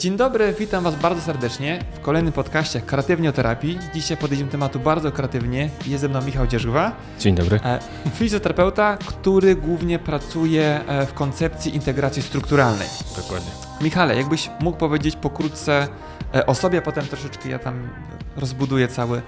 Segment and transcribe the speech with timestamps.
[0.00, 3.78] Dzień dobry, witam Was bardzo serdecznie w kolejnym podcaście Kreatywnie o terapii.
[3.94, 5.70] Dzisiaj podejdziemy tematu bardzo kreatywnie.
[5.86, 6.92] Jest ze mną Michał Dzierżwa.
[7.18, 7.60] Dzień dobry.
[7.64, 7.78] E,
[8.14, 12.88] fizjoterapeuta, który głównie pracuje e, w koncepcji integracji strukturalnej.
[13.16, 13.69] Dokładnie.
[13.80, 15.88] Michale, jakbyś mógł powiedzieć pokrótce
[16.34, 17.88] e, o sobie, potem troszeczkę ja tam
[18.36, 19.22] rozbuduję cały,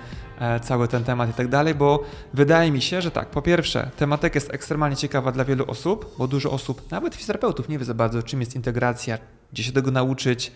[0.62, 2.04] cały ten temat i tak dalej, bo
[2.34, 6.29] wydaje mi się, że tak, po pierwsze, tematyka jest ekstremalnie ciekawa dla wielu osób, bo
[6.29, 9.18] dużo osób, nawet fizjoterapeutów, nie wie za bardzo, czym jest integracja,
[9.52, 10.53] gdzie się tego nauczyć,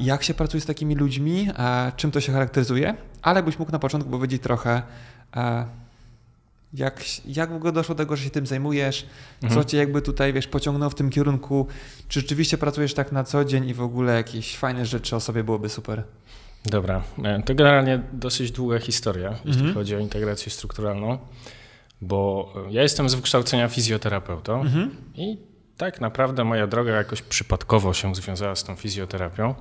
[0.00, 1.48] jak się pracuje z takimi ludźmi,
[1.96, 4.82] czym to się charakteryzuje, ale byś mógł na początku powiedzieć trochę,
[6.74, 9.06] jak, jak w ogóle doszło do tego, że się tym zajmujesz,
[9.42, 9.62] mhm.
[9.62, 11.66] co cię jakby tutaj, wiesz, pociągnął w tym kierunku,
[12.08, 15.44] czy rzeczywiście pracujesz tak na co dzień i w ogóle jakieś fajne rzeczy o sobie
[15.44, 16.02] byłoby super.
[16.64, 19.74] Dobra, e, to generalnie dosyć długa historia, jeśli mhm.
[19.74, 21.18] chodzi o integrację strukturalną,
[22.00, 24.90] bo ja jestem z wykształcenia fizjoterapeutą mhm.
[25.14, 25.38] i
[25.76, 29.54] tak naprawdę moja droga jakoś przypadkowo się związała z tą fizjoterapią,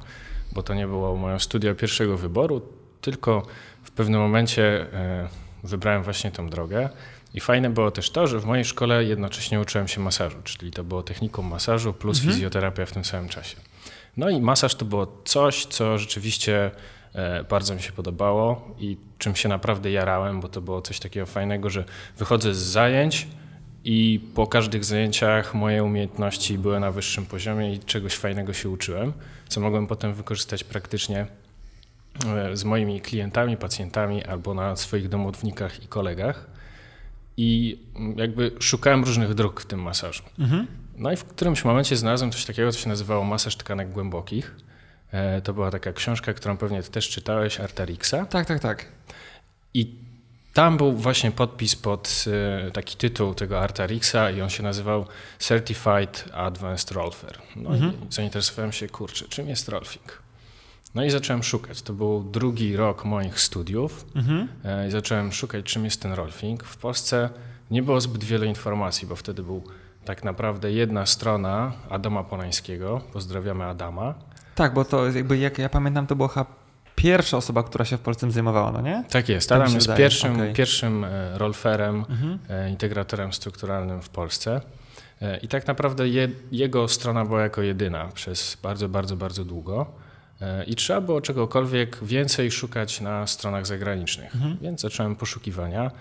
[0.52, 2.62] bo to nie było moje studia pierwszego wyboru,
[3.02, 3.46] tylko
[3.84, 5.28] w pewnym momencie e,
[5.64, 6.90] wybrałem właśnie tą drogę.
[7.34, 10.84] I fajne było też to, że w mojej szkole jednocześnie uczyłem się masażu, czyli to
[10.84, 12.34] było technikum masażu plus mhm.
[12.34, 13.56] fizjoterapia w tym samym czasie.
[14.18, 16.72] No i masaż to było coś, co rzeczywiście
[17.14, 21.26] e, bardzo mi się podobało i czym się naprawdę jarałem, bo to było coś takiego
[21.26, 21.84] fajnego, że
[22.18, 23.28] wychodzę z zajęć,
[23.84, 29.14] i po każdych zajęciach moje umiejętności były na wyższym poziomie i czegoś fajnego się uczyłem,
[29.48, 31.26] co mogłem potem wykorzystać praktycznie
[32.54, 36.46] z moimi klientami, pacjentami albo na swoich domownikach i kolegach.
[37.38, 37.80] I
[38.16, 40.24] jakby szukałem różnych dróg w tym masażu.
[40.40, 40.68] Mhm.
[40.98, 44.56] No i w którymś momencie znalazłem coś takiego, co się nazywało masaż tkanek głębokich.
[45.12, 48.26] E, to była taka książka, którą pewnie ty też czytałeś, Arterixa.
[48.30, 48.86] Tak, tak, tak.
[49.74, 49.96] I
[50.54, 52.26] tam był właśnie podpis pod
[52.68, 55.06] e, taki tytuł tego Artarixa i on się nazywał
[55.40, 57.40] Certified Advanced Rolfer.
[57.56, 57.94] No mhm.
[57.94, 60.29] i zainteresowałem się, kurczę, czym jest rolfing?
[60.96, 61.82] No i zacząłem szukać.
[61.82, 64.48] To był drugi rok moich studiów mhm.
[64.64, 66.64] E, i zacząłem szukać, czym jest ten rolfing.
[66.64, 67.30] W Polsce
[67.72, 69.64] nie było zbyt wiele informacji, bo wtedy był
[70.06, 73.02] tak naprawdę jedna strona Adama Polańskiego.
[73.14, 74.14] Pozdrawiamy Adama.
[74.56, 76.30] Tak, bo to jakby jak ja pamiętam, to było
[76.96, 79.04] pierwsza osoba, która się w Polsce tym zajmowała, no nie?
[79.10, 79.52] Tak jest.
[79.52, 80.54] Adam jest pierwszym, okay.
[80.54, 82.40] pierwszym e, rolferem, mhm.
[82.50, 84.62] E, integratorem strukturalnym w Polsce.
[85.42, 89.86] I tak naprawdę je, jego strona była jako jedyna przez bardzo, bardzo, bardzo długo.
[90.68, 94.36] I trzeba było czegokolwiek więcej szukać na stronach zagranicznych.
[94.36, 94.58] Mhm.
[94.62, 95.92] Więc zacząłem poszukiwania.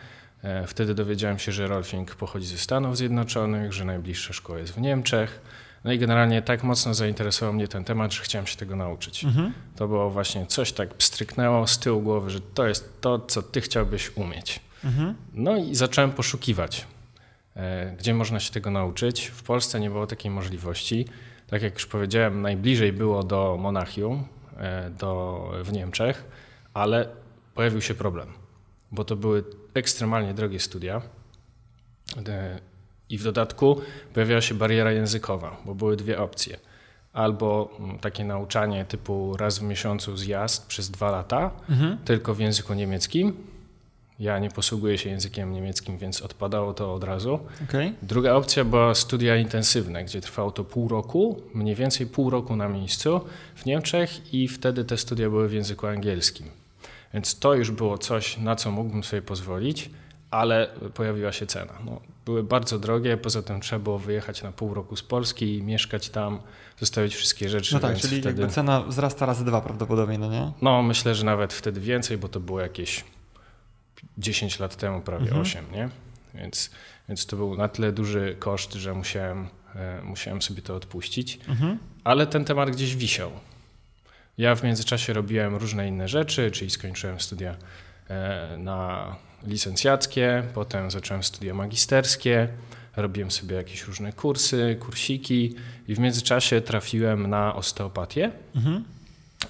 [0.67, 5.41] Wtedy dowiedziałem się, że rolfing pochodzi ze Stanów Zjednoczonych, że najbliższa szkoła jest w Niemczech.
[5.85, 9.25] No i generalnie tak mocno zainteresował mnie ten temat, że chciałem się tego nauczyć.
[9.25, 9.53] Mhm.
[9.77, 13.61] To było właśnie coś tak pstryknęło z tyłu głowy, że to jest to, co ty
[13.61, 14.61] chciałbyś umieć.
[14.85, 15.15] Mhm.
[15.35, 16.87] No i zacząłem poszukiwać,
[17.57, 19.27] e, gdzie można się tego nauczyć.
[19.27, 21.07] W Polsce nie było takiej możliwości.
[21.51, 24.25] Tak jak już powiedziałem, najbliżej było do Monachium,
[24.57, 26.25] e, do, w Niemczech,
[26.75, 27.09] ale
[27.55, 28.29] pojawił się problem,
[28.93, 29.45] bo to były
[29.75, 31.03] ekstremalnie drogie studia.
[32.29, 32.59] E,
[33.11, 33.81] i w dodatku
[34.15, 36.59] pojawiała się bariera językowa, bo były dwie opcje.
[37.13, 41.99] Albo mm, takie nauczanie typu raz w miesiącu zjazd przez dwa lata, mhm.
[42.05, 43.37] tylko w języku niemieckim.
[44.19, 47.39] Ja nie posługuję się językiem niemieckim, więc odpadało to od razu.
[47.69, 47.93] Okay.
[48.03, 52.69] Druga opcja była studia intensywne, gdzie trwało to pół roku, mniej więcej pół roku na
[52.69, 53.21] miejscu
[53.55, 56.47] w Niemczech i wtedy te studia były w języku angielskim.
[57.15, 59.91] Więc to już było coś, na co mógłbym sobie pozwolić
[60.31, 61.73] ale pojawiła się cena.
[61.85, 65.63] No, były bardzo drogie, poza tym trzeba było wyjechać na pół roku z Polski i
[65.63, 66.39] mieszkać tam,
[66.81, 67.75] zostawić wszystkie rzeczy.
[67.75, 68.41] No tak, czyli wtedy...
[68.41, 70.53] jakby cena wzrasta razy dwa prawdopodobnie, no nie?
[70.63, 73.05] No myślę, że nawet wtedy więcej, bo to było jakieś
[74.19, 75.43] 10 lat temu, prawie mhm.
[75.43, 75.89] 8, nie?
[76.35, 76.71] Więc,
[77.09, 81.39] więc to był na tyle duży koszt, że musiałem, e, musiałem sobie to odpuścić.
[81.49, 81.79] Mhm.
[82.05, 83.31] Ale ten temat gdzieś wisiał.
[84.39, 87.57] Ja w międzyczasie robiłem różne inne rzeczy, czyli skończyłem studia
[88.09, 89.17] e, na
[89.47, 92.49] licencjackie, potem zacząłem studia magisterskie,
[92.97, 95.55] robiłem sobie jakieś różne kursy, kursiki
[95.89, 98.31] i w międzyczasie trafiłem na osteopatię.
[98.57, 98.85] Mhm.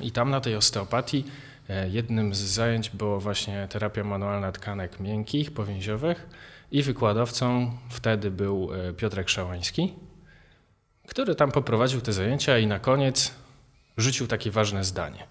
[0.00, 1.24] I tam na tej osteopatii
[1.90, 6.26] jednym z zajęć było właśnie terapia manualna tkanek miękkich, powięziowych
[6.70, 9.94] i wykładowcą wtedy był e, Piotrek Szałański,
[11.08, 13.34] który tam poprowadził te zajęcia i na koniec
[13.96, 15.26] rzucił takie ważne zdanie,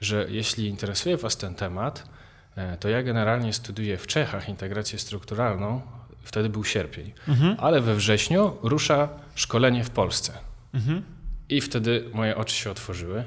[0.00, 2.10] że jeśli interesuje Was ten temat,
[2.56, 5.80] E, to ja generalnie studiuję w Czechach integrację strukturalną,
[6.22, 7.56] wtedy był sierpień, mhm.
[7.58, 10.32] ale we wrześniu rusza szkolenie w Polsce.
[10.74, 11.02] Mhm.
[11.48, 13.24] I wtedy moje oczy się otworzyły.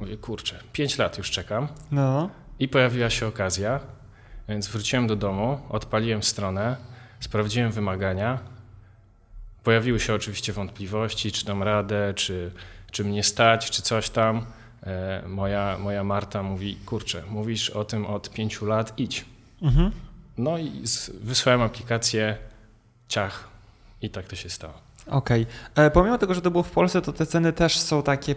[0.00, 1.68] Mówię, kurczę, pięć lat już czekam.
[1.90, 2.30] No.
[2.58, 3.80] I pojawiła się okazja,
[4.48, 6.76] więc wróciłem do domu, odpaliłem stronę,
[7.20, 8.38] sprawdziłem wymagania.
[9.64, 12.52] Pojawiły się oczywiście wątpliwości, czy dam radę, czy,
[12.90, 14.46] czy mnie stać, czy coś tam.
[14.82, 19.24] E, moja, moja Marta mówi, kurczę, mówisz o tym od pięciu lat, idź.
[19.62, 19.90] Mhm.
[20.38, 20.72] No i
[21.20, 22.36] wysłałem aplikację,
[23.08, 23.48] ciach
[24.02, 24.89] i tak to się stało.
[25.10, 25.46] Okej.
[25.72, 25.84] Okay.
[25.84, 28.34] E, pomimo tego, że to było w Polsce, to te ceny też są takie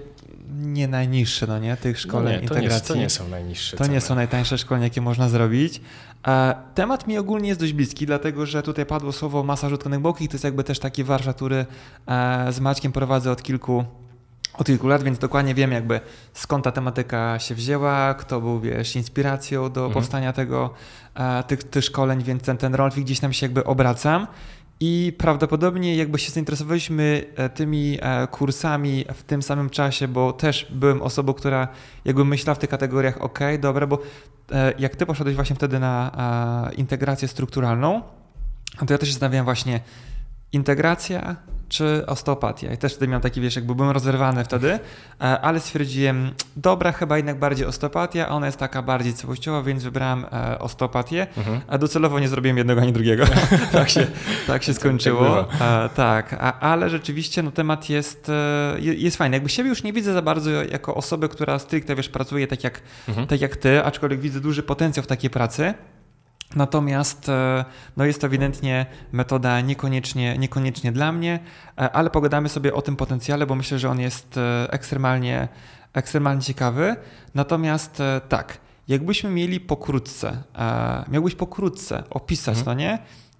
[0.53, 2.95] nie najniższe, no nie, tych szkoleń no nie, to integracji.
[2.95, 3.93] Nie, to nie są najniższe To ceny.
[3.93, 5.81] nie są najtańsze szkolenia, jakie można zrobić.
[6.27, 10.27] E, temat mi ogólnie jest dość bliski, dlatego że tutaj padło słowo masaż utkanych boki,
[10.27, 11.65] to jest jakby też taki warsztat, który
[12.07, 13.85] e, z Maćkiem prowadzę od kilku
[14.57, 15.99] od kilku lat, więc dokładnie wiem jakby
[16.33, 19.93] skąd ta tematyka się wzięła, kto był, wiesz, inspiracją do mhm.
[19.93, 20.73] powstania tego,
[21.15, 24.27] e, tych, tych szkoleń, więc ten, ten rolfik gdzieś tam się jakby obracam.
[24.79, 30.67] I prawdopodobnie jakby się zainteresowaliśmy e, tymi e, kursami w tym samym czasie, bo też
[30.71, 31.67] byłem osobą, która
[32.05, 33.99] jakby myślała w tych kategoriach, ok, dobra, bo
[34.51, 38.01] e, jak ty poszedłeś właśnie wtedy na integrację strukturalną,
[38.87, 39.79] to ja też się zastanawiałem właśnie,
[40.51, 41.35] integracja
[41.73, 42.73] czy osteopatia.
[42.73, 44.79] I też wtedy miałem taki, wiesz, jakby byłem rozerwany wtedy, e,
[45.19, 50.59] ale stwierdziłem, dobra, chyba jednak bardziej osteopatia, ona jest taka bardziej całościowa, więc wybrałem e,
[50.59, 51.61] osteopatię, mhm.
[51.67, 53.25] a docelowo nie zrobiłem jednego ani drugiego.
[53.71, 54.07] tak, się,
[54.47, 55.43] tak się skończyło.
[55.59, 59.35] Tak, tak a, ale rzeczywiście no, temat jest, e, jest fajny.
[59.35, 62.81] Jakby siebie już nie widzę za bardzo jako osobę, która stricte, wiesz, pracuje tak jak,
[63.07, 63.27] mhm.
[63.27, 65.73] tak jak ty, aczkolwiek widzę duży potencjał w takiej pracy.
[66.55, 67.65] Natomiast e,
[67.97, 71.39] no jest to ewidentnie metoda niekoniecznie, niekoniecznie dla mnie,
[71.77, 75.47] e, ale pogadamy sobie o tym potencjale, bo myślę, że on jest e, ekstremalnie,
[75.93, 76.95] ekstremalnie ciekawy.
[77.35, 78.57] Natomiast tak,
[78.87, 80.43] jakbyśmy mieli pokrótce,
[81.07, 82.65] miałbyś pokrótce opisać, mhm.
[82.77, 82.99] no nie?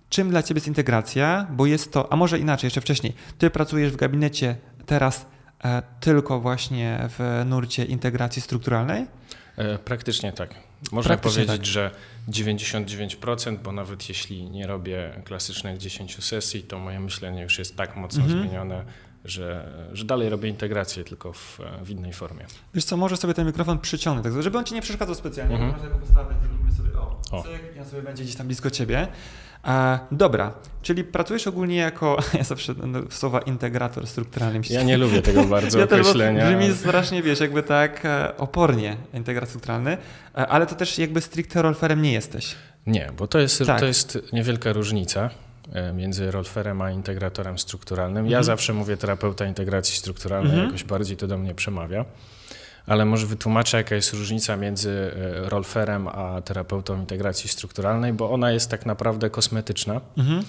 [0.10, 3.92] Czym dla Ciebie jest integracja, bo jest to, a może inaczej, jeszcze wcześniej, Ty pracujesz
[3.92, 4.56] w gabinecie
[4.86, 5.26] teraz
[6.00, 9.08] tylko właśnie w nurcie integracji strukturalnej?
[9.86, 10.56] Praktycznie tak.
[10.92, 11.74] Można Praktycznie powiedzieć, tak.
[11.74, 11.92] że
[12.30, 17.96] 99%, bo nawet jeśli nie robię klasycznych 10 sesji, to moje myślenie już jest tak
[17.96, 18.42] mocno mhm.
[18.42, 18.86] zmienione,
[19.26, 22.46] że, że dalej robię integrację, tylko w, w innej formie.
[22.74, 25.56] Wiesz co, może sobie ten mikrofon przyciągnę, tak, żeby on ci nie przeszkadzał specjalnie.
[25.56, 25.72] Mhm.
[25.72, 27.44] Można go postawić, zrobimy sobie o, o.
[27.44, 29.08] cyk, i on sobie będzie gdzieś tam blisko ciebie.
[29.68, 34.62] E, dobra, czyli pracujesz ogólnie jako, ja zawsze no, słowa integrator strukturalny.
[34.70, 36.58] Ja nie lubię tego bardzo ja określenia.
[36.58, 39.98] Brzmi strasznie, wiesz, jakby tak e, opornie integrator strukturalny,
[40.38, 42.56] e, ale to też jakby stricte rolferem nie jesteś.
[42.88, 43.80] Nie, bo to jest, tak.
[43.80, 45.30] to jest niewielka różnica
[45.74, 48.26] e, między rolferem a integratorem strukturalnym.
[48.26, 48.44] Ja mhm.
[48.44, 50.68] zawsze mówię terapeuta integracji strukturalnej, mhm.
[50.68, 52.06] jakoś bardziej to do mnie przemawia
[52.88, 58.52] ale może wytłumaczę, jaka jest różnica między e, rolferem a terapeutą integracji strukturalnej, bo ona
[58.52, 60.02] jest tak naprawdę kosmetyczna.
[60.18, 60.44] Mhm.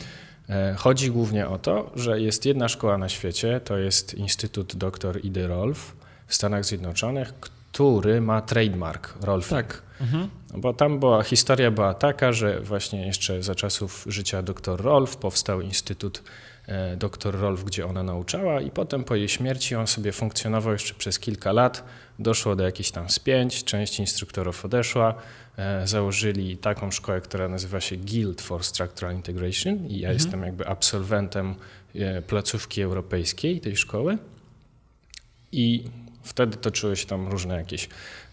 [0.48, 5.24] E, chodzi głównie o to, że jest jedna szkoła na świecie, to jest Instytut Dr.
[5.24, 5.96] Idy Rolf
[6.26, 9.50] w Stanach Zjednoczonych, który ma trademark Rolfing.
[9.50, 9.82] Tak.
[10.00, 10.28] Mhm.
[10.56, 15.60] Bo tam była, historia była taka, że właśnie jeszcze za czasów życia dr Rolf powstał
[15.60, 16.22] Instytut
[16.66, 20.94] e, dr Rolf, gdzie ona nauczała i potem po jej śmierci on sobie funkcjonował jeszcze
[20.94, 21.84] przez kilka lat
[22.18, 25.14] doszło do jakichś tam spięć, część instruktorów odeszła,
[25.56, 30.14] e, założyli taką szkołę, która nazywa się Guild for Structural Integration i ja mhm.
[30.14, 31.54] jestem jakby absolwentem
[31.94, 34.18] e, placówki europejskiej tej szkoły
[35.52, 35.84] i
[36.22, 37.88] wtedy toczyły się tam różne jakieś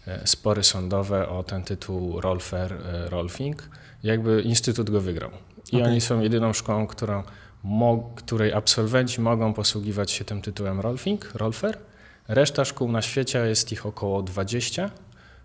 [0.06, 2.76] e, spory sądowe o ten tytuł Rolfer,
[3.06, 3.68] Rolfing.
[4.02, 5.30] Jakby Instytut go wygrał.
[5.72, 5.90] I okay.
[5.90, 7.22] oni są jedyną szkołą, którą,
[8.14, 11.78] której absolwenci mogą posługiwać się tym tytułem Rolfing, Rolfer
[12.28, 14.90] Reszta szkół na świecie jest ich około 20,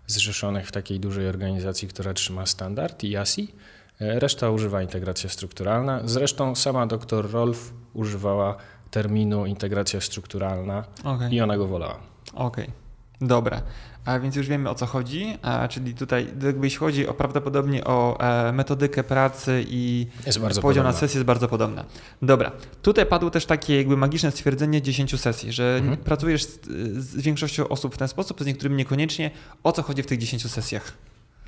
[0.06, 3.54] zrzeszonych w takiej dużej organizacji, która trzyma standard, IASI.
[4.00, 6.00] Reszta używa integracja strukturalna.
[6.04, 8.56] Zresztą sama dr Rolf używała
[8.90, 11.30] terminu integracja strukturalna okay.
[11.30, 11.98] i ona go wolała.
[12.34, 12.87] Okej, okay.
[13.20, 13.62] Dobra.
[14.04, 16.26] A więc już wiemy o co chodzi, a, czyli tutaj
[16.62, 20.82] jeśli chodzi o prawdopodobnie o e, metodykę pracy i podział podobna.
[20.82, 21.84] na sesję jest bardzo podobna.
[22.22, 25.96] Dobra, tutaj padło też takie jakby magiczne stwierdzenie 10 sesji, że mhm.
[25.96, 26.60] pracujesz z,
[26.96, 29.30] z, większością osób w ten sposób, z niektórymi niekoniecznie.
[29.62, 30.92] O co chodzi w tych 10 sesjach?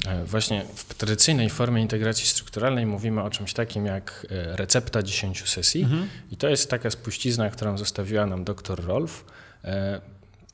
[0.06, 5.48] E, właśnie w tradycyjnej formie integracji strukturalnej mówimy o czymś takim jak e, recepta 10
[5.48, 6.08] sesji mhm.
[6.30, 9.24] i to jest taka spuścizna, którą zostawiła nam dr Rolf
[9.64, 10.00] e,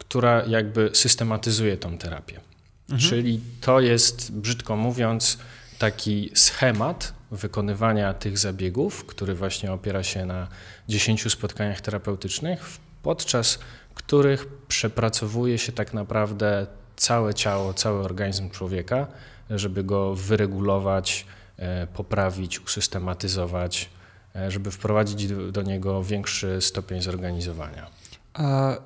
[0.09, 2.41] która jakby systematyzuje tą terapię.
[2.91, 3.11] Mhm.
[3.11, 5.39] Czyli to jest, brzydko mówiąc,
[5.79, 10.49] taki schemat wykonywania tych zabiegów, który właśnie opiera się na
[10.89, 13.59] 10 spotkaniach terapeutycznych, podczas
[13.95, 19.07] których przepracowuje się tak naprawdę całe ciało, cały organizm człowieka,
[19.51, 23.91] żeby go wyregulować, e, poprawić, usystematyzować,
[24.37, 27.87] e, żeby wprowadzić do niego większy stopień zorganizowania.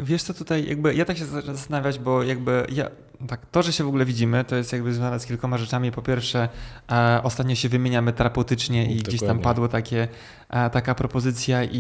[0.01, 2.91] Wiesz co tutaj, jakby ja tak się zastanawiać, bo jakby ja,
[3.29, 5.93] tak, to, że się w ogóle widzimy, to jest jakby związane z kilkoma rzeczami.
[5.93, 6.49] Po pierwsze,
[6.93, 9.03] e, ostatnio się wymieniamy terapeutycznie i Dokładnie.
[9.03, 10.09] gdzieś tam padło takie,
[10.49, 11.77] e, taka propozycja i,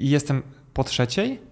[0.00, 0.42] i, jestem
[0.74, 1.49] po trzeciej.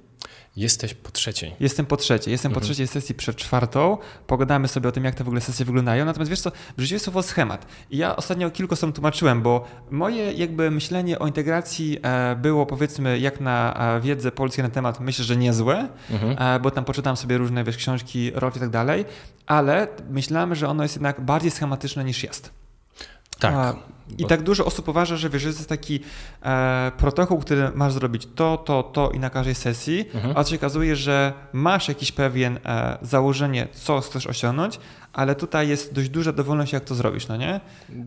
[0.58, 1.54] Jesteś po trzeciej.
[1.60, 2.32] Jestem po trzeciej.
[2.32, 2.60] Jestem mhm.
[2.60, 3.98] po trzeciej sesji przed czwartą.
[4.26, 6.04] Pogadamy sobie o tym, jak te w ogóle sesje wyglądają.
[6.04, 7.66] Natomiast wiesz co, w życiu jest słowo schemat.
[7.90, 13.18] I ja ostatnio kilku osobom tłumaczyłem, bo moje jakby myślenie o integracji e, było powiedzmy
[13.18, 16.56] jak na e, wiedzę polską na temat, myślę, że niezłe, mhm.
[16.56, 19.04] E, bo tam poczytałem sobie różne wiesz, książki, rok i tak dalej,
[19.46, 22.50] ale myślałem, że ono jest jednak bardziej schematyczne niż jest.
[23.38, 23.54] Tak.
[23.54, 23.74] A,
[24.18, 26.00] I tak dużo osób uważa, że wiesz, że jest taki
[26.42, 30.36] e, protokół, który masz zrobić to, to, to i na każdej sesji, mhm.
[30.36, 34.80] a się okazuje, że masz jakiś pewien e, założenie, co chcesz osiągnąć,
[35.12, 37.60] ale tutaj jest dość duża dowolność, jak to zrobisz, no nie?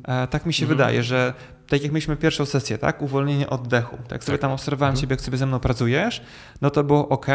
[0.04, 0.78] E, tak mi się mhm.
[0.78, 1.34] wydaje, że
[1.68, 3.02] tak jak mieliśmy pierwszą sesję, tak?
[3.02, 3.98] Uwolnienie oddechu.
[3.98, 4.42] Tak jak sobie tak.
[4.42, 5.02] tam obserwowałem mhm.
[5.02, 6.22] ciebie, jak sobie ze mną pracujesz,
[6.62, 7.28] no to było ok,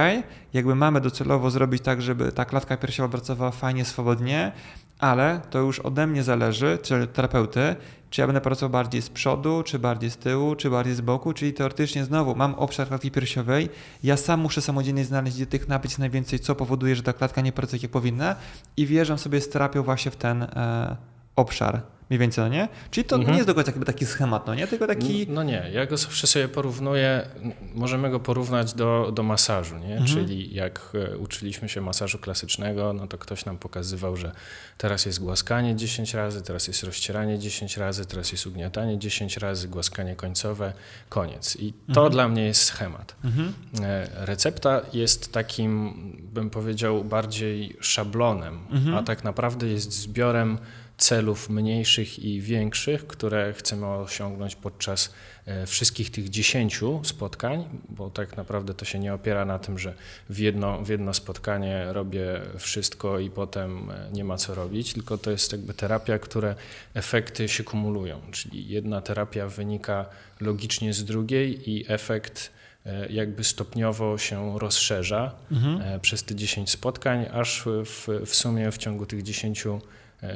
[0.52, 4.52] jakby mamy docelowo zrobić tak, żeby ta klatka piersiowa pracowała fajnie, swobodnie,
[4.98, 7.76] ale to już ode mnie zależy, czyli terapeuty,
[8.10, 11.32] czy ja będę pracował bardziej z przodu, czy bardziej z tyłu, czy bardziej z boku,
[11.32, 13.68] czyli teoretycznie znowu mam obszar klatki piersiowej,
[14.02, 17.52] ja sam muszę samodzielnie znaleźć, gdzie tych napięć najwięcej, co powoduje, że ta klatka nie
[17.52, 18.36] pracuje jak powinna
[18.76, 20.96] i wjeżdżam sobie z terapią właśnie w ten e,
[21.36, 22.68] obszar mniej więcej, no nie?
[22.90, 23.32] Czyli to mhm.
[23.32, 24.66] nie jest do końca taki schemat, no nie?
[24.66, 25.26] Tylko taki...
[25.28, 27.26] No nie, ja go zawsze sobie porównuję,
[27.74, 29.96] możemy go porównać do, do masażu, nie?
[29.96, 30.06] Mhm.
[30.06, 34.32] Czyli jak e, uczyliśmy się masażu klasycznego, no to ktoś nam pokazywał, że
[34.78, 39.68] teraz jest głaskanie 10 razy, teraz jest rozcieranie 10 razy, teraz jest ugniatanie 10 razy,
[39.68, 40.72] głaskanie końcowe,
[41.08, 41.56] koniec.
[41.56, 42.12] I to mhm.
[42.12, 43.16] dla mnie jest schemat.
[43.24, 43.52] Mhm.
[43.82, 45.92] E, recepta jest takim,
[46.32, 48.96] bym powiedział, bardziej szablonem, mhm.
[48.96, 50.58] a tak naprawdę jest zbiorem
[50.98, 55.14] celów mniejszych i większych, które chcemy osiągnąć podczas
[55.46, 59.94] e, wszystkich tych dziesięciu spotkań, bo tak naprawdę to się nie opiera na tym, że
[60.30, 65.18] w jedno, w jedno spotkanie robię wszystko i potem e, nie ma co robić, tylko
[65.18, 66.54] to jest jakby terapia, które
[66.94, 70.06] efekty się kumulują, czyli jedna terapia wynika
[70.40, 72.52] logicznie z drugiej i efekt
[72.86, 76.00] e, jakby stopniowo się rozszerza mhm.
[76.00, 79.66] przez te 10 spotkań, aż w, w sumie w ciągu tych 10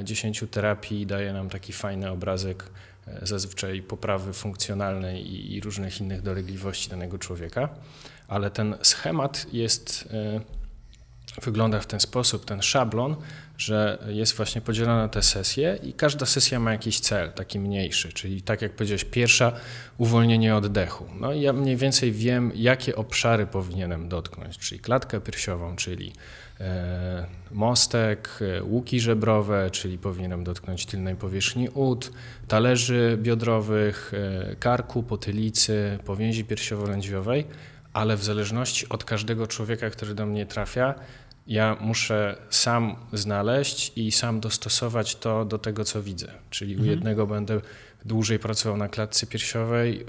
[0.05, 2.65] 10 terapii daje nam taki fajny obrazek
[3.07, 7.69] e, zazwyczaj poprawy funkcjonalnej i, różnych innych dolegliwości danego człowieka,
[8.29, 10.41] ale ten schemat jest, e,
[11.43, 13.17] wygląda w ten sposób, ten szablon,
[13.59, 18.13] że jest właśnie podzielona na te sesje i każda sesja ma jakiś cel, taki mniejszy,
[18.13, 19.53] czyli tak jak powiedziałeś, pierwsza
[19.99, 21.07] uwolnienie oddechu.
[21.21, 26.50] No i ja mniej więcej wiem, jakie obszary powinienem dotknąć, czyli klatkę piersiową, czyli E,
[27.51, 32.13] mostek, e, łuki żebrowe, czyli powinienem dotknąć tylnej powierzchni ud,
[32.49, 37.45] talerzy biodrowych, e, karku, potylicy, powięzi piersiowo-lędźwiowej,
[37.93, 40.95] ale w zależności od każdego człowieka, który do mnie trafia,
[41.47, 46.33] ja muszę sam znaleźć i sam dostosować to do tego, co widzę.
[46.51, 46.89] Czyli mhm.
[46.89, 47.61] u jednego będę
[48.05, 50.07] dłużej pracował na klatce piersiowej,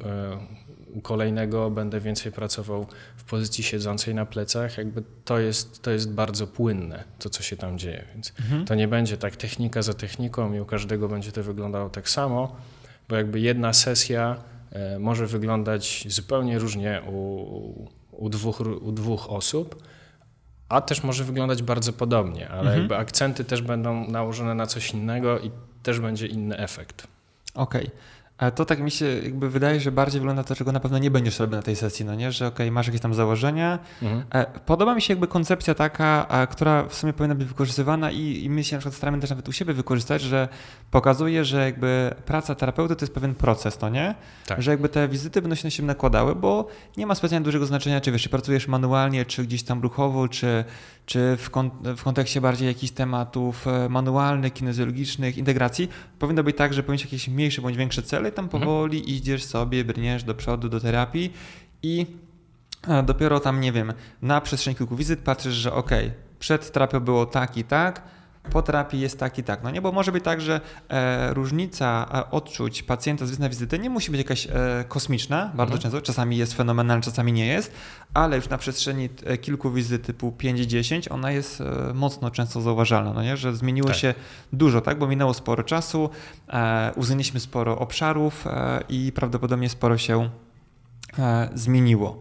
[0.93, 2.87] u kolejnego będę więcej pracował
[3.21, 4.77] w pozycji siedzącej na plecach.
[4.77, 8.05] Jakby to jest, to jest bardzo płynne, to co się tam dzieje.
[8.13, 8.65] Więc mhm.
[8.65, 12.55] to nie będzie tak technika za techniką i u każdego będzie to wyglądało tak samo,
[13.09, 19.83] bo jakby jedna sesja e, może wyglądać zupełnie różnie u, u, dwóch, u dwóch osób,
[20.69, 22.79] a też może wyglądać bardzo podobnie, ale mhm.
[22.79, 25.51] jakby akcenty też będą nałożone na coś innego i
[25.83, 27.07] też będzie inny efekt.
[27.55, 27.87] Okej.
[27.87, 27.97] Okay.
[28.41, 31.11] Ale to tak mi się jakby wydaje, że bardziej wygląda to, czego na pewno nie
[31.11, 32.31] będziesz robił na tej sesji, no nie?
[32.31, 33.79] Że okej, okay, masz jakieś tam założenia.
[34.01, 34.23] Mhm.
[34.33, 38.49] E, podoba mi się jakby koncepcja taka, która w sumie powinna być wykorzystywana i, i
[38.49, 40.47] my się na przykład staramy też nawet u siebie wykorzystać, że
[40.91, 44.15] pokazuje, że jakby praca terapeuty to jest pewien proces, no nie?
[44.47, 44.61] Tak.
[44.61, 46.67] Że jakby te wizyty będą się na siebie nakładały, bo
[46.97, 50.63] nie ma specjalnie dużego znaczenia, czy wiesz, czy pracujesz manualnie, czy gdzieś tam ruchowo, czy,
[51.05, 55.89] czy w, kon w kontekście bardziej jakichś tematów e, manualnych, kinezjologicznych, integracji.
[56.19, 58.61] Powinno być tak, że powinien jakieś mniejsze bądź większe cele, tam mhm.
[58.61, 59.15] powoli mhm.
[59.15, 61.33] idziesz sobie, brniesz do przodu, do terapii
[61.83, 62.05] i
[62.87, 65.91] e, dopiero tam, nie wiem, na przestrzeni kilku wizyt patrzysz, że ok,
[66.39, 68.03] przed terapią było tak i tak,
[68.49, 69.63] po terapii jest tak i tak.
[69.63, 73.49] No nie, bo może być tak, że e, różnica e, odczuć pacjenta z wizyty na
[73.49, 74.51] wizytę nie musi być jakaś e,
[74.87, 75.81] kosmiczna, bardzo mhm.
[75.81, 77.71] często, czasami jest fenomenalna, czasami nie jest,
[78.13, 83.13] ale już na przestrzeni e, kilku wizyt typu 5-10 ona jest e, mocno często zauważalna,
[83.13, 83.97] no nie, że zmieniło tak.
[83.97, 84.13] się
[84.53, 86.09] dużo, tak, bo minęło sporo czasu,
[86.49, 90.29] e, uwzględniliśmy sporo obszarów e, i prawdopodobnie sporo się
[91.53, 92.19] zmieniło.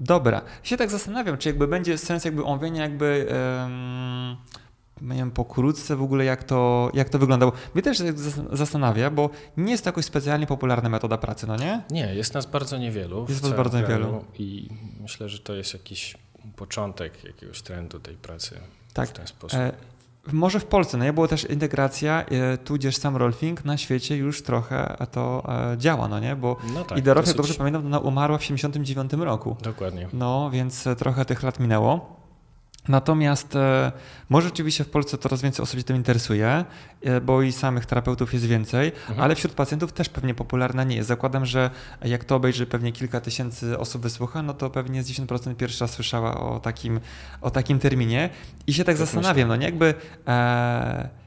[0.00, 3.26] Dobra, się tak zastanawiam, czy jakby będzie sens jakby omówienia jakby
[5.04, 7.46] nie wiem, pokrótce w ogóle jak to, jak to wygląda.
[7.46, 8.02] Bo mnie też
[8.52, 11.82] zastanawia, bo nie jest to jakoś specjalnie popularna metoda pracy, no nie?
[11.90, 13.26] Nie, jest nas bardzo niewielu.
[13.28, 14.24] Jest nas bardzo niewielu.
[14.38, 14.68] I
[15.00, 16.14] myślę, że to jest jakiś
[16.56, 18.60] początek jakiegoś trendu tej pracy
[18.94, 19.08] tak.
[19.08, 19.58] w ten sposób.
[19.58, 19.72] E,
[20.32, 24.42] może w Polsce, no nie było też integracja, e, tudzież sam Rolfing na świecie już
[24.42, 26.36] trochę to e, działa, no nie?
[26.36, 29.56] Bo no tak, Rolf, jak dobrze pamiętam, ona umarła w 79 roku.
[29.62, 30.08] Dokładnie.
[30.12, 32.23] No, więc trochę tych lat minęło.
[32.88, 33.92] Natomiast e,
[34.28, 36.64] może rzeczywiście w Polsce coraz więcej osób się tym interesuje,
[37.02, 39.20] e, bo i samych terapeutów jest więcej, mhm.
[39.20, 41.08] ale wśród pacjentów też pewnie popularna nie jest.
[41.08, 41.70] Zakładam, że
[42.04, 45.90] jak to obejrzy pewnie kilka tysięcy osób wysłucha, no to pewnie z 10% pierwszy raz
[45.90, 47.00] słyszała o takim,
[47.40, 48.30] o takim terminie
[48.66, 49.46] i się tak, tak zastanawiam, myślę.
[49.48, 49.94] no nie jakby...
[50.28, 51.23] E,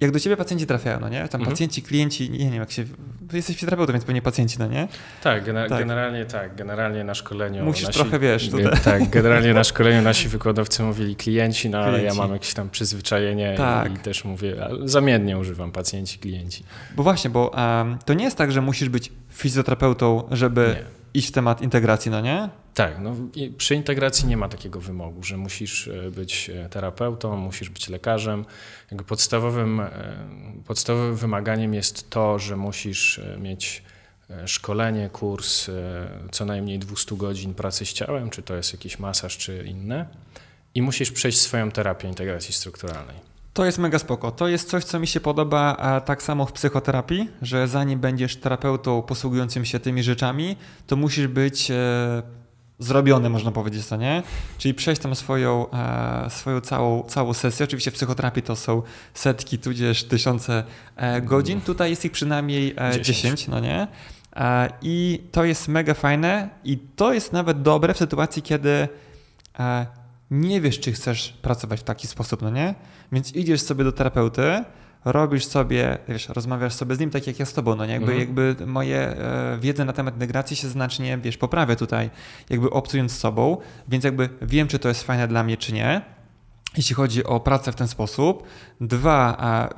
[0.00, 1.28] jak do ciebie pacjenci trafiają, no nie?
[1.28, 1.50] Tam mhm.
[1.50, 2.84] pacjenci, klienci, nie, nie wiem, jak się.
[3.32, 4.88] Jesteś fizjoterapeutą, więc pewnie pacjenci, no nie?
[5.22, 6.54] Tak, gener tak, generalnie tak.
[6.54, 7.64] Generalnie na szkoleniu.
[7.64, 8.80] Musisz nasi, trochę wiesz tutaj.
[8.84, 12.00] Tak, generalnie na szkoleniu nasi wykładowcy mówili klienci, no klienci.
[12.00, 13.94] ale ja mam jakieś tam przyzwyczajenie tak.
[13.94, 16.64] i też mówię, zamiennie używam pacjenci, klienci.
[16.96, 20.76] Bo właśnie, bo um, to nie jest tak, że musisz być fizjoterapeutą, żeby.
[20.76, 22.48] Nie iść w temat integracji, no nie?
[22.74, 23.16] Tak, no,
[23.56, 28.44] przy integracji nie ma takiego wymogu, że musisz e, być e, terapeutą, musisz być lekarzem.
[28.90, 29.90] Jakby podstawowym, e,
[30.66, 33.82] podstawowym wymaganiem jest to, że musisz mieć
[34.46, 35.70] szkolenie, kurs
[36.32, 40.06] co najmniej 200 godzin pracy z ciałem, czy to jest jakiś masaż, czy inne.
[40.74, 43.35] I musisz przejść swoją terapię integracji strukturalnej.
[43.56, 44.30] To jest mega spoko.
[44.30, 49.02] To jest coś, co mi się podoba tak samo w psychoterapii, że zanim będziesz terapeutą
[49.02, 51.74] posługującym się tymi rzeczami, to musisz być e,
[52.78, 54.22] zrobiony, można powiedzieć, to nie?
[54.58, 57.64] Czyli przejść tam swoją, e, swoją całą, całą sesję.
[57.64, 58.82] Oczywiście w psychoterapii to są
[59.14, 60.64] setki, tudzież tysiące
[60.96, 61.60] e, godzin.
[61.60, 63.06] Tutaj jest ich przynajmniej e, 10.
[63.06, 63.88] 10, no nie?
[64.36, 68.88] E, I to jest mega fajne i to jest nawet dobre w sytuacji, kiedy
[69.58, 69.86] e,
[70.30, 72.74] nie wiesz, czy chcesz pracować w taki sposób, no nie?
[73.12, 74.64] Więc idziesz sobie do terapeuty,
[75.04, 77.92] robisz sobie, wiesz, rozmawiasz sobie z nim tak jak ja z tobą, no nie?
[77.92, 78.20] Jakby, mhm.
[78.20, 82.10] jakby moje e, wiedze na temat integracji się znacznie, wiesz, poprawia tutaj,
[82.50, 83.56] jakby obcując z sobą,
[83.88, 86.02] więc jakby wiem, czy to jest fajne dla mnie, czy nie.
[86.76, 88.42] Jeśli chodzi o pracę w ten sposób.
[88.80, 89.68] Dwa, a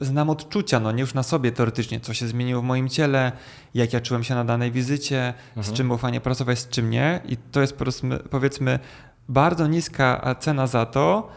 [0.00, 3.32] znam odczucia, no nie już na sobie teoretycznie, co się zmieniło w moim ciele,
[3.74, 5.66] jak ja czułem się na danej wizycie, mhm.
[5.66, 7.20] z czym było fajnie pracować, z czym nie.
[7.24, 7.76] I to jest
[8.30, 8.78] powiedzmy
[9.28, 11.28] bardzo niska cena za to,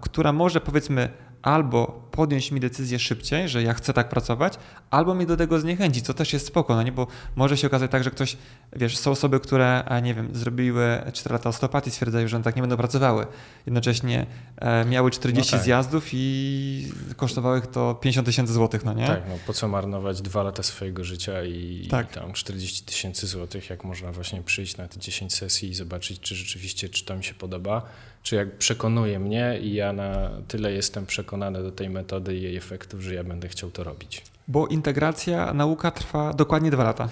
[0.00, 1.08] która może powiedzmy
[1.46, 4.54] albo podjąć mi decyzję szybciej, że ja chcę tak pracować,
[4.90, 6.92] albo mnie do tego zniechęcić, co też jest spoko, no nie?
[6.92, 8.36] bo może się okazać tak, że ktoś,
[8.72, 12.62] wiesz, są osoby, które, nie wiem, zrobiły 4 lata osteopatii, stwierdzają, że one tak nie
[12.62, 13.26] będą pracowały.
[13.66, 14.26] Jednocześnie
[14.56, 15.64] e, miały 40 no tak.
[15.64, 19.06] zjazdów i kosztowało ich to 50 tysięcy złotych, no nie?
[19.06, 22.12] Tak, no po co marnować dwa lata swojego życia i, tak.
[22.12, 26.34] tam 40 tysięcy złotych, jak można właśnie przyjść na te 10 sesji i zobaczyć, czy
[26.34, 27.82] rzeczywiście, czy to mi się podoba,
[28.26, 32.56] czy jak przekonuje mnie i ja na tyle jestem przekonany do tej metody i jej
[32.56, 34.22] efektów, że ja będę chciał to robić.
[34.48, 37.08] Bo integracja, nauka trwa dokładnie dwa lata.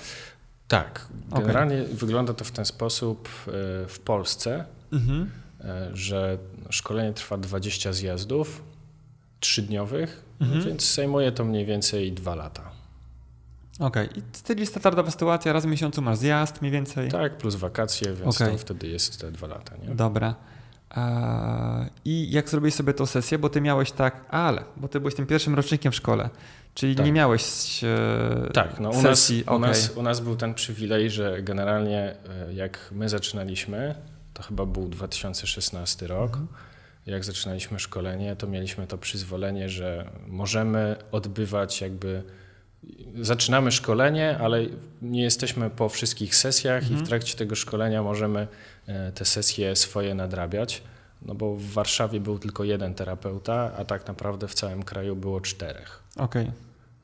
[0.68, 1.06] Tak.
[1.30, 1.94] Generalnie okay.
[1.94, 3.50] wygląda to w ten sposób e,
[3.88, 5.30] w Polsce, mhm.
[5.64, 6.38] E, że
[6.70, 8.62] szkolenie trwa 20 zjazdów
[9.40, 10.64] trzydniowych, mhm.
[10.64, 12.70] więc zajmuje to mniej więcej dwa lata.
[13.80, 14.18] Okej, okay.
[14.18, 17.10] i czyli standardowa sytuacja, raz w miesiącu masz zjazd mniej więcej?
[17.10, 18.52] Tak, plus wakacje, więc okay.
[18.52, 19.76] to wtedy jest te dwa lata.
[19.76, 19.94] Nie?
[19.94, 20.34] Dobra.
[22.04, 25.26] I jak zrobiłeś sobie tą sesję, bo ty miałeś tak, ale, bo ty byłeś tym
[25.26, 26.30] pierwszym rocznikiem w szkole,
[26.74, 27.06] czyli tak.
[27.06, 27.44] nie miałeś
[27.84, 29.38] e, Tak, no u, sesji.
[29.38, 29.56] Nas, okay.
[29.56, 32.14] u, nas, u nas był ten przywilej, że generalnie
[32.48, 33.94] e, jak my zaczynaliśmy,
[34.34, 36.48] to chyba był 2016 rok, mhm.
[37.06, 42.22] jak zaczynaliśmy szkolenie, to mieliśmy to przyzwolenie, że możemy odbywać jakby
[43.20, 44.66] zaczynamy szkolenie, ale
[45.02, 46.92] nie jesteśmy po wszystkich sesjach mhm.
[46.92, 47.06] i w mhm.
[47.06, 48.48] trakcie tego szkolenia możemy
[49.14, 50.82] te sesje swoje nadrabiać.
[51.22, 55.40] No bo w Warszawie był tylko jeden terapeuta, a tak naprawdę w całym kraju było
[55.40, 56.02] czterech.
[56.16, 56.42] Okej.
[56.42, 56.54] Okay.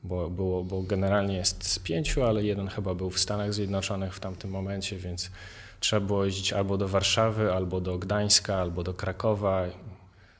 [0.03, 4.19] Bo, było, bo generalnie jest z pięciu, ale jeden chyba był w Stanach Zjednoczonych w
[4.19, 5.31] tamtym momencie, więc
[5.79, 9.63] trzeba było jeździć albo do Warszawy, albo do Gdańska, albo do Krakowa.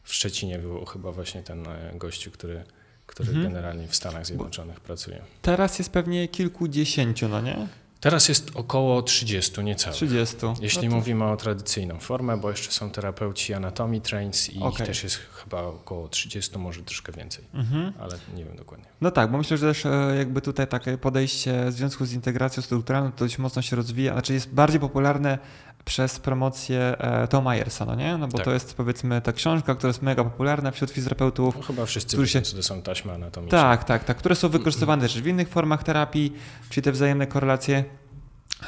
[0.03, 2.63] W Szczecinie był chyba właśnie ten e, gościu, który
[3.11, 3.53] który mhm.
[3.53, 5.21] generalnie w Stanach Zjednoczonych Bo pracuje.
[5.41, 7.67] Teraz jest pewnie kilkudziesięciu, no nie?
[8.01, 9.95] Teraz jest około 30 niecałych.
[9.95, 10.35] 30.
[10.61, 10.95] Jeśli no to...
[10.95, 14.71] mówimy o tradycyjną formę, bo jeszcze są terapeuci Anatomy Trains i okay.
[14.71, 17.93] ich też jest chyba około 30, może troszkę więcej, mhm.
[17.99, 18.85] ale nie wiem dokładnie.
[19.01, 22.63] No tak, bo myślę, że też e, jakby tutaj takie podejście w związku z integracją
[22.63, 25.39] strukturalną to dość mocno się rozwija, znaczy jest bardziej popularne
[25.85, 28.17] przez promocję e, Toma Myersa, no nie?
[28.17, 28.45] No bo tak.
[28.45, 31.55] to jest powiedzmy ta książka, która jest mega popularna wśród fizjoterapeutów.
[31.55, 32.41] No, chyba wszyscy wiedzą, się...
[32.41, 33.59] co to są taśmy anatomiczne.
[33.59, 36.33] Tak, tak, tak, które są wykorzystywane też w innych formach terapii,
[36.69, 37.83] czyli te wzajemne korelacje.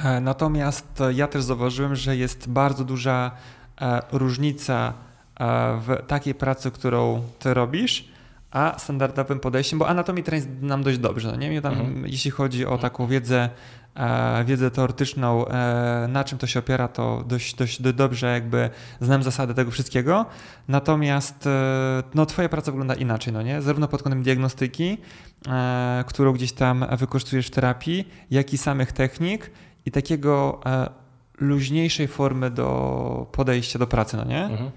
[0.04, 3.32] E, natomiast ja też zauważyłem, że jest bardzo duża
[3.82, 4.94] e, różnica
[5.80, 8.08] w takiej pracy, którą ty robisz,
[8.52, 11.62] a standardowym podejściem, bo Anatomy Trains nam dość dobrze, no nie?
[11.62, 12.08] Tam, mhm.
[12.08, 13.50] Jeśli chodzi o taką wiedzę,
[14.46, 18.70] wiedzę teoretyczną, e, na czym to się opiera, to dość, dość, dobrze jakby
[19.02, 20.26] znam zasady tego wszystkiego,
[20.68, 23.62] natomiast e, no, twoja praca wygląda inaczej, no nie?
[23.62, 24.98] Zarówno pod kątem diagnostyki,
[25.48, 29.52] e, którą gdzieś tam wykorzystujesz w terapii, jak i samych technik
[29.86, 30.90] i takiego e,
[31.38, 34.44] luźniejszej formy do podejścia do pracy, no nie?
[34.44, 34.72] Mhm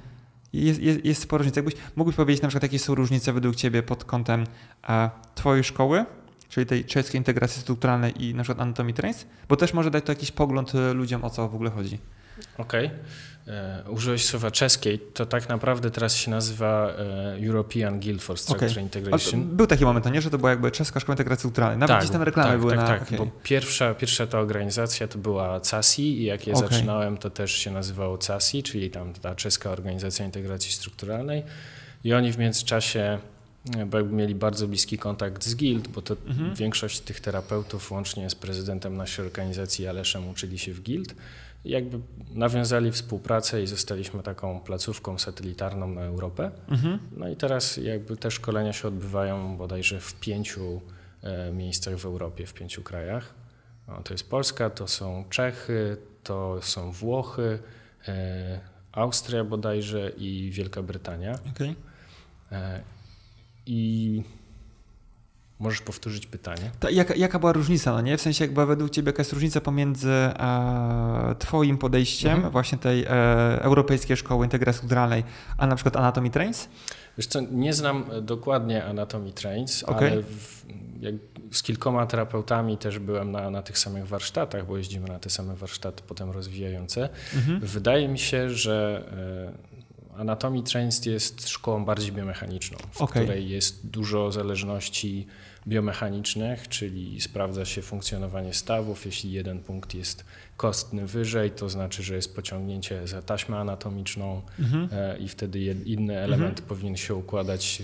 [0.53, 1.57] jest, jest, jest sporo różnic.
[1.57, 4.45] Jakbyś mógłbyś powiedzieć na przykład, jakie są różnice według Ciebie pod kątem
[4.89, 6.05] e, Twojej szkoły,
[6.49, 10.13] czyli tej czeskiej integracji strukturalnej i na przykład Anatomy Trains, bo też może dać to
[10.13, 11.99] jakiś pogląd e, ludziom, o co w ogóle chodzi.
[12.59, 12.87] Okej.
[12.87, 12.99] Okay.
[13.49, 18.71] E, użyłeś słowa czeskiej, to tak naprawdę teraz się nazywa e, European Guild for Structure
[18.71, 18.83] okay.
[18.83, 19.57] Integration.
[19.57, 21.79] Był taki moment, no nie, że to była jakby czeska szkoła integracji strukturalnej.
[21.79, 22.87] Nawet tak, gdzieś tam reklamy tak, były tak, na...
[22.87, 23.19] Tak, okay.
[23.19, 26.69] bo pierwsza, pierwsza ta organizacja to była CASI i jak ja okay.
[26.69, 31.43] zaczynałem, to też się nazywało CASI, czyli tam ta czeska organizacja integracji strukturalnej
[32.05, 33.19] i oni w międzyczasie
[33.87, 36.55] bo jakby mieli bardzo bliski kontakt z Guild, bo to mhm.
[36.55, 41.15] większość tych terapeutów łącznie z prezydentem naszej organizacji Aleszem uczyli się w Guild
[41.67, 42.01] jakby
[42.35, 46.51] nawiązali współpracę i zostaliśmy taką placówką satelitarną na Europę.
[46.69, 46.99] Mhm.
[47.17, 50.81] No i teraz jakby te szkolenia się odbywają bodajże w pięciu
[51.23, 53.35] e, miejscach w Europie, w pięciu krajach.
[53.89, 57.59] No, to jest Polska, to są Czechy, to są Włochy,
[58.09, 58.61] e,
[58.93, 61.39] Austria bodajże i Wielka Brytania.
[61.55, 61.75] Okay.
[63.67, 64.23] E, I
[65.59, 66.71] Możesz powtórzyć pytanie?
[66.81, 68.17] To jaka, jaka była różnica, no nie?
[68.17, 72.53] W sensie jakby według Ciebie jaka jest różnica pomiędzy e, Twoim podejściem mhm.
[72.53, 73.09] właśnie tej e,
[73.63, 75.25] Europejskiej Szkoły Integracji Kulturalnej,
[75.59, 76.69] a na przykład Anatomy Trains?
[77.19, 80.11] Wiesz co, nie znam dokładnie Anatomy Trains, okay.
[80.11, 80.65] ale w,
[81.01, 81.15] jak,
[81.51, 85.57] z kilkoma terapeutami też byłem na, na tych samych warsztatach, bo jeździmy na te same
[85.57, 87.09] warsztaty potem rozwijające.
[87.35, 87.61] Mhm.
[87.61, 89.05] Wydaje mi się, że
[89.76, 89.76] e,
[90.19, 93.23] Anatomy Trains jest szkołą bardziej biomechaniczną, w okay.
[93.23, 95.27] której jest dużo zależności
[95.69, 99.07] biomechanicznych, czyli sprawdza się funkcjonowanie stawów.
[99.07, 100.25] Jeśli jeden punkt jest
[100.57, 104.89] kostny wyżej, to znaczy, że jest pociągnięcie za taśmę anatomiczną mhm.
[104.93, 106.69] E, i wtedy inny element mhm.
[106.69, 107.83] powinien się układać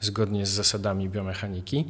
[0.00, 1.84] zgodnie z zasadami biomechaniki.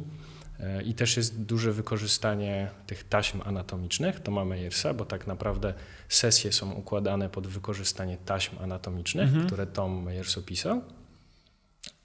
[0.59, 5.73] E, I też jest duże wykorzystanie tych taśm anatomicznych, to ma Meyersa, bo tak naprawdę
[6.09, 9.47] sesje są układane pod wykorzystanie taśm anatomicznych, mhm.
[9.47, 10.81] które Tom Meyers opisał.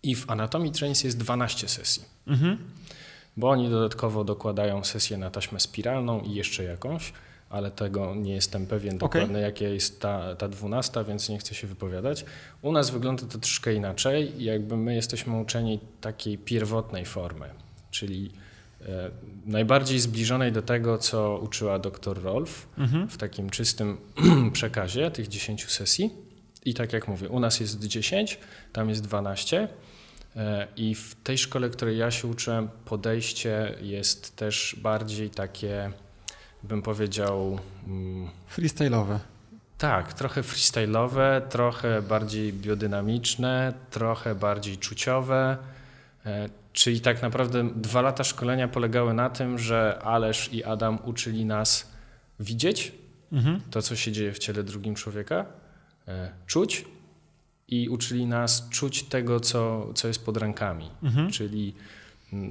[0.02, 2.04] I w Anatomy Trains jest 12 sesji.
[2.26, 2.58] Mhm
[3.36, 7.12] bo oni dodatkowo dokładają sesję na taśmę spiralną i jeszcze jakąś,
[7.50, 9.40] ale tego nie jestem pewien dokładnie, okay.
[9.40, 12.24] jaka jest ta, ta dwunasta, więc nie chcę się wypowiadać.
[12.62, 17.50] U nas wygląda to troszkę inaczej, jakby my jesteśmy uczeni takiej pierwotnej formy,
[17.90, 18.30] czyli
[19.46, 23.08] najbardziej zbliżonej do tego, co uczyła dr Rolf mhm.
[23.08, 23.96] w takim czystym
[24.52, 26.10] przekazie tych 10 sesji.
[26.64, 28.38] I tak jak mówię, u nas jest 10,
[28.72, 29.68] tam jest 12.
[30.36, 35.90] E, I w tej szkole, której ja się uczyłem, podejście jest też bardziej takie,
[36.62, 37.58] bym powiedział.
[37.86, 39.18] Mm, freestyle'owe.
[39.78, 45.56] Tak, trochę freestyle'owe, trochę bardziej biodynamiczne, trochę bardziej czuciowe.
[46.74, 51.92] Czyli tak naprawdę dwa lata szkolenia polegały na tym, że Alesz i Adam uczyli nas
[52.40, 52.92] widzieć
[53.32, 53.60] mhm.
[53.70, 55.46] to, co się dzieje w ciele drugim człowieka,
[56.08, 56.84] e, czuć
[57.68, 60.90] i uczyli nas czuć tego, co, co jest pod rękami.
[61.02, 61.30] Mhm.
[61.30, 61.74] Czyli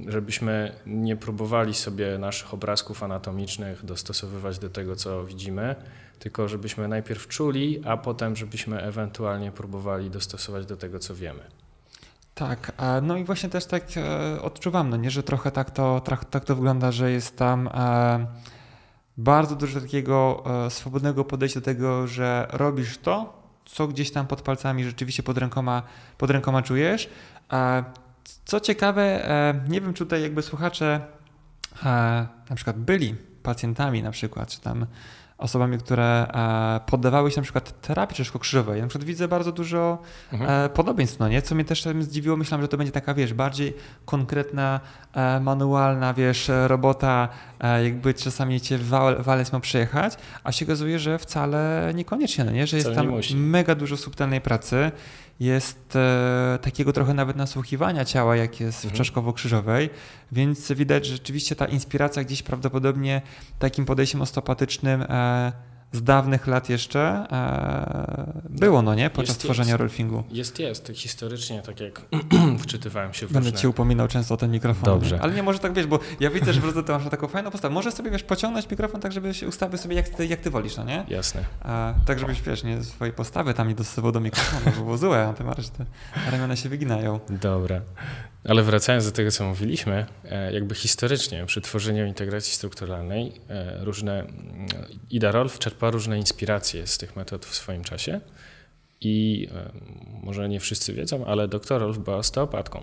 [0.08, 5.74] żebyśmy nie próbowali sobie naszych obrazków anatomicznych dostosowywać do tego, co widzimy,
[6.18, 11.42] tylko żebyśmy najpierw czuli, a potem żebyśmy ewentualnie próbowali dostosować do tego, co wiemy.
[12.34, 16.44] Tak, no i właśnie też tak e, odczuwam, no nie, że trochę tak to, tak,
[16.44, 18.26] to wygląda, że jest tam e,
[19.16, 24.42] bardzo dużo takiego e, swobodnego podejścia do tego, że robisz to, co gdzieś tam pod
[24.42, 25.82] palcami rzeczywiście pod rękoma,
[26.18, 27.08] pod rękoma czujesz.
[28.44, 29.28] Co ciekawe,
[29.68, 31.00] nie wiem, czy tutaj jakby słuchacze
[32.50, 34.86] na przykład byli pacjentami na przykład, czy tam
[35.38, 38.80] osobami, które e, poddawały się na przykład terapii czeszko-krzyżowej.
[38.80, 39.98] Na przykład widzę bardzo dużo
[40.32, 40.50] mhm.
[40.50, 41.42] E, podobieństw, no nie?
[41.42, 44.80] Co mnie też zdziwiło, myślałem, że to będzie taka, wiesz, bardziej konkretna,
[45.12, 47.28] e, manualna, wiesz, robota,
[47.84, 48.78] jakby czasami cię
[49.18, 52.66] walec ma przejechać, a się okazuje, że wcale niekoniecznie, no nie?
[52.66, 54.92] Że jest tam mega dużo subtelnej pracy,
[55.40, 58.94] jest e, takiego trochę nawet nasłuchiwania ciała, jak jest mhm.
[58.94, 59.90] w czaszkowo-krzyżowej,
[60.32, 63.22] więc widać, że rzeczywiście ta inspiracja gdzieś prawdopodobnie
[63.58, 65.52] takim podejściem osteopatycznym e,
[65.94, 69.10] z dawnych lat jeszcze e, było, no nie?
[69.10, 69.80] Podczas jest, tworzenia jest.
[69.80, 70.24] rolfingu.
[70.30, 70.92] Jest, jest.
[70.94, 72.02] Historycznie, tak jak
[72.62, 73.62] wczytywałem się w Będę różne...
[73.62, 74.84] cię upominał często o ten mikrofon.
[74.84, 75.18] Dobrze.
[75.22, 77.74] Ale nie może tak, wiesz, bo ja widzę, że prostu ty masz taką fajną postawę.
[77.74, 80.84] Możesz sobie, wiesz, pociągnąć mikrofon tak, żeby ustawić sobie jak ty, jak ty wolisz, no
[80.84, 81.04] nie?
[81.08, 81.44] Jasne.
[81.62, 85.26] A, tak, żebyś, wiesz, nie swojej postawy tam nie dostosował do mikrofonu, bo było złe,
[85.28, 85.84] a ty masz, te
[86.30, 87.20] ramiona się wyginają.
[87.30, 87.80] Dobra.
[88.48, 94.20] Ale wracając do tego, co mówiliśmy, e, jakby historycznie przy tworzeniu integracji strukturalnej e, różne,
[94.20, 94.68] mm,
[95.10, 98.20] Ida Rolf czerpała różne inspiracje z tych metod w swoim czasie
[99.00, 99.70] i e,
[100.22, 102.82] może nie wszyscy wiedzą, ale doktor Rolf była osteopatką.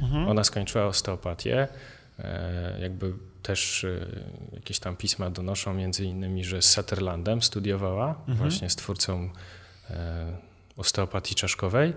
[0.00, 0.28] Mhm.
[0.28, 1.68] Ona skończyła osteopatię,
[2.80, 3.86] jakby też
[4.52, 8.38] jakieś tam pisma donoszą między innymi, że z Sutherlandem studiowała, mhm.
[8.38, 9.30] właśnie z twórcą
[10.76, 11.92] osteopatii czaszkowej.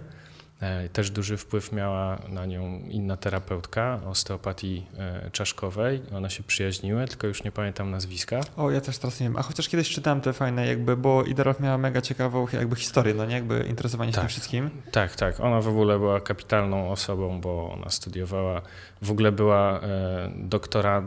[0.66, 6.02] E, też duży wpływ miała na nią inna terapeutka osteopatii e, czaszkowej.
[6.16, 8.40] One się przyjaźniły, tylko już nie pamiętam nazwiska.
[8.58, 9.38] O, ja też teraz nie wiem.
[9.38, 13.26] A chociaż kiedyś czytałem te fajne jakby, bo Idarow miała mega ciekawą jakby historię, no
[13.26, 13.36] nie?
[13.36, 14.24] Jakby interesowanie się tak.
[14.24, 14.70] tym wszystkim.
[14.92, 15.40] Tak, tak.
[15.40, 18.62] Ona w ogóle była kapitalną osobą, bo ona studiowała,
[19.02, 21.04] w ogóle była e, doktora,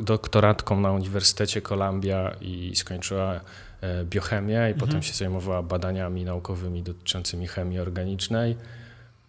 [0.00, 3.40] doktoratką na Uniwersytecie Columbia i skończyła
[4.04, 4.78] biochemię i mhm.
[4.78, 8.56] potem się zajmowała badaniami naukowymi dotyczącymi chemii organicznej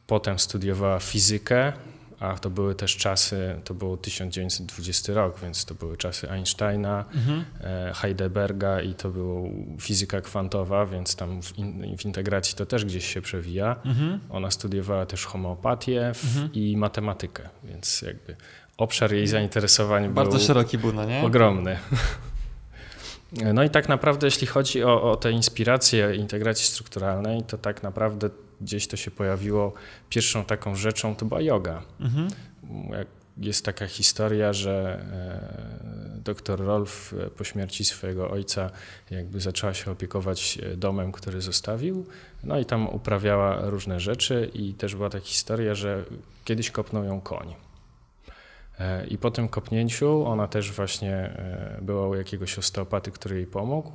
[0.08, 1.74] Potem studiowała fizykę,
[2.20, 7.46] a to były też czasy, to był 1920 rok, więc to były czasy Einsteina, mhm.
[7.62, 9.50] E, Heidelberga i to była
[9.82, 13.76] fizyka kwantowa, więc tam w, in, w integracji to też gdzieś się przewija.
[13.86, 14.20] Mhm.
[14.30, 16.54] Ona studiowała też homeopatię mhm.
[16.54, 18.36] i matematykę, więc jakby
[18.78, 21.22] obszar jej zainteresowań Bardzo był szeroki był, no nie?
[21.22, 21.78] ogromny.
[23.32, 28.30] No i tak naprawdę, jeśli chodzi o, o te inspiracje integracji strukturalnej, to tak naprawdę
[28.62, 29.74] gdzieś to się pojawiło,
[30.10, 31.82] pierwszą taką rzeczą to była yoga.
[32.00, 32.28] Mhm.
[33.38, 35.00] Jest taka historia, że
[36.18, 38.70] e, dr Rolf e, po śmierci swojego ojca
[39.12, 42.06] jakby zaczęła się opiekować e, domem, który zostawił,
[42.44, 46.04] no i tam uprawiała różne rzeczy i też była taka historia, że
[46.46, 47.67] kiedyś kopnął ją koń.
[49.08, 51.38] I po tym kopnięciu ona też właśnie
[51.82, 53.92] była u jakiegoś osteopaty, który jej pomógł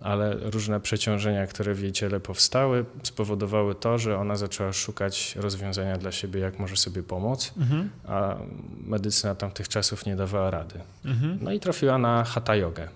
[0.00, 5.98] ale różne przeciążenia, które w jej ciele powstały, spowodowały to, że ona zaczęła szukać rozwiązania
[5.98, 7.90] dla siebie, jak może sobie pomóc, mhm.
[8.04, 8.36] a
[8.80, 10.80] medycyna tamtych czasów nie dawała rady.
[11.04, 11.38] Mhm.
[11.42, 12.88] No i trafiła na hatha jogę.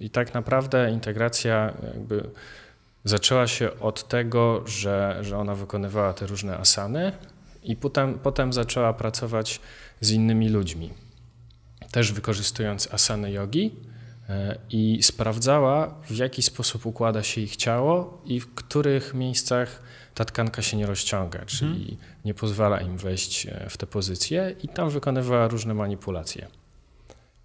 [0.00, 2.30] I tak naprawdę integracja jakby
[3.04, 7.12] zaczęła się od tego, że, że ona wykonywała te różne asany
[7.62, 9.60] i potem, potem zaczęła pracować
[10.00, 10.90] z innymi ludźmi.
[11.90, 13.70] Też wykorzystując asany jogi,
[14.28, 19.82] E, i sprawdzała, w jaki sposób układa się ich ciało i w których miejscach
[20.14, 21.98] ta tkanka się nie rozciąga, czyli mhm.
[22.24, 26.46] nie pozwala im wejść e, w te pozycje i tam wykonywała różne manipulacje.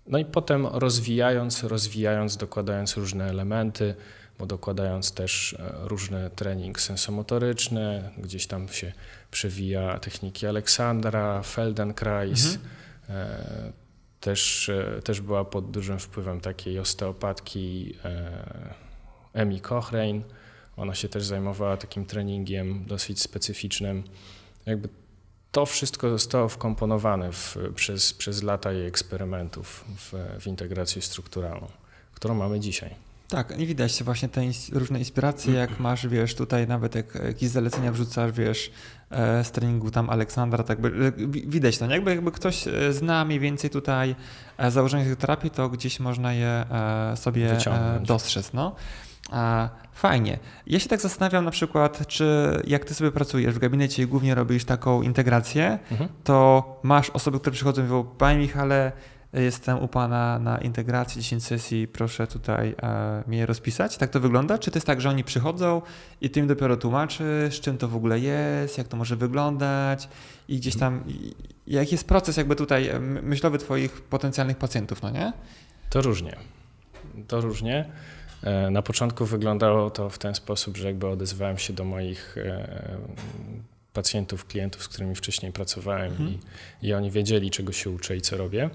[0.08, 3.96] No i potem rozwijając, rozwijając, dokładając różne elementy,
[4.40, 8.94] bo dokładając też e, różny trening sensomotoryczny, gdzieś tam się
[9.32, 13.72] przewija techniki Aleksandra, Feldenkrais, mhm
[14.22, 17.96] też, e, też była pod dużym wpływem takiej osteopatki
[19.34, 20.22] Emi Cochrane.
[20.78, 24.04] Ona się też zajmowała takim treningiem dosyć specyficznym.
[24.66, 24.90] Jakby
[25.52, 31.68] to wszystko zostało wkomponowane w, przez, przez lata jej eksperymentów w, w integrację strukturalną,
[32.14, 32.96] którą mamy dzisiaj.
[33.32, 34.42] Tak, i widać właśnie te
[34.74, 38.72] różne inspiracje, jak masz, wiesz, tutaj nawet jak jakieś zalecenia wrzucasz, wiesz,
[39.12, 41.94] e, z treningu tam Aleksandra, tak by, e, widać to, nie?
[41.96, 44.16] Jakby, jakby ktoś e, zna mniej więcej tutaj
[44.70, 46.66] założenia tej terapii, to gdzieś można je
[47.16, 48.08] sobie Wyciągnąć.
[48.08, 48.76] dostrzec, no.
[49.94, 50.40] Fajnie.
[50.68, 54.36] Ja się tak zastanawiam na przykład, czy jak ty sobie pracujesz w gabinecie i głównie
[54.36, 56.10] robisz taką integrację, mhm.
[56.24, 58.92] to masz osoby, które przychodzą i mówią, panie Michale,
[59.34, 63.98] Jestem u Pana na integracji 10 sesji, proszę tutaj e, mnie rozpisać.
[63.98, 64.58] Tak to wygląda?
[64.58, 65.82] Czy to jest tak, że oni przychodzą
[66.22, 70.10] i Ty im dopiero tłumaczysz, czym to w ogóle jest, jak to może wyglądać
[70.48, 71.04] i gdzieś tam,
[71.68, 75.34] jaki jest proces jakby tutaj myślowy Twoich potencjalnych pacjentów, no nie?
[75.90, 76.36] To różnie.
[77.28, 77.86] To różnie.
[78.44, 82.98] E, na początku wyglądało to w ten sposób, że jakby odezwałem się do moich e,
[83.94, 86.40] pacjentów, klientów, z którymi wcześniej pracowałem hmm.
[86.82, 88.70] i, i oni wiedzieli, czego się uczę i co robię.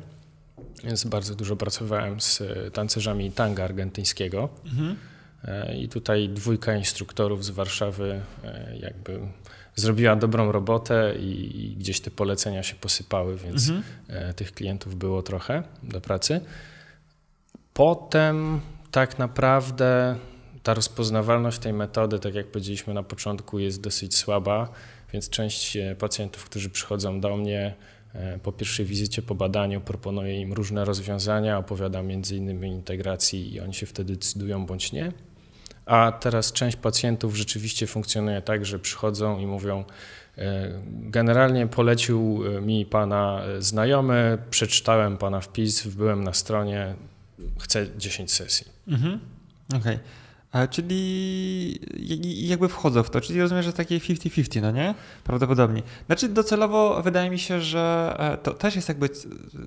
[0.84, 4.48] Więc bardzo dużo pracowałem z e, tancerzami tanga argentyńskiego.
[4.64, 4.96] Mhm.
[5.44, 9.20] E, I tutaj dwójka instruktorów z Warszawy e, jakby
[9.74, 14.34] zrobiła dobrą robotę i, gdzieś te polecenia się posypały, więc mhm.
[14.34, 16.40] tych klientów było trochę do pracy.
[17.74, 20.16] Potem tak naprawdę
[20.62, 24.68] ta rozpoznawalność tej metody, tak jak powiedzieliśmy na początku, jest dosyć słaba,
[25.12, 27.74] więc część pacjentów, którzy przychodzą do mnie,
[28.42, 33.74] po pierwszej wizycie, po badaniu proponuję im różne rozwiązania, opowiadam między innymi integracji i oni
[33.74, 35.12] się wtedy decydują bądź nie.
[35.87, 39.85] A teraz część pacjentów rzeczywiście funkcjonuje tak, że przychodzą i mówią,
[40.38, 46.94] e, generalnie polecił e, mi pana znajomy, przeczytałem pana wpis, byłem na stronie,
[47.59, 48.66] chcę 10 sesji.
[48.88, 49.20] Mhm.
[49.68, 49.81] Okej.
[49.81, 49.98] Okay.
[50.70, 51.78] Czyli
[52.48, 54.94] jakby wchodzą w to, czyli rozumiem, że takie 50-50, no nie?
[55.24, 55.82] Prawdopodobnie.
[56.06, 59.09] Znaczy docelowo wydaje mi się, że e, to też jest jakby,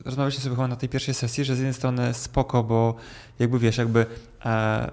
[0.06, 2.96] rozmawialiśmy sobie chyba na tej pierwszej sesji, że z jednej strony spoko, bo
[3.40, 4.06] jakby wiesz, jakby e,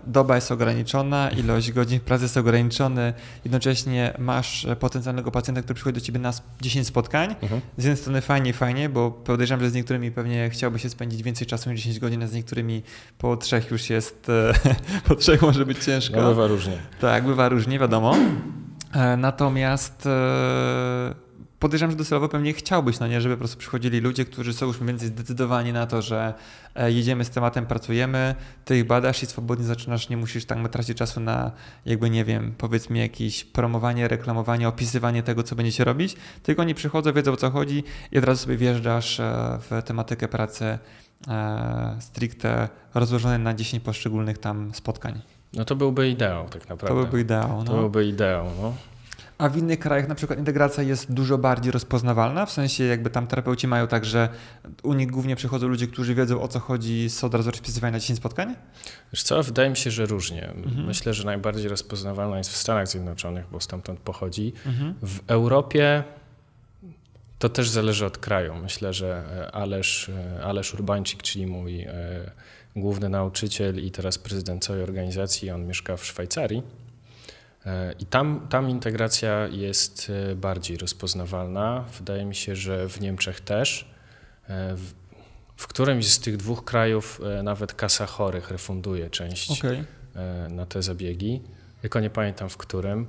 [0.07, 3.13] doba jest ograniczona, ilość godzin pracy jest ograniczona,
[3.45, 7.35] jednocześnie masz potencjalnego pacjenta, który przychodzi do ciebie na 10 spotkań.
[7.43, 7.61] Mhm.
[7.77, 11.47] Z jednej strony fajnie, fajnie, bo podejrzewam, że z niektórymi pewnie chciałby się spędzić więcej
[11.47, 12.83] czasu niż 10 godzin, a z niektórymi
[13.19, 14.53] po trzech już jest, e,
[15.09, 16.17] po trzech może być ciężko.
[16.17, 16.79] No, bywa różnie.
[17.01, 18.17] Tak, bywa różnie, wiadomo.
[18.93, 21.26] E, natomiast e,
[21.59, 24.81] podejrzewam, że docelowo pewnie chciałbyś, no nie, żeby po prostu przychodzili ludzie, którzy są już
[24.81, 26.35] mniej więcej zdecydowani na to, że
[26.75, 30.99] e, jedziemy z tematem, pracujemy, ty ich badasz i swobodnie zaczynasz, nie musisz tak tracić
[30.99, 31.51] czasu na
[31.87, 37.13] jakby, nie wiem, powiedzmy jakieś promowanie, reklamowanie, opisywanie tego, co będziecie robić, tylko oni przychodzą,
[37.13, 39.21] wiedzą o co chodzi i od razu sobie wjeżdżasz
[39.61, 40.79] w tematykę pracy
[42.01, 45.21] stricte rozłożone na 10 poszczególnych tam spotkań.
[45.53, 46.87] No to byłby ideał tak naprawdę.
[46.87, 47.59] To byłby ideał.
[47.59, 47.65] No.
[47.65, 48.75] To byłby ideał, no.
[49.39, 53.27] A w innych krajach na przykład integracja jest dużo bardziej rozpoznawalna, w sensie jakby tam
[53.27, 54.29] terapeuci mają tak, że
[54.83, 58.01] u nich głównie przychodzą ludzie, którzy wiedzą o co chodzi, są od razu rozpisywani na
[58.01, 58.55] 10 spotkań?
[59.13, 60.49] Wiesz co, wydaje mi się, że różnie.
[60.49, 60.87] Mhm.
[60.87, 64.53] Myślę, że najbardziej rozpoznawalna jest w Stanach Zjednoczonych, bo stamtąd pochodzi.
[64.67, 64.95] Mhm.
[65.03, 66.05] W Europie
[67.39, 68.55] to też zależy od kraju.
[68.55, 69.23] Myślę, że
[69.53, 70.11] Alesz,
[70.45, 71.91] Alesz Urbańczyk, czyli mój e,
[72.77, 76.63] główny nauczyciel i teraz prezydent całej organizacji, on mieszka w Szwajcarii.
[77.67, 81.85] E, I tam, tam integracja jest e, bardziej rozpoznawalna.
[81.99, 83.91] Wydaje mi się, że w Niemczech też.
[84.49, 84.95] E, w,
[85.57, 89.85] w którymś z tych dwóch krajów nawet kasa chorych refunduje część okay.
[90.51, 91.43] na te zabiegi.
[91.81, 93.07] Tylko nie pamiętam w którym.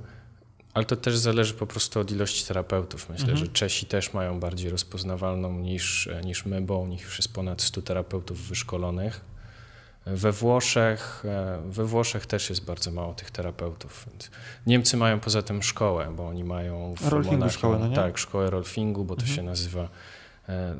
[0.74, 3.08] Ale to też zależy po prostu od ilości terapeutów.
[3.08, 3.46] Myślę, mhm.
[3.46, 7.62] że Czesi też mają bardziej rozpoznawalną niż, niż my, bo u nich już jest ponad
[7.62, 9.20] 100 terapeutów wyszkolonych.
[10.14, 14.06] We Włoszech, e, we Włoszech też jest bardzo mało tych terapeutów.
[14.66, 17.96] Niemcy mają poza tym szkołę, bo oni mają w Rolfingu szkołę, no nie?
[17.96, 19.36] Tak, szkołę Rolfingu, bo to mhm.
[19.36, 19.88] się nazywa.
[20.48, 20.74] E,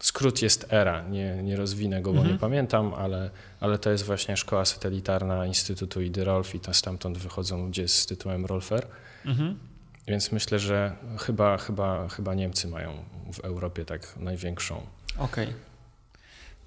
[0.00, 2.34] skrót jest ERA, nie, nie rozwinę go, bo mhm.
[2.34, 7.18] nie pamiętam, ale, ale to jest właśnie szkoła satelitarna Instytutu Idy Rolf i to stamtąd
[7.18, 8.86] wychodzą ludzie z tytułem Rolfer.
[9.26, 9.58] Mhm.
[10.06, 12.92] Więc myślę, że chyba, chyba, chyba Niemcy mają
[13.32, 14.76] w Europie tak największą.
[15.18, 15.44] Okej.
[15.44, 15.67] Okay.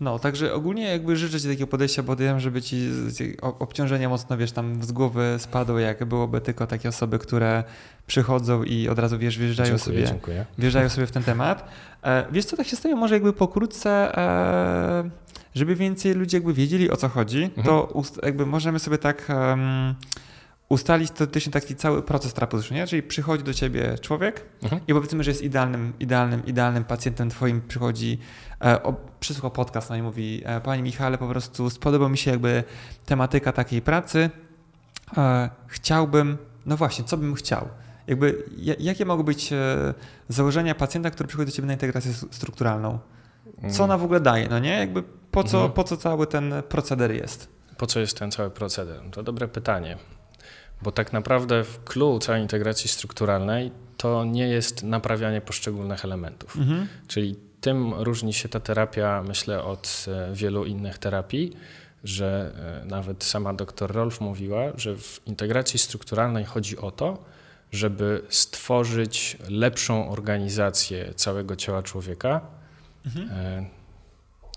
[0.02, 2.90] No, także ogólnie jakby życzę Ci takiego podejścia, bo wiem, żeby Ci
[3.42, 7.64] obciążenia mocno, wiesz, tam z głowy spadło, jak byłoby tylko takie osoby, które
[8.08, 10.46] przychodzą i od razu, wiesz, wjeżdżają dziękuję, sobie, dziękuję.
[10.58, 11.70] wjeżdżają sobie w ten temat.
[12.04, 15.10] E, wiesz co, tak się staje może jakby pokrótce, e,
[15.56, 17.68] żeby więcej ludzi jakby wiedzieli o co chodzi, mhm.
[17.68, 19.28] to jakby możemy sobie tak
[20.72, 22.88] ustalić teoretycznie taki cały proces terapeutyczny, nie?
[22.88, 24.82] czyli przychodzi do ciebie człowiek mhm.
[24.88, 28.20] i powiedzmy, że jest idealnym, idealnym, idealnym pacjentem twoim, przychodzi,
[28.66, 32.32] e, o, przysłucha podcast no i mówi, e, panie Michale, po prostu spodobał mi się
[32.32, 32.64] jakby
[33.06, 34.30] tematyka takiej pracy,
[35.18, 37.68] e, chciałbym, no właśnie, co bym chciał?
[38.08, 38.44] Jakby,
[38.80, 39.94] jakie mogą być e,
[40.30, 43.00] założenia pacjenta, który przychodzi do ciebie na integrację strukturalną?
[43.70, 44.74] Co ona w ogóle daje, no nie?
[44.74, 45.74] Jakby po co, mhm.
[45.74, 47.48] po co cały ten proceder jest?
[47.78, 49.02] Po co jest ten cały proceder?
[49.12, 49.98] To dobre pytanie.
[50.82, 56.58] Bo tak naprawdę w clue całej integracji strukturalnej to nie jest naprawianie poszczególnych elementów.
[56.58, 56.88] Mhm.
[57.08, 61.54] Czyli tym różni się ta terapia, myślę, od e, wielu innych terapii,
[62.04, 67.24] że e, nawet sama dr Rolf mówiła, że w integracji strukturalnej chodzi o to,
[67.72, 72.42] żeby stworzyć lepszą organizację całego ciała człowieka.
[73.06, 73.30] Mhm.
[73.32, 73.66] E,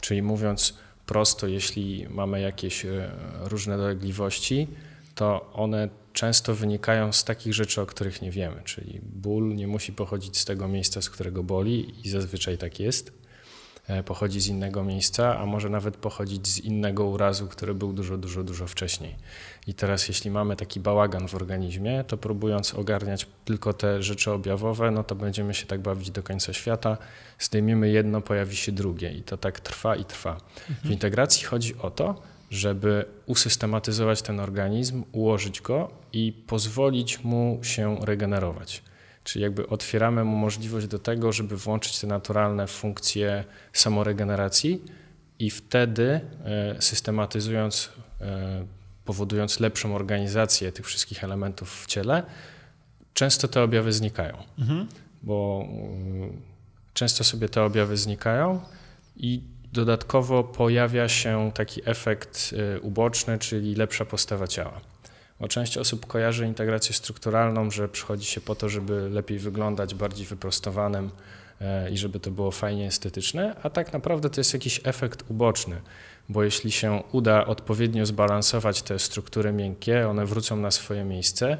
[0.01, 2.87] czyli mówiąc prosto, jeśli mamy jakieś
[3.41, 4.69] różne dolegliwości,
[5.15, 9.93] to one często wynikają z takich rzeczy, o których nie wiemy, czyli ból nie musi
[9.93, 13.13] pochodzić z tego miejsca, z którego boli i zazwyczaj tak jest.
[13.89, 18.19] E, pochodzi z innego miejsca, a może nawet pochodzić z innego urazu, który był dużo,
[18.19, 19.17] dużo, dużo wcześniej.
[19.67, 24.91] I teraz, jeśli mamy taki bałagan w organizmie, to próbując ogarniać tylko te rzeczy objawowe,
[24.91, 26.97] no to będziemy się tak bawić do końca świata.
[27.39, 30.33] Zdejmiemy jedno, pojawi się drugie i to tak trwa i trwa.
[30.33, 30.77] Mhm.
[30.85, 37.97] W integracji chodzi o to, żeby usystematyzować ten organizm, ułożyć go i pozwolić mu się
[38.01, 38.83] regenerować.
[39.25, 44.83] Czyli jakby otwieramy mu możliwość do tego, żeby włączyć te naturalne funkcje samoregeneracji
[45.39, 48.67] i wtedy e, systematyzując, e,
[49.05, 52.23] powodując lepszą organizację tych wszystkich elementów w ciele,
[53.15, 54.37] często te objawy znikają.
[54.59, 54.89] Mhm.
[55.23, 56.43] Bo mm,
[56.95, 58.61] często sobie te objawy znikają
[59.17, 59.43] i
[59.75, 64.81] Dodatkowo pojawia się taki efekt y, uboczny, czyli lepsza postawa ciała.
[65.41, 70.27] Bo część osób kojarzy integrację strukturalną, że przychodzi się po to, żeby lepiej wyglądać, bardziej
[70.27, 71.11] wyprostowanym
[71.61, 75.81] e, i żeby to było fajnie estetyczne, a tak naprawdę to jest jakiś efekt uboczny,
[76.29, 81.59] bo jeśli się uda odpowiednio zbalansować te struktury miękkie, one wrócą na swoje miejsce,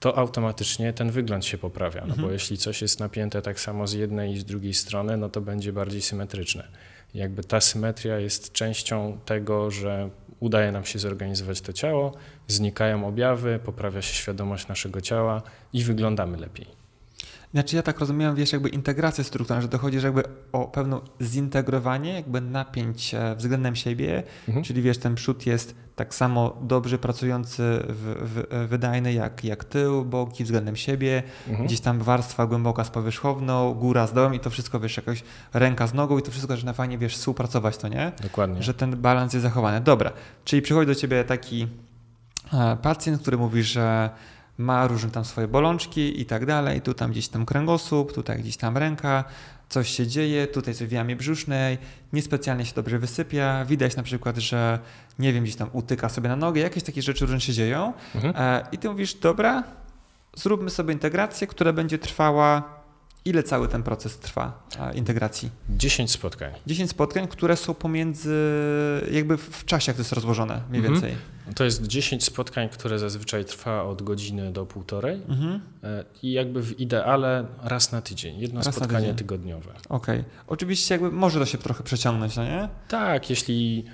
[0.00, 2.00] to automatycznie ten wygląd się poprawia.
[2.00, 2.22] No mhm.
[2.22, 5.40] bo jeśli coś jest napięte tak samo z jednej i z drugiej strony, no to
[5.40, 6.68] będzie bardziej symetryczne.
[7.14, 12.12] Jakby ta symetria jest częścią tego, że udaje nam się zorganizować to ciało,
[12.48, 15.42] znikają objawy, poprawia się świadomość naszego ciała
[15.72, 16.79] i wyglądamy lepiej.
[17.52, 20.22] Znaczy ja tak rozumiem, wiesz, jakby integrację strukturalną, że dochodzi jakby
[20.52, 24.64] o pewne zintegrowanie jakby napięć względem siebie, mhm.
[24.64, 30.04] czyli wiesz, ten przód jest tak samo dobrze pracujący, w, w, wydajny jak, jak tył,
[30.04, 31.66] boki względem siebie, mhm.
[31.66, 35.24] gdzieś tam warstwa głęboka z powierzchowną, góra z dołem i to wszystko, wiesz, jakoś
[35.54, 38.12] ręka z nogą i to wszystko, że na fajnie, wiesz, współpracować, to nie?
[38.22, 38.62] Dokładnie.
[38.62, 39.80] Że ten balans jest zachowany.
[39.80, 40.12] Dobra,
[40.44, 41.68] czyli przychodzi do ciebie taki
[42.52, 44.10] e, pacjent, który mówi, że
[44.60, 48.56] ma różne tam swoje bolączki i tak dalej, tu tam gdzieś tam kręgosłup, tutaj gdzieś
[48.56, 49.24] tam ręka,
[49.68, 51.78] coś się dzieje, tutaj coś w jamie brzusznej,
[52.12, 54.78] niespecjalnie się dobrze wysypia, widać na przykład, że
[55.18, 58.34] nie wiem, gdzieś tam utyka sobie na nogę, jakieś takie rzeczy różne się dzieją mhm.
[58.36, 59.62] E, i ty mówisz, dobra,
[60.36, 62.80] zróbmy sobie integrację, która będzie trwała
[63.24, 65.50] Ile cały ten proces trwa integracji?
[65.70, 66.52] 10 spotkań.
[66.66, 68.36] 10 spotkań, które są pomiędzy,
[69.10, 71.16] jakby w czasie, jak to jest rozłożone mniej mhm.
[71.54, 75.60] To jest 10 spotkań, które zazwyczaj trwa od godziny do półtorej mhm.
[75.84, 79.16] E, i jakby w ideale raz na tydzień, jedno raz spotkanie tydzień.
[79.16, 79.72] tygodniowe.
[79.88, 80.20] Okej.
[80.20, 80.24] Okay.
[80.46, 82.68] Oczywiście jakby może to się trochę przeciągnąć, no nie?
[82.88, 83.84] Tak, jeśli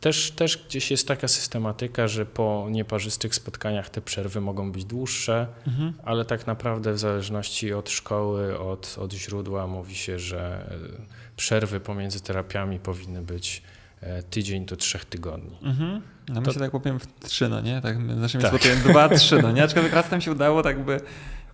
[0.00, 5.46] też, też gdzieś jest taka systematyka, że po nieparzystych spotkaniach te przerwy mogą być dłuższe,
[5.66, 5.92] mhm.
[6.04, 11.80] ale tak naprawdę w zależności od szkoły, od, od źródła mówi się, że e, przerwy
[11.80, 13.62] pomiędzy terapiami powinny być
[14.30, 15.58] tydzień do trzech tygodni.
[15.62, 16.02] Mhm.
[16.28, 16.52] No my to...
[16.52, 17.80] się tak powiem w trzy, no nie?
[17.80, 18.60] Tak, z naszymi tak.
[18.88, 19.62] dwa, trzy, no nie?
[19.62, 21.00] Aczkolwiek raz tam się udało tak by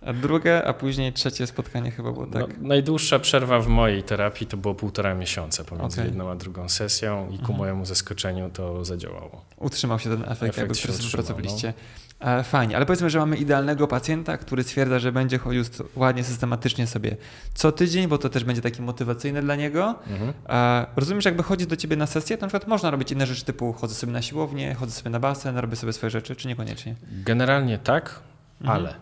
[0.05, 2.41] a drugie, a później trzecie spotkanie chyba było tak?
[2.41, 6.05] No, najdłuższa przerwa w mojej terapii to było półtora miesiąca pomiędzy okay.
[6.05, 7.57] jedną a drugą sesją i ku mhm.
[7.57, 9.45] mojemu zaskoczeniu to zadziałało.
[9.57, 11.73] Utrzymał się ten efekt, efekt jakby, który wypracowaliście.
[12.21, 12.27] No.
[12.39, 15.63] E, fajnie, ale powiedzmy, że mamy idealnego pacjenta, który stwierdza, że będzie chodził
[15.95, 17.17] ładnie, systematycznie sobie
[17.53, 19.95] co tydzień, bo to też będzie taki motywacyjne dla niego.
[20.07, 20.33] Mhm.
[20.49, 23.27] E, rozumiem, że jakby chodzi do ciebie na sesję, to na przykład można robić inne
[23.27, 26.47] rzeczy typu chodzę sobie na siłownię, chodzę sobie na basen, robię sobie swoje rzeczy, czy
[26.47, 26.95] niekoniecznie?
[27.11, 28.19] Generalnie tak,
[28.61, 28.79] mhm.
[28.79, 28.95] ale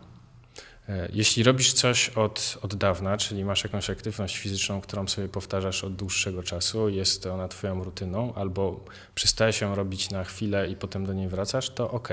[1.14, 5.96] jeśli robisz coś od, od dawna, czyli masz jakąś aktywność fizyczną, którą sobie powtarzasz od
[5.96, 11.14] dłuższego czasu, jest ona twoją rutyną, albo przestajesz ją robić na chwilę i potem do
[11.14, 12.10] niej wracasz, to ok.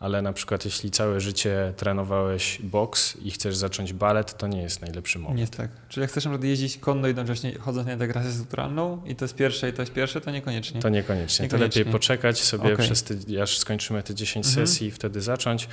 [0.00, 4.82] Ale na przykład jeśli całe życie trenowałeś boks i chcesz zacząć balet, to nie jest
[4.82, 5.36] najlepszy moment.
[5.36, 5.70] Nie jest tak.
[5.88, 9.34] Czyli jak chcesz na przykład jeździć konno jednocześnie chodząc na integrację strukturalną i to jest
[9.34, 10.80] pierwsze i to jest pierwsze, to niekoniecznie.
[10.80, 11.42] To niekoniecznie.
[11.42, 11.68] niekoniecznie.
[11.68, 12.76] To lepiej poczekać sobie okay.
[12.76, 14.66] przez ty, aż skończymy te 10 mhm.
[14.66, 15.68] sesji i wtedy zacząć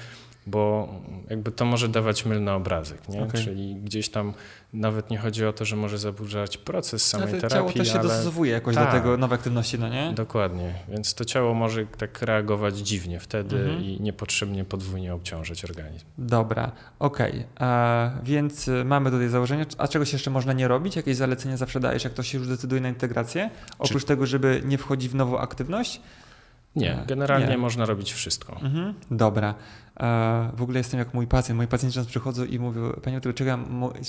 [0.48, 0.90] bo
[1.30, 3.24] jakby to może dawać mylny obrazek, nie?
[3.24, 3.44] Okay.
[3.44, 4.34] Czyli gdzieś tam
[4.76, 8.00] nawet nie chodzi o to, że może zaburzać proces samej ale terapii, ciało też się
[8.00, 8.04] ale...
[8.04, 10.14] dostosowuje jakoś do tego nowej aktywności, no nie?
[10.16, 13.84] Dokładnie, więc to ciało może tak reagować dziwnie wtedy mhm.
[13.84, 16.06] i niepotrzebnie podwójnie obciążyć organizm.
[16.18, 18.12] Dobra, okej, okay.
[18.24, 20.96] więc y, mamy tutaj założenie, a czegoś jeszcze można nie robić?
[20.96, 23.50] Jakieś zalecenia zawsze dajesz, jak ktoś się już decyduje na integrację?
[23.80, 24.08] Oprócz Czy...
[24.08, 26.02] tego, żeby nie wchodzić w nową aktywność?
[26.76, 27.58] Nie, generalnie nie.
[27.58, 28.54] można robić wszystko.
[28.62, 28.94] Mhm.
[29.12, 29.56] Dobra.
[30.00, 31.58] E, w ogóle jestem jak mój pacjent.
[31.58, 33.60] Moi pacjenci często przychodzą i mówią, panie czego ja,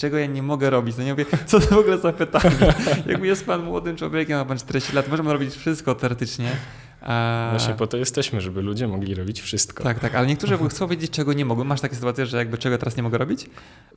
[0.00, 0.96] czego ja nie mogę robić?
[0.96, 2.74] No nie mówię, co to w ogóle za pytanie?
[3.06, 6.50] Jakby jest pan młodym człowiekiem, ma pan 40 lat, możemy robić wszystko teoretycznie.
[7.02, 9.84] E, Właśnie po to jesteśmy, żeby ludzie mogli robić wszystko.
[9.84, 11.64] Tak, tak, ale niektórzy chcą wiedzieć, czego nie mogą.
[11.64, 13.44] Masz takie sytuacje, że jakby czego teraz nie mogę robić?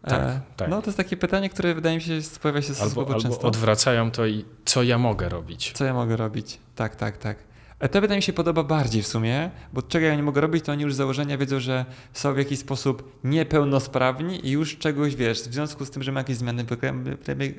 [0.03, 0.69] E, tak, tak.
[0.69, 3.47] No to jest takie pytanie, które wydaje mi się pojawia się albo, albo często.
[3.47, 5.71] odwracają to i co ja mogę robić?
[5.75, 6.59] Co ja mogę robić?
[6.75, 7.48] Tak, tak, tak.
[7.87, 10.71] To wydaje mi się podoba bardziej w sumie, bo czego ja nie mogę robić, to
[10.71, 15.41] oni już z założenia wiedzą, że są w jakiś sposób niepełnosprawni i już czegoś, wiesz,
[15.41, 16.65] w związku z tym, że ma jakieś zmiany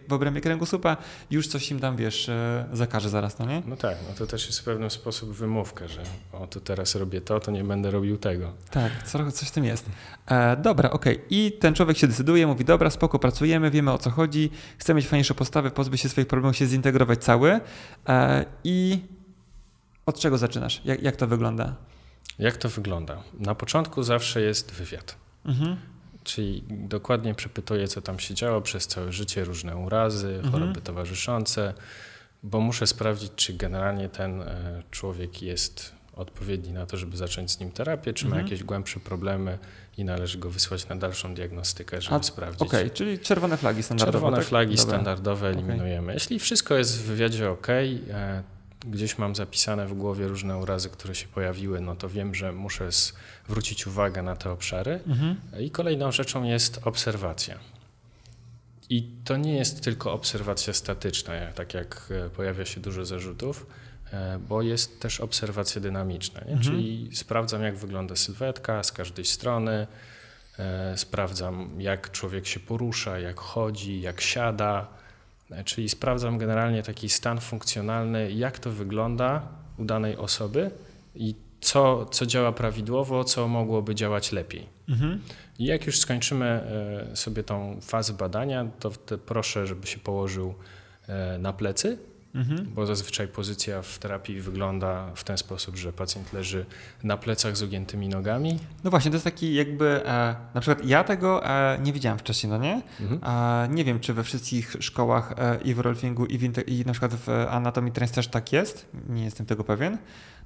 [0.09, 0.97] w obrębie kręgosłupa,
[1.31, 3.62] już coś im tam, wiesz, e, zakaże zaraz, no nie?
[3.66, 6.03] No tak, no to też jest w pewien sposób wymówka, że
[6.33, 8.53] o, tu teraz robię to, to nie będę robił tego.
[8.71, 8.93] Tak,
[9.33, 9.87] coś w tym jest.
[10.27, 11.16] E, dobra, okej.
[11.16, 11.27] Okay.
[11.31, 15.07] I ten człowiek się decyduje, mówi, dobra, spoko, pracujemy, wiemy o co chodzi, chcę mieć
[15.07, 17.61] fajniejszą postawę, pozbyć się swoich problemów, się zintegrować cały
[18.09, 18.99] e, i
[20.11, 20.81] od czego zaczynasz?
[20.85, 21.75] Jak, jak to wygląda?
[22.39, 23.23] Jak to wygląda?
[23.39, 25.17] Na początku zawsze jest wywiad.
[25.45, 25.77] Mhm.
[26.25, 30.53] Czyli dokładnie przepytuję, co tam się działo przez całe życie, różne urazy, mhm.
[30.53, 31.75] choroby towarzyszące,
[32.43, 37.61] bo muszę sprawdzić, czy generalnie ten e, człowiek jest odpowiedni na to, żeby zacząć z
[37.61, 38.43] nim terapię, czy mhm.
[38.43, 39.59] ma jakieś głębsze problemy
[39.99, 42.63] i należy go wysłać na dalszą diagnostykę, żeby A, sprawdzić.
[42.63, 44.19] Okej, okay, czyli czerwone flagi standardowe.
[44.19, 44.47] Czerwone tak?
[44.47, 44.95] flagi Dobra.
[44.95, 46.03] standardowe eliminujemy.
[46.03, 46.15] Okay.
[46.15, 47.67] Jeśli wszystko jest w wywiadzie ok,
[48.87, 52.89] gdzieś mam zapisane w głowie różne urazy, które się pojawiły, no to wiem, że muszę
[53.49, 55.01] zwrócić uwagę na te obszary.
[55.07, 55.37] Mhm.
[55.61, 57.59] I kolejną rzeczą jest obserwacja.
[58.91, 63.66] I to nie jest tylko obserwacja statyczna, tak jak e, pojawia się dużo zarzutów,
[64.12, 66.61] e, bo jest też obserwacja dynamiczna, mhm.
[66.61, 69.87] czyli sprawdzam, jak wygląda sylwetka z każdej strony,
[70.59, 75.00] e, sprawdzam, jak człowiek się porusza, jak chodzi, jak siada,
[75.65, 79.49] czyli sprawdzam generalnie taki stan funkcjonalny, jak to wygląda
[79.79, 80.71] u danej osoby
[81.15, 84.67] i co, co działa prawidłowo, co mogłoby działać lepiej.
[84.89, 85.21] Mhm.
[85.59, 88.91] I jak już skończymy e, sobie tą fazę badania, to
[89.27, 90.55] proszę, żeby się położył
[91.09, 91.99] e, na plecy,
[92.35, 92.66] mhm.
[92.74, 96.66] bo zazwyczaj pozycja w terapii wygląda w ten sposób, że pacjent leży
[97.03, 98.59] na plecach z ugiętymi nogami.
[98.85, 102.51] No właśnie, to jest taki jakby, e, na przykład ja tego e, nie widziałem wcześniej,
[102.51, 102.83] no nie?
[103.01, 103.20] Mhm.
[103.24, 106.93] E, nie wiem, czy we wszystkich szkołach e, i w rolfingu i, w, i na
[106.93, 109.99] przykład w anatomii trans też tak jest, nie jestem tego pewien.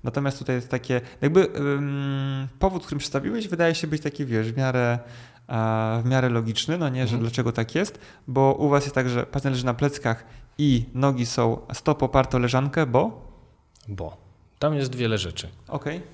[0.04, 4.56] Natomiast tutaj jest takie, jakby um, powód, którym przedstawiłeś, wydaje się być taki, wiesz, w
[4.56, 4.98] miarę,
[6.02, 7.20] w miarę logiczny, no nie, że mhm.
[7.20, 10.24] dlaczego tak jest, bo u was jest tak, że pacjent leży na pleckach
[10.58, 13.32] i nogi są stop oparte o leżankę, bo?
[13.88, 14.16] Bo.
[14.58, 15.48] Tam jest wiele rzeczy.
[15.68, 15.96] Okej.
[15.96, 16.08] Okay.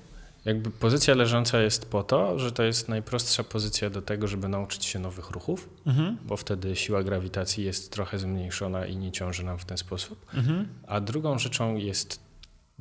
[0.45, 4.85] Jakby pozycja leżąca jest po to, że to jest najprostsza pozycja do tego, żeby nauczyć
[4.85, 6.17] się nowych ruchów, mhm.
[6.25, 10.25] bo wtedy siła grawitacji jest trochę zmniejszona i nie ciąży nam w ten sposób.
[10.33, 10.67] Mhm.
[10.87, 12.31] A drugą rzeczą jest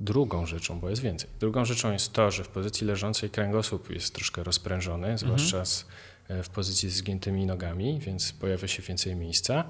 [0.01, 1.31] Drugą rzeczą, bo jest więcej.
[1.41, 5.19] Drugą rzeczą jest to, że w pozycji leżącej kręgosłup jest troszkę rozprężony, mhm.
[5.19, 5.87] zwłaszcza z,
[6.29, 9.65] e, w pozycji z zgiętymi nogami, więc pojawia się więcej miejsca.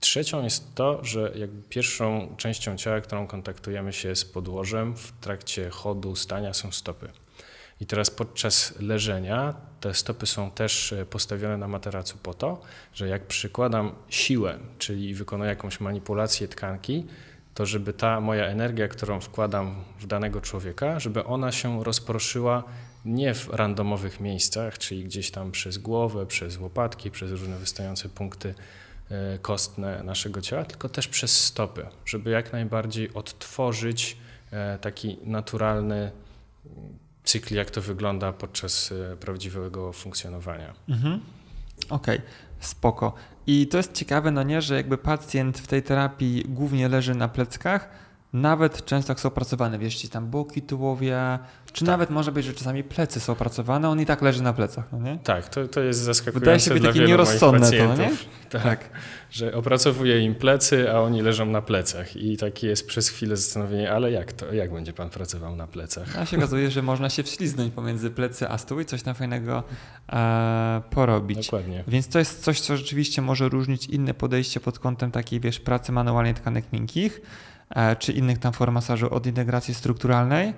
[0.00, 5.70] Trzecią jest to, że jakby pierwszą częścią ciała, którą kontaktujemy się z podłożem w trakcie
[5.70, 7.08] chodu, stania są stopy.
[7.80, 12.60] I teraz podczas leżenia te stopy są też e, postawione na materacu po to,
[12.94, 17.06] że jak przykładam siłę, czyli wykonuję jakąś manipulację tkanki,
[17.54, 22.64] to żeby ta moja energia, którą wkładam w danego człowieka, żeby ona się rozproszyła
[23.04, 28.54] nie w randomowych miejscach, czyli gdzieś tam przez głowę, przez łopatki, przez różne wystające punkty
[29.42, 34.16] kostne naszego ciała, tylko też przez stopy, żeby jak najbardziej odtworzyć
[34.50, 36.10] e, taki naturalny
[37.24, 40.74] cykl, jak to wygląda podczas e, prawdziwego funkcjonowania.
[40.88, 41.20] Mhm.
[41.90, 42.30] Okej, okay.
[42.60, 43.14] spoko.
[43.46, 47.28] I to jest ciekawe, no nie, że jakby pacjent w tej terapii głównie leży na
[47.28, 47.88] pleckach,
[48.32, 51.38] nawet często jak są opracowane, wiesz, tam boki tułowia,
[51.72, 51.88] czy tak.
[51.88, 54.98] nawet może być, że czasami plecy są opracowane, on i tak leży na plecach, no
[54.98, 55.18] nie?
[55.24, 58.10] Tak, to, to jest zaskakujące Wydaje się być takie nierozsądne to, nie?
[58.50, 58.90] Tak, tak,
[59.30, 63.92] że opracowuje im plecy, a oni leżą na plecach i takie jest przez chwilę zastanowienie,
[63.92, 66.18] ale jak to, jak będzie pan pracował na plecach?
[66.18, 69.62] A się okazuje, że można się wśliznąć pomiędzy plecy a stół i coś tam fajnego
[70.12, 71.46] e, porobić.
[71.46, 71.84] Dokładnie.
[71.88, 75.92] Więc to jest coś, co rzeczywiście może różnić inne podejście pod kątem takiej, wiesz, pracy
[75.92, 77.20] manualnej tkanek miękkich,
[77.70, 80.54] e, czy innych tam form masażu od integracji strukturalnej.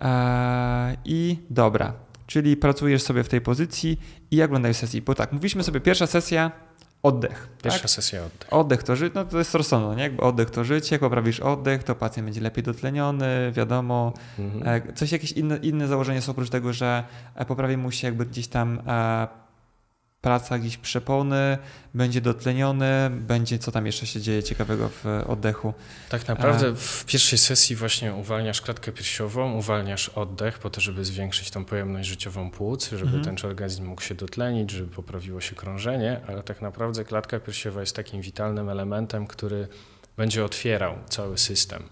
[0.00, 1.92] E, I dobra,
[2.26, 5.02] czyli pracujesz sobie w tej pozycji i jak wyglądają sesji?
[5.02, 6.52] Bo tak, mówiliśmy sobie pierwsza sesja,
[7.02, 7.48] oddech.
[7.62, 7.90] Pierwsza tak?
[7.90, 8.52] sesja oddech.
[8.52, 10.02] Oddech to życie, no to jest rozsądne, nie?
[10.02, 14.12] Jakby oddech to życie, jak poprawisz oddech, to pacjent będzie lepiej dotleniony, wiadomo.
[14.38, 14.88] Mhm.
[14.88, 18.26] E, coś, jakieś inne, inne założenia są oprócz tego, że e, poprawi mu się jakby
[18.26, 18.82] gdzieś tam
[20.20, 21.58] praca gdzieś przepony,
[21.94, 25.74] będzie dotleniony, będzie co tam jeszcze się dzieje ciekawego w oddechu.
[26.08, 31.04] Tak naprawdę e, w pierwszej sesji właśnie uwalniasz klatkę piersiową, uwalniasz oddech po to, żeby
[31.04, 33.24] zwiększyć tą pojemność życiową płuc, żeby mhm.
[33.24, 37.96] ten organizm mógł się dotlenić, żeby poprawiło się krążenie, ale tak naprawdę klatka piersiowa jest
[37.96, 39.68] takim witalnym elementem, który
[40.16, 41.82] będzie otwierał cały system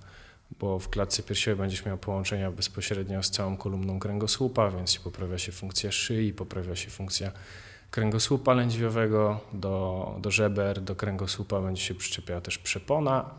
[0.61, 5.53] bo w klatce piersiowej będziesz miał połączenia bezpośrednio z całą kolumną kręgosłupa, więc poprawia się
[5.53, 7.33] funkcja szyi, poprawia się funkcja
[7.91, 13.31] kręgosłupa lędźwiowego, do, do żeber, do kręgosłupa będzie się przyczepiała też przepona.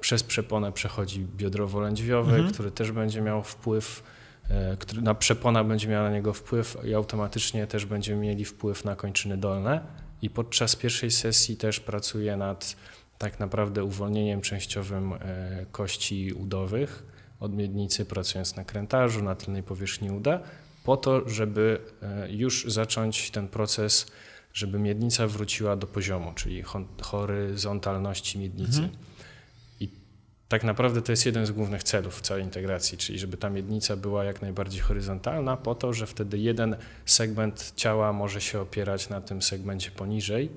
[0.00, 2.52] Przez przeponę przechodzi biodrowo-lędźwiowy, mhm.
[2.52, 4.02] który też będzie miał wpływ,
[4.50, 8.84] e, który, na przepona będzie miała na niego wpływ i automatycznie też będziemy mieli wpływ
[8.84, 9.80] na kończyny dolne.
[10.22, 12.76] I podczas pierwszej sesji też pracuję nad
[13.18, 15.18] tak naprawdę uwolnieniem częściowym e,
[15.72, 17.02] kości udowych
[17.40, 20.40] od miednicy, pracując na krętarzu, na tylnej powierzchni uda,
[20.84, 24.06] po to, żeby e, już zacząć ten proces,
[24.52, 26.62] żeby miednica wróciła do poziomu, czyli
[27.02, 28.82] horyzontalności miednicy.
[28.82, 28.98] Mhm.
[29.80, 29.88] I
[30.48, 34.24] tak naprawdę to jest jeden z głównych celów całej integracji, czyli żeby ta miednica była
[34.24, 39.42] jak najbardziej horyzontalna, po to, że wtedy jeden segment ciała może się opierać na tym
[39.42, 40.50] segmencie poniżej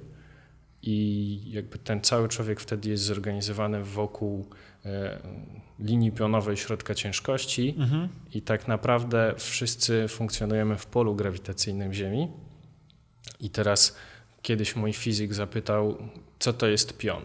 [0.81, 4.49] i jakby ten cały człowiek wtedy jest zorganizowany wokół
[4.85, 5.19] e,
[5.79, 8.09] linii pionowej środka ciężkości mhm.
[8.33, 12.27] i tak naprawdę wszyscy funkcjonujemy w polu grawitacyjnym Ziemi.
[13.39, 13.95] I teraz
[14.41, 15.97] kiedyś mój fizyk zapytał,
[16.39, 17.21] co to jest pion.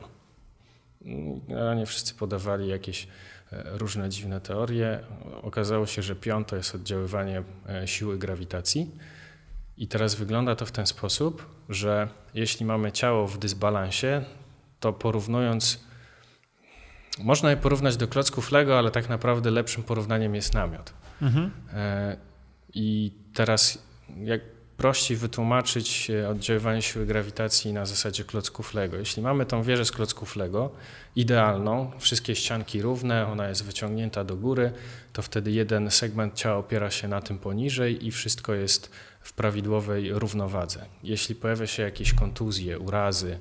[1.49, 3.09] Generalnie wszyscy podawali jakieś
[3.53, 5.01] różne dziwne teorie.
[5.43, 7.43] Okazało się, że piąto jest oddziaływanie
[7.87, 8.91] siły grawitacji.
[9.77, 14.25] I teraz wygląda to w ten sposób, że jeśli mamy ciało w dysbalansie,
[14.81, 15.85] to porównując,
[17.25, 20.93] można je porównać do klocków Lego, ale tak naprawdę lepszym porównaniem jest namiot.
[21.23, 21.51] Mhm.
[22.75, 23.79] I teraz
[24.25, 24.41] jak
[24.77, 28.97] prościej wytłumaczyć oddziaływanie siły grawitacji na zasadzie klocków Lego.
[28.97, 30.71] Jeśli mamy tą wieżę z klocków Lego,
[31.16, 34.73] idealną, wszystkie ścianki równe, ona jest wyciągnięta do góry,
[35.12, 38.91] to wtedy jeden segment ciała opiera się na tym poniżej i wszystko jest
[39.21, 40.85] w prawidłowej równowadze.
[41.03, 43.39] Jeśli pojawia się jakieś kontuzje, urazy,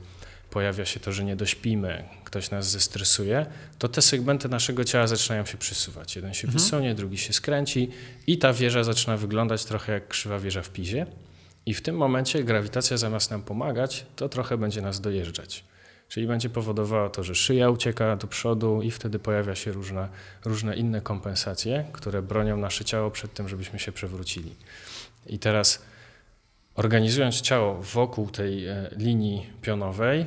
[0.49, 3.45] pojawia się to, że nie dośpimy, ktoś nas zestresuje,
[3.79, 6.15] to te segmenty naszego ciała zaczynają się przesuwać.
[6.15, 6.63] Jeden się mhm.
[6.63, 7.89] wysunie, drugi się skręci
[8.27, 11.05] i ta wieża zaczyna wyglądać trochę jak krzywa wieża w Pizie.
[11.65, 15.63] I w tym momencie grawitacja zamiast nam pomagać, to trochę będzie nas dojeżdżać.
[16.07, 20.09] Czyli będzie powodowała to, że szyja ucieka do przodu i wtedy pojawia się różne,
[20.45, 24.55] różne inne kompensacje, które bronią nasze ciało przed tym, żebyśmy się przewrócili.
[25.27, 25.81] I teraz
[26.75, 30.25] organizując ciało wokół tej e, linii pionowej, e,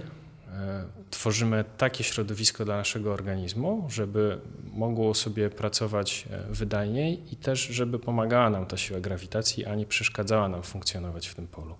[1.10, 4.38] tworzymy takie środowisko dla naszego organizmu, żeby
[4.72, 9.86] mogło sobie pracować e, wydajniej i też, żeby pomagała nam ta siła grawitacji, a nie
[9.86, 11.74] przeszkadzała nam funkcjonować w tym polu.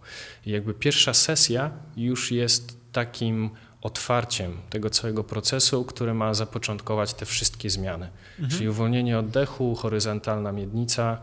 [0.46, 3.50] I jakby pierwsza sesja już jest takim
[3.82, 8.08] otwarciem tego całego procesu, który ma zapoczątkować te wszystkie zmiany.
[8.32, 8.50] Mhm.
[8.50, 11.18] Czyli uwolnienie oddechu, horyzontalna miednica,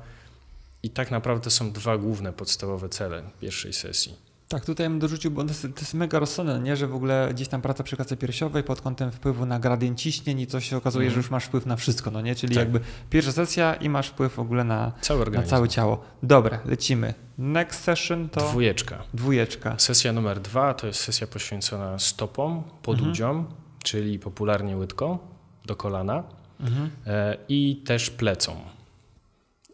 [0.84, 4.30] i tak naprawdę są dwa główne, podstawowe cele pierwszej sesji.
[4.50, 6.76] Tak, tutaj bym dorzucił, bo to jest, to jest mega rozsądne, nie?
[6.76, 10.40] że w ogóle gdzieś tam praca przy klatce piersiowej pod kątem wpływu na gradient ciśnień
[10.40, 11.14] i coś się okazuje, mm.
[11.14, 12.36] że już masz wpływ na wszystko, no nie?
[12.36, 12.64] Czyli tak.
[12.64, 16.02] jakby pierwsza sesja i masz wpływ w ogóle na, cały na całe ciało.
[16.24, 17.14] Dobra, lecimy.
[17.38, 18.50] Next session to...
[18.50, 19.04] Dwójeczka.
[19.14, 19.76] Dwójeczka.
[19.78, 23.56] Sesja numer dwa to jest sesja poświęcona stopom, podudziom, mhm.
[23.84, 25.18] czyli popularnie łydką
[25.66, 26.24] do kolana
[26.60, 26.90] mhm.
[27.08, 28.58] e, i też plecom.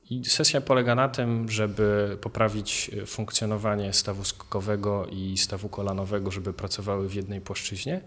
[0.10, 6.53] I sesja polega na tym, żeby poprawić e, funkcjonowanie stawu skokowego i stawu kolanowego, żeby
[6.53, 8.01] pracowały w jednej płaszczyźnie,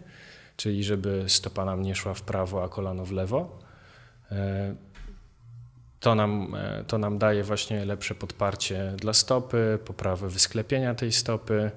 [0.57, 3.59] czyli żeby stopa nam nie szła w prawo, a kolano w lewo.
[4.31, 4.75] E,
[6.01, 11.71] to nam, e, to nam daje właśnie lepsze podparcie dla stopy, poprawę wysklepienia tej stopy,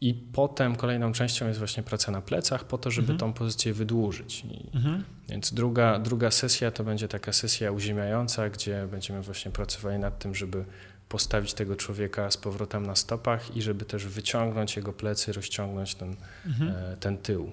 [0.00, 3.18] i potem kolejną częścią jest właśnie praca na plecach, po to, żeby mhm.
[3.18, 4.46] tą pozycję wydłużyć.
[4.74, 5.04] Mhm.
[5.28, 10.34] Więc druga, druga sesja to będzie taka sesja uziemiająca, gdzie będziemy właśnie pracowali nad tym,
[10.34, 10.64] żeby
[11.08, 16.16] postawić tego człowieka z powrotem na stopach i żeby też wyciągnąć jego plecy, rozciągnąć ten,
[16.46, 16.70] mhm.
[16.70, 17.52] e, ten tył.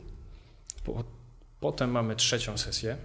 [0.83, 1.03] Po,
[1.59, 2.97] potem mamy trzecią sesję.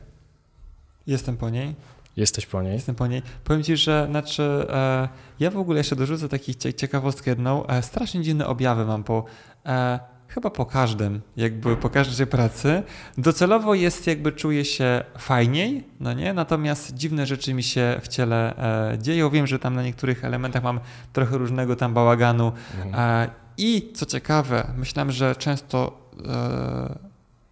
[1.07, 1.74] Jestem po niej.
[2.18, 2.72] Jesteś po niej?
[2.72, 3.22] Jestem po niej.
[3.44, 5.08] Powiem ci, że znaczy, e,
[5.40, 7.66] ja w ogóle jeszcze dorzucę takich ciekawostkę jedną.
[7.66, 9.24] E, strasznie dziwne objawy mam po
[9.66, 9.98] e,
[10.28, 12.82] chyba po każdym, jakby po każdej pracy.
[13.18, 16.32] Docelowo jest jakby czuję się fajniej, no nie?
[16.32, 18.56] Natomiast dziwne rzeczy mi się w ciele
[18.92, 19.30] e, dzieją.
[19.30, 20.80] Wiem, że tam na niektórych elementach mam
[21.12, 22.52] trochę różnego tam bałaganu.
[22.76, 22.94] Mhm.
[22.94, 26.98] E, I co ciekawe, myślałem, że często e,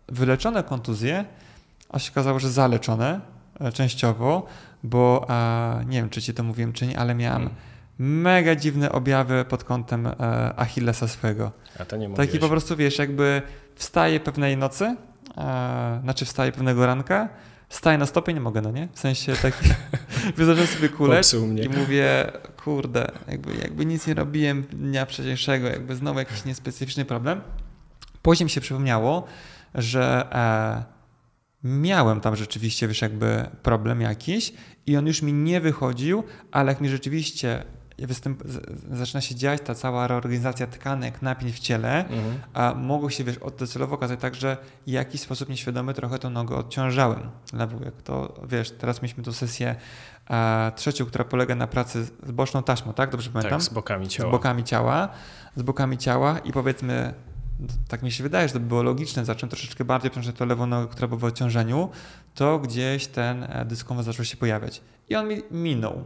[0.08, 1.24] wyleczone kontuzje,
[1.88, 3.35] a się okazało, że zaleczone
[3.74, 4.46] częściowo,
[4.82, 5.26] bo
[5.86, 7.56] nie wiem, czy ci to mówiłem, czy nie, ale miałem hmm.
[7.98, 10.12] mega dziwne objawy pod kątem e,
[10.56, 11.52] Achillesa swego.
[11.80, 13.42] A to nie Taki po prostu, wiesz, jakby
[13.74, 14.96] wstaję pewnej nocy,
[15.36, 17.28] e, znaczy wstaję pewnego ranka,
[17.68, 18.88] staję na stopie, nie mogę, no nie?
[18.92, 19.68] W sensie taki,
[20.36, 21.34] wyznaczam sobie kuleć
[21.64, 22.32] i mówię,
[22.64, 27.40] kurde, jakby, jakby nic nie robiłem dnia wcześniejszego, jakby znowu jakiś niespecyficzny problem.
[28.22, 29.26] Później mi się przypomniało,
[29.74, 30.95] że e,
[31.66, 34.52] miałem tam rzeczywiście, wiesz, jakby problem jakiś
[34.86, 37.64] i on już mi nie wychodził, ale jak mi rzeczywiście
[37.98, 38.42] występ,
[38.90, 42.38] zaczyna się dziać ta cała reorganizacja tkanek, napięć w ciele, mhm.
[42.54, 44.56] a mogło się, wiesz, docelowo okazać tak, że
[44.86, 47.30] w jakiś sposób nieświadomy trochę tą nogę odciążałem.
[47.52, 49.76] Lewą, jak to, wiesz, teraz mieliśmy tu sesję
[50.26, 53.10] a, trzecią, która polega na pracy z boczną taśmą, tak?
[53.10, 53.58] Dobrze pamiętam?
[53.58, 54.30] Tak, z bokami ciała.
[54.30, 55.08] Z bokami ciała,
[55.56, 57.14] z bokami ciała i powiedzmy
[57.88, 60.66] tak mi się wydaje, że to by było logiczne, zacząłem troszeczkę bardziej obciążać to lewą
[60.66, 61.88] nogę, która była w odciążeniu,
[62.34, 64.80] to gdzieś ten e, dyskomfort zaczął się pojawiać.
[65.08, 66.04] I on mi minął.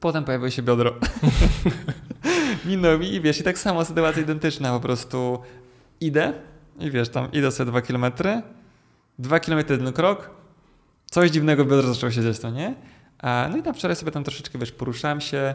[0.00, 0.94] Potem pojawiło się biodro.
[2.64, 5.38] minął mi i wiesz, i tak samo sytuacja identyczna, po prostu
[6.00, 6.32] idę
[6.78, 8.42] i wiesz, tam idę sobie dwa kilometry,
[9.18, 10.30] dwa kilometry jeden krok,
[11.10, 12.74] coś dziwnego biodro zaczęło się dziać, to nie?
[13.22, 15.54] No i tam wczoraj sobie tam troszeczkę, wiesz, poruszałem się,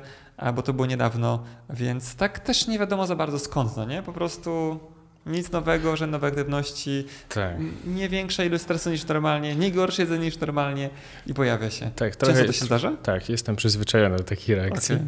[0.55, 4.03] bo to było niedawno, więc tak też nie wiadomo za bardzo skąd, no nie?
[4.03, 4.79] Po prostu
[5.27, 7.55] Nic nowego, że nowe aktywności, tak.
[7.85, 10.89] nie większa ilość stresu niż normalnie, nie gorsze jedzenie niż normalnie
[11.27, 11.91] i pojawia się.
[11.95, 12.97] Tak, Często to się zdarza?
[13.03, 14.95] Tak, jestem przyzwyczajony do takiej reakcji.
[14.95, 15.07] Okay.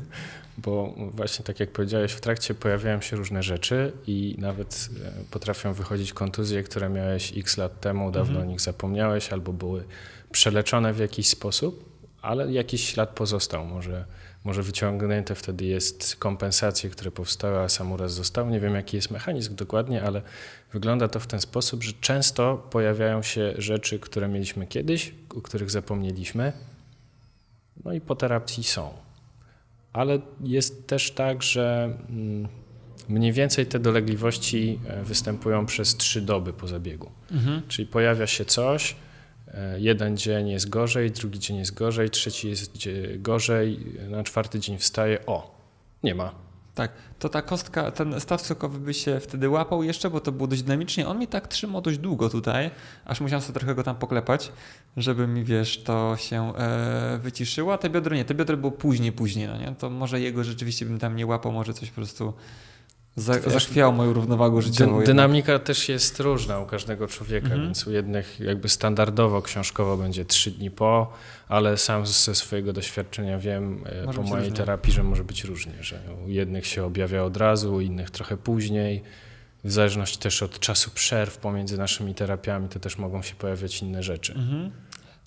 [0.57, 5.73] Bo właśnie tak jak powiedziałeś, w trakcie pojawiają się różne rzeczy i nawet e, potrafią
[5.73, 8.47] wychodzić kontuzje, które miałeś x lat temu, dawno mhm.
[8.47, 9.83] o nich zapomniałeś albo były
[10.31, 11.88] przeleczone w jakiś sposób,
[12.21, 13.65] ale jakiś ślad pozostał.
[13.65, 14.05] Może,
[14.43, 18.49] może wyciągnięte wtedy jest kompensacje, które powstały, a sam uraz został.
[18.49, 20.21] Nie wiem, jaki jest mechanizm dokładnie, ale
[20.73, 25.71] wygląda to w ten sposób, że często pojawiają się rzeczy, które mieliśmy kiedyś, o których
[25.71, 26.53] zapomnieliśmy,
[27.85, 28.93] no i po terapii są.
[29.93, 32.47] Ale jest też tak, że mm,
[33.09, 37.11] mniej więcej te dolegliwości e, występują przez trzy doby po zabiegu.
[37.31, 37.61] Mhm.
[37.67, 38.95] Czyli pojawia się coś,
[39.77, 42.71] jeden dzień jest gorzej, drugi dzień jest gorzej, trzeci jest
[43.17, 43.79] gorzej,
[44.09, 45.55] na czwarty dzień wstaje, o,
[46.03, 46.49] nie ma.
[46.75, 50.47] Tak, to ta kostka, ten staw sokowy by się wtedy łapał jeszcze, bo to było
[50.47, 51.07] dość dynamicznie.
[51.07, 52.71] On mi tak trzymał dość długo tutaj,
[53.05, 54.51] aż musiałem sobie trochę go tam poklepać,
[54.97, 57.73] żeby mi, wiesz, to się e, wyciszyło.
[57.73, 59.75] A te biodro nie, te biodro było później, później, no nie?
[59.79, 62.33] To może jego rzeczywiście bym tam nie łapał, może coś po prostu
[63.19, 64.99] za, moją równowagę życiową.
[64.99, 67.63] Dy, dynamika też jest różna u każdego człowieka, mhm.
[67.63, 71.13] więc u jednych jakby standardowo książkowo będzie trzy dni po,
[71.47, 74.57] ale sam ze swojego doświadczenia wiem e, może po mojej różnie.
[74.57, 78.37] terapii, że może być różnie, że u jednych się objawia od razu, u innych trochę
[78.37, 79.03] później.
[79.63, 84.03] W zależności też od czasu przerw pomiędzy naszymi terapiami, to też mogą się pojawiać inne
[84.03, 84.33] rzeczy.
[84.33, 84.71] Mhm.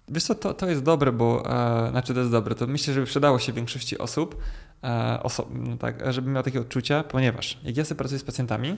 [0.08, 1.42] Wiesz co, to, to jest dobre, bo
[1.86, 4.36] e, znaczy to jest dobre, to myślę, że przydało się większości osób,
[4.84, 8.76] e, oso no tak, żeby miał takie odczucia, ponieważ jak ja sobie pracuję z pacjentami,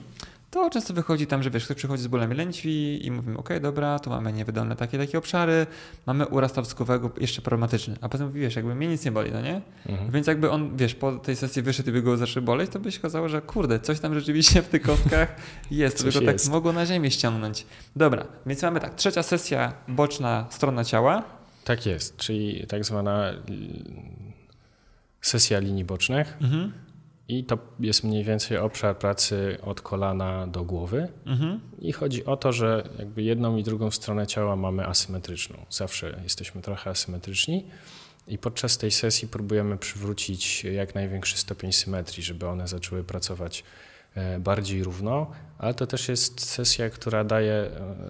[0.51, 3.99] to często wychodzi tam, że wiesz, ktoś przychodzi z bólami lędźwi i mówimy, ok, dobra,
[3.99, 5.67] tu mamy niewydolne takie, takie obszary,
[6.05, 9.41] mamy uraz tarskowego jeszcze problematyczny, a potem mówi, wiesz, jakby mnie nic nie boli, no
[9.41, 9.61] nie?
[9.85, 10.11] Mhm.
[10.11, 12.91] Więc jakby on, wiesz, po tej sesji wyszedł i by go zaczął boleć, to by
[12.91, 15.35] się okazało, że kurde, coś tam rzeczywiście w tych kostkach
[15.71, 17.65] jest, go tak mogło na ziemię ściągnąć.
[17.95, 21.23] Dobra, więc mamy tak, trzecia sesja, boczna strona ciała.
[21.63, 23.33] Tak jest, czyli tak zwana
[25.25, 26.37] sesja linii bocznych.
[26.41, 26.73] Mhm.
[27.27, 31.07] I to jest mniej więcej obszar pracy od kolana do głowy.
[31.25, 31.59] Mhm.
[31.79, 35.57] I chodzi o to, że jakby jedną i drugą stronę ciała mamy asymetryczną.
[35.69, 37.65] Zawsze jesteśmy trochę asymetryczni.
[38.27, 43.63] I podczas tej sesji próbujemy przywrócić jak największy stopień symetrii, żeby one zaczęły pracować
[44.15, 47.69] e, bardziej równo, ale to też jest sesja, która daje e,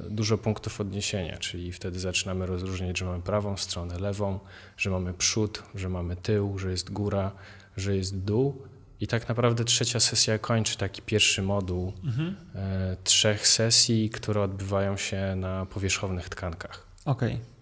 [0.10, 4.39] dużo punktów odniesienia, czyli wtedy zaczynamy rozróżniać, że mamy prawą stronę, lewą,
[4.78, 7.32] że mamy przód, że mamy tył, że jest góra,
[7.78, 8.62] że jest dół
[9.02, 12.36] i tak naprawdę trzecia sesja kończy taki pierwszy moduł mhm.
[12.56, 16.88] e, trzech sesji, które odbywają się na powierzchownych tkankach.
[17.06, 17.34] Okej.
[17.34, 17.55] Okay.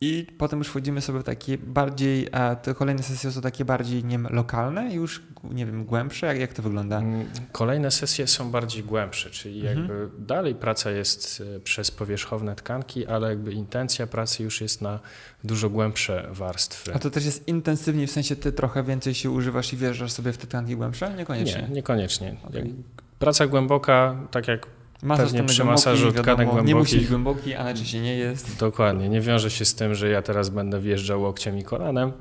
[0.00, 4.04] I potem już wchodzimy sobie w takie bardziej, a te kolejne sesje są takie bardziej
[4.04, 6.26] nie wiem, lokalne, już nie wiem, głębsze?
[6.26, 6.98] Jak, jak to wygląda?
[6.98, 9.78] Mm, kolejne sesje są bardziej głębsze, czyli mhm.
[9.78, 15.00] jakby dalej praca jest e, przez powierzchowne tkanki, ale jakby intencja pracy już jest na
[15.44, 16.94] dużo głębsze warstwy.
[16.94, 20.32] A to też jest intensywniej, w sensie ty trochę więcej się używasz i wjeżdżasz sobie
[20.32, 21.14] w te tkanki głębsze?
[21.14, 21.62] Niekoniecznie.
[21.62, 22.36] Nie, niekoniecznie.
[22.48, 22.70] Okay.
[23.18, 24.66] Praca głęboka, tak jak
[25.04, 26.66] Masaż Pewnie przy masażu tkanek głębokich.
[26.66, 28.58] Nie musi być głęboki, a najczęściej nie jest.
[28.58, 29.08] Dokładnie.
[29.08, 32.12] Nie wiąże się z tym, że ja teraz będę wjeżdżał łokciem i kolanem,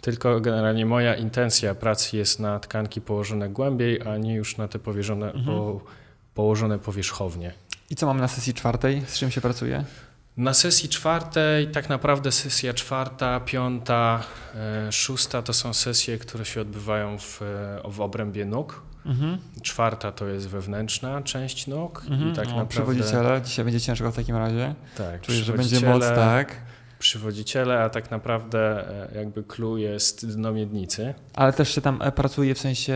[0.00, 4.78] tylko generalnie moja intencja pracy jest na tkanki położone głębiej, a nie już na te
[4.78, 5.44] powierzone, mhm.
[5.44, 5.80] po,
[6.34, 7.52] położone powierzchownie.
[7.90, 9.02] I co mamy na sesji czwartej?
[9.06, 9.84] Z czym się pracuje?
[10.36, 14.22] Na sesji czwartej, tak naprawdę sesja czwarta, piąta,
[14.54, 18.82] e, szósta to są sesje, które się odbywają w, e, w obrębie nóg.
[19.08, 19.38] Mhm.
[19.62, 22.32] Czwarta to jest wewnętrzna część nóg mhm.
[22.32, 22.68] i tak naprawdę...
[22.68, 24.74] Przywodziciele, dzisiaj będzie ciężko w takim razie.
[24.96, 25.20] Tak.
[25.20, 26.56] Czuję, że będzie moc, tak.
[26.98, 31.14] Przywodziciele, a tak naprawdę e, jakby clue jest dno miednicy.
[31.34, 32.94] Ale też się tam pracuje w sensie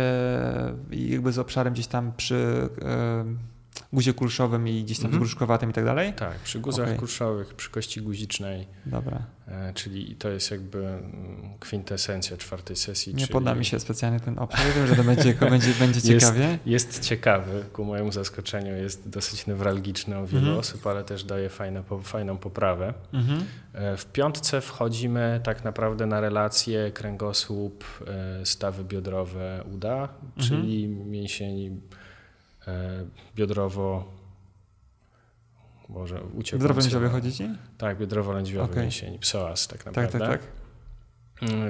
[0.90, 2.68] jakby z obszarem gdzieś tam przy...
[3.24, 3.51] Yy
[3.92, 5.20] guzie kulszowym i gdzieś tam mhm.
[5.20, 6.12] gruszkowatym i tak dalej?
[6.12, 6.98] Tak, przy guzach okay.
[6.98, 8.66] kulszowych, przy kości guzicznej.
[8.86, 9.22] Dobra.
[9.48, 13.14] E, czyli to jest jakby mm, kwintesencja czwartej sesji.
[13.14, 13.32] Nie czyli...
[13.32, 14.66] poda mi się specjalnie ten obszar.
[14.76, 16.58] Wiem, że to będzie, będzie, będzie ciekawie.
[16.66, 18.76] Jest, jest ciekawy, ku mojemu zaskoczeniu.
[18.76, 20.58] Jest dosyć newralgiczny u wielu mhm.
[20.58, 22.94] osób, ale też daje fajne, fajną poprawę.
[23.12, 23.44] Mhm.
[23.72, 31.80] E, w piątce wchodzimy tak naprawdę na relacje kręgosłup, e, stawy biodrowe, uda, czyli mięsień
[33.36, 34.04] biodrowo
[35.88, 36.62] Boże, uciekł.
[36.62, 37.48] Biodrowo-lędźwiowy chodzi ci?
[37.78, 38.82] Tak, biodrowo-lędźwiowy okay.
[38.82, 40.18] mięsień, psoas tak, tak naprawdę.
[40.18, 40.62] Tak, tak, tak.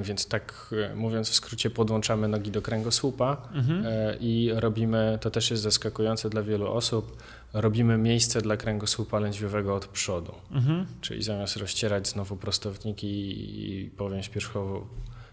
[0.01, 3.85] Więc tak e, mówiąc w skrócie, podłączamy nogi do kręgosłupa mhm.
[3.85, 7.23] E, i robimy, to też jest zaskakujące dla wielu osób,
[7.53, 10.35] robimy miejsce dla kręgosłupa lędźwiowego od przodu.
[10.51, 10.85] Mhm.
[11.01, 14.87] Czyli zamiast rozcierać znowu prostowniki i powięź pierzchowo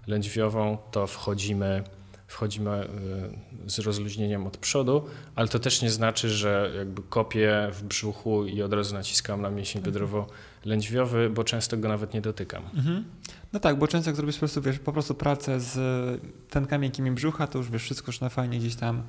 [0.06, 1.84] lędźwiową, to wchodzimy
[2.30, 2.88] wchodzimy
[3.66, 5.04] z rozluźnieniem od przodu,
[5.34, 9.50] ale to też nie znaczy, że jakby kopię w brzuchu i od razu naciskam na
[9.50, 9.94] mięsień mhm.
[9.94, 12.62] biodrowo-lędźwiowy, bo często go nawet nie dotykam.
[12.74, 13.04] Mhm.
[13.52, 15.76] No tak, bo często jak zrobisz po prostu, wiesz, po prostu pracę z
[16.50, 19.02] tętkami miękkimi brzucha, to już wiesz, wszystko już na fajnie gdzieś tam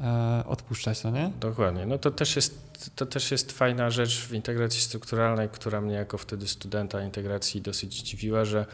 [0.00, 1.32] e, odpuszczać, no nie?
[1.40, 1.86] Dokładnie.
[1.86, 6.18] No to też, jest, to też jest fajna rzecz w integracji strukturalnej, która mnie jako
[6.18, 8.66] wtedy studenta integracji dosyć dziwiła, że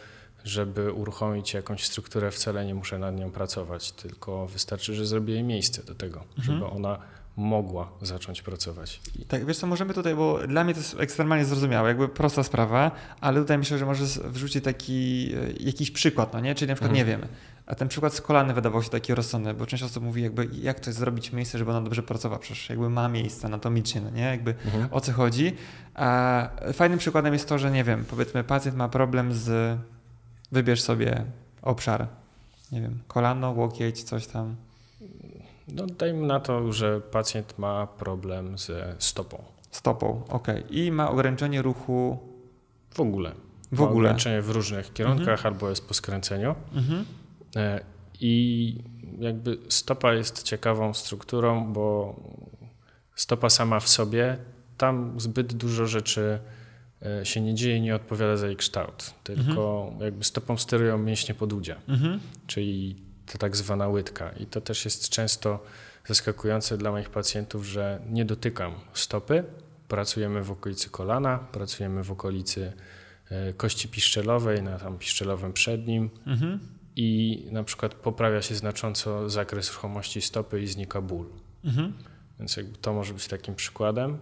[0.44, 5.44] żeby uruchomić jakąś strukturę, wcale nie muszę nad nią pracować, tylko wystarczy, że zrobię jej
[5.44, 6.44] miejsce do tego, mhm.
[6.44, 6.98] żeby ona
[7.38, 9.00] mogła zacząć pracować.
[9.28, 12.90] Tak, wiesz co, możemy tutaj, bo dla mnie to jest ekstremalnie zrozumiałe, jakby prosta sprawa,
[13.20, 16.54] ale tutaj myślę, że możesz wrzucić taki e, jakiś przykład, no nie?
[16.54, 17.08] Czyli na przykład, mhm.
[17.08, 17.28] nie wiem,
[17.66, 20.80] a ten przykład z kolany wydawał się taki rozsądny, bo część osób mówi jakby, jak
[20.80, 24.22] to jest zrobić miejsce, żeby ona dobrze pracowała, przecież jakby ma miejsce anatomicznie, no nie?
[24.22, 24.88] Jakby mhm.
[24.90, 25.52] o co chodzi.
[25.94, 29.78] A fajnym przykładem jest to, że nie wiem, powiedzmy pacjent ma problem z,
[30.52, 31.24] wybierz sobie
[31.62, 32.06] obszar,
[32.72, 34.56] nie wiem, kolano, łokieć, coś tam
[35.72, 39.42] no, dajmy na to, że pacjent ma problem ze stopą.
[39.70, 40.48] Stopą, ok.
[40.70, 42.18] I ma ograniczenie ruchu.
[42.94, 43.32] W ogóle.
[43.72, 44.08] W ma ogóle.
[44.08, 45.54] Ograniczenie w różnych kierunkach mhm.
[45.54, 46.54] albo jest po skręceniu.
[46.74, 47.04] Mhm.
[47.56, 47.80] E,
[48.20, 48.74] I
[49.18, 52.16] jakby stopa jest ciekawą strukturą, bo
[53.14, 54.38] stopa sama w sobie,
[54.78, 56.38] tam zbyt dużo rzeczy
[57.24, 59.14] się nie dzieje, nie odpowiada za jej kształt.
[59.24, 60.00] Tylko mhm.
[60.00, 61.76] jakby stopą sterują mięśnie podudzia.
[61.88, 62.20] Mhm.
[62.46, 62.96] Czyli
[63.32, 64.30] to tak zwana łydka.
[64.30, 65.64] I to też jest często
[66.06, 69.44] zaskakujące dla moich pacjentów, że nie dotykam stopy.
[69.88, 72.72] Pracujemy w okolicy kolana, pracujemy w okolicy
[73.30, 76.60] e, kości piszczelowej, na tam piszczelowym przednim mhm.
[76.96, 81.26] i na przykład poprawia się znacząco zakres ruchomości stopy i znika ból.
[81.64, 81.92] Mhm.
[82.38, 84.18] Więc to może być takim przykładem.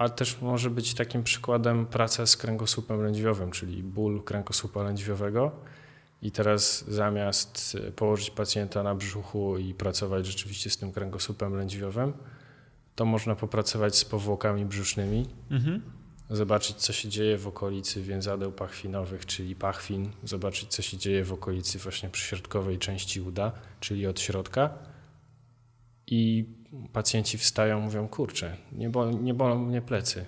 [0.00, 5.52] A też może być takim przykładem praca z kręgosłupem lędźwiowym, czyli ból kręgosłupa lędźwiowego
[6.22, 12.12] i teraz zamiast e, położyć pacjenta na brzuchu i pracować rzeczywiście z tym kręgosłupem lędźwiowym,
[12.94, 15.82] to można popracować z powłokami brzusznymi, mhm.
[16.30, 21.32] zobaczyć co się dzieje w okolicy więzadeł pachwinowych, czyli pachwin, zobaczyć co się dzieje w
[21.32, 24.78] okolicy właśnie przyśrodkowej części uda, czyli od środka.
[26.06, 26.46] I
[26.92, 30.24] pacjenci wstają, mówią, kurczę, nie, bol, nie bolą mnie plecy,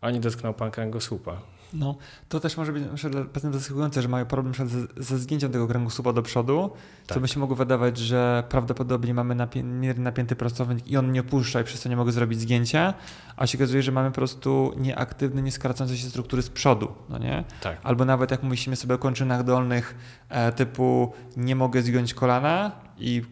[0.00, 1.54] ani dotknął pan kręgosłupa.
[1.74, 1.96] No,
[2.28, 6.12] to też może być dla pacjentów zaskakujące, że mają problem ze, ze zgięciem tego kręgosłupa
[6.12, 6.70] do przodu,
[7.06, 7.14] tak.
[7.14, 9.62] co by się mogło wydawać, że prawdopodobnie mamy napię
[9.96, 12.94] napięty prostownik i on nie opuszcza i przez to nie mogę zrobić zgięcia,
[13.36, 17.44] a się okazuje, że mamy po prostu nieaktywne, nieskracające się struktury z przodu, no nie?
[17.60, 17.80] Tak.
[17.82, 19.94] Albo nawet jak myślimy sobie o kończynach dolnych
[20.28, 23.22] e, typu nie mogę zgiąć kolana i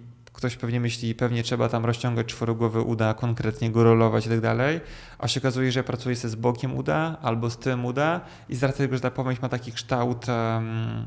[0.43, 4.81] ktoś pewnie myśli, pewnie trzeba tam rozciągać czworogłowy uda, konkretnie go rolować i tak dalej,
[5.19, 8.63] a się okazuje, że ja pracuję z bokiem uda albo z tym uda i z
[8.63, 11.07] racji tego, że ta pomyśl ma taki kształt um,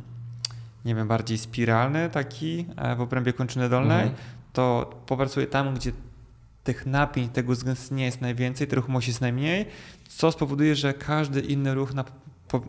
[0.86, 4.16] nie wiem, bardziej spiralny taki e, w obrębie kończyny dolnej, mhm.
[4.54, 5.92] to popracuję tam, gdzie
[6.64, 9.66] tych napięć, tego zgęstnienia jest najwięcej, tych ruchów jest najmniej,
[10.10, 12.04] co spowoduje, że każdy inny ruch na,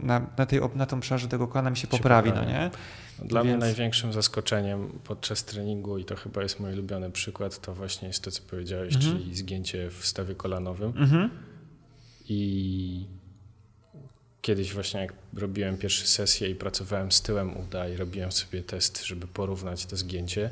[0.03, 2.71] na, na, tej, na tym obszarze tego kolana mi się, się poprawi, no nie?
[3.19, 3.57] Dla Więc...
[3.57, 8.23] mnie największym zaskoczeniem podczas treningu, i to chyba jest mój ulubiony przykład, to właśnie jest
[8.23, 9.19] to, co powiedziałeś, mhm.
[9.19, 10.93] czyli zgięcie w stawie kolanowym.
[10.97, 11.31] Mhm.
[12.29, 13.07] I
[14.43, 19.05] kiedyś właśnie jak robiłem pierwsze sesje i pracowałem z tyłem uda i robiłem sobie test,
[19.05, 20.51] żeby porównać to zgięcie,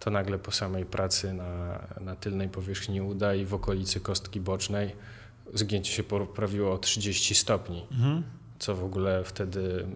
[0.00, 4.92] to nagle po samej pracy na, na tylnej powierzchni uda i w okolicy kostki bocznej
[5.54, 7.86] zgięcie się poprawiło o 30 stopni.
[7.92, 8.22] Mhm.
[8.58, 9.86] Co w ogóle wtedy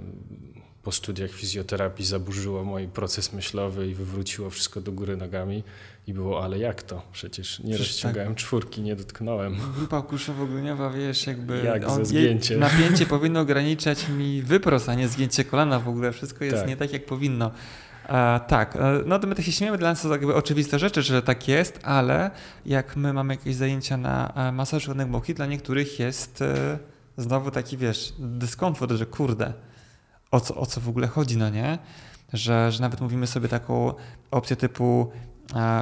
[0.87, 5.63] po studiach fizjoterapii zaburzyło mój proces myślowy i wywróciło wszystko do góry nogami
[6.07, 7.03] i było, ale jak to?
[7.13, 8.39] Przecież nie Przecież rozciągałem tak.
[8.39, 9.57] czwórki, nie dotknąłem.
[9.77, 12.61] Grupa kuszowo-gleniowa, wiesz, jakby jak on, ze zgięciem.
[12.69, 16.13] napięcie powinno ograniczać mi wyprost, a nie zgięcie kolana w ogóle.
[16.13, 16.69] Wszystko jest tak.
[16.69, 17.51] nie tak, jak powinno.
[18.09, 21.03] E, tak, e, no to my tak się śmiemy, dla nas to jakby oczywiste rzeczy,
[21.03, 22.31] że tak jest, ale
[22.67, 26.45] jak my mamy jakieś zajęcia na e, masaż boki, dla niektórych jest
[27.17, 29.53] znowu taki, wiesz, dyskomfort, że kurde,
[30.31, 31.79] o co, o co w ogóle chodzi, no nie?
[32.33, 33.95] Że, że nawet mówimy sobie taką
[34.31, 35.11] opcję typu,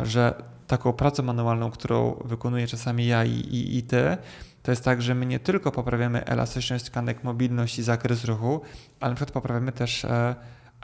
[0.03, 0.35] że
[0.67, 4.17] taką pracę manualną, którą wykonuję czasami ja i, i, i ty,
[4.63, 8.61] to jest tak, że my nie tylko poprawiamy elastyczność tkanek, mobilność i zakres ruchu,
[9.01, 10.35] ale na przykład poprawiamy też e,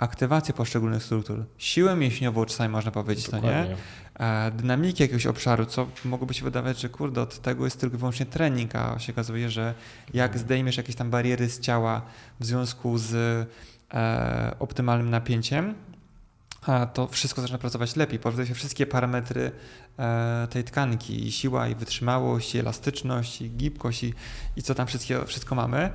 [0.01, 3.51] aktywację poszczególnych struktur, siłę mięśniową czasami można powiedzieć, Dokładnie.
[3.51, 3.77] no nie?
[4.27, 7.99] E, dynamiki jakiegoś obszaru, co mogłoby się wydawać, że kurde, od tego jest tylko i
[7.99, 9.75] wyłącznie trening, a się okazuje, że
[10.15, 12.03] jak zdejmiesz jakieś tam bariery z ciała
[12.41, 13.15] w związku z
[13.95, 15.75] e, optymalnym napięciem,
[16.95, 18.19] to wszystko zaczyna pracować lepiej.
[18.19, 19.51] Pojawiają się wszystkie parametry
[19.99, 24.15] e, tej tkanki, i siła, i wytrzymałość, i elastyczność, i gibkość, i,
[24.57, 25.91] i co tam wszystko, wszystko mamy.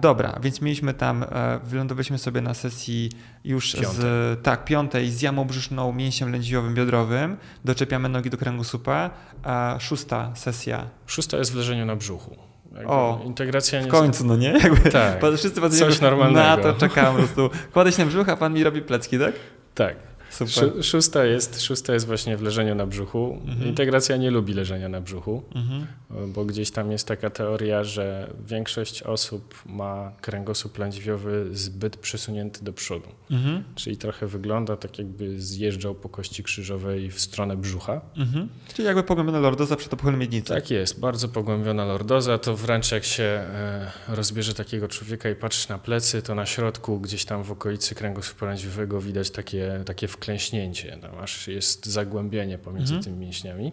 [0.00, 3.10] Dobra, więc mieliśmy tam, e, wylądowaliśmy sobie na sesji
[3.44, 3.92] już Piątej.
[3.92, 9.10] z tak, piątej z jamą brzuszną, mięsiem lędźwiowym, biodrowym, doczepiamy nogi do kręgosłupa.
[9.42, 10.86] A szósta sesja.
[11.06, 12.36] Szósta jest w leżeniu na brzuchu.
[12.72, 14.48] Jakby O, integracja W nie końcu, no nie?
[14.64, 16.40] Jakby Tak, wszyscy coś normalnego.
[16.40, 17.50] Na to czekałem po prostu.
[17.72, 19.32] Kładę się na brzuch, a pan mi robi plecki, tak?
[19.74, 19.96] Tak.
[20.32, 20.52] Super.
[20.54, 23.38] Szó- Szósta jest, szósta jest właśnie w leżeniu na brzuchu.
[23.44, 23.68] Mhm.
[23.68, 25.86] Integracja nie lubi leżenia na brzuchu, Mhm.
[26.32, 32.72] bo gdzieś tam jest taka teoria, że większość osób ma kręgosłup lędźwiowy zbyt przesunięty do
[32.72, 33.08] przodu.
[33.30, 33.64] Mhm.
[33.74, 38.00] Czyli trochę wygląda tak, jakby zjeżdżał po kości krzyżowej w stronę brzucha.
[38.16, 38.48] Mhm.
[38.74, 40.54] Czyli jakby pogłębiona lordoza przed opuchem miednicy.
[40.54, 42.38] Tak jest, bardzo pogłębiona lordoza.
[42.38, 47.00] To wręcz jak się e, rozbierze takiego człowieka i patrzy na plecy, to na środku,
[47.00, 50.98] gdzieś tam w okolicy kręgosłupa lędźwiowego widać takie, takie wklęśnięcie.
[51.02, 53.04] Tam aż jest zagłębienie pomiędzy Mhm.
[53.04, 53.72] tymi mięśniami.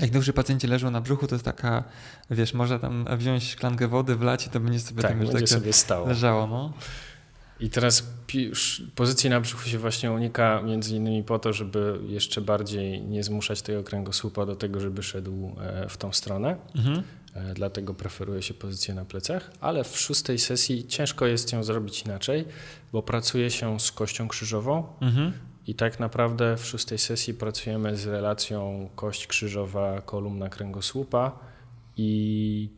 [0.00, 1.84] Jak duży pacjenci leżą na brzuchu, to jest taka,
[2.30, 5.46] wiesz, można tam wziąć szklankę wody, wlać i to będzie sobie tak, tam będzie takie
[5.46, 6.08] sobie stało.
[6.08, 6.72] leżało, no.
[7.60, 8.02] I teraz
[8.94, 13.62] pozycji na brzuchu się właśnie unika między innymi po to, żeby jeszcze bardziej nie zmuszać
[13.62, 16.56] tego kręgosłupa do tego, żeby szedł e, w tą stronę.
[16.76, 17.02] Mhm.
[17.34, 22.02] E, Dlatego preferuje się pozycję na plecach, ale w szóstej sesji ciężko jest ją zrobić
[22.02, 22.44] inaczej,
[22.92, 25.32] bo pracuje się z kością krzyżową Mhm.
[25.68, 31.38] I tak naprawdę w szóstej sesji pracujemy z relacją kość krzyżowa, kolumna kręgosłupa
[31.96, 32.70] i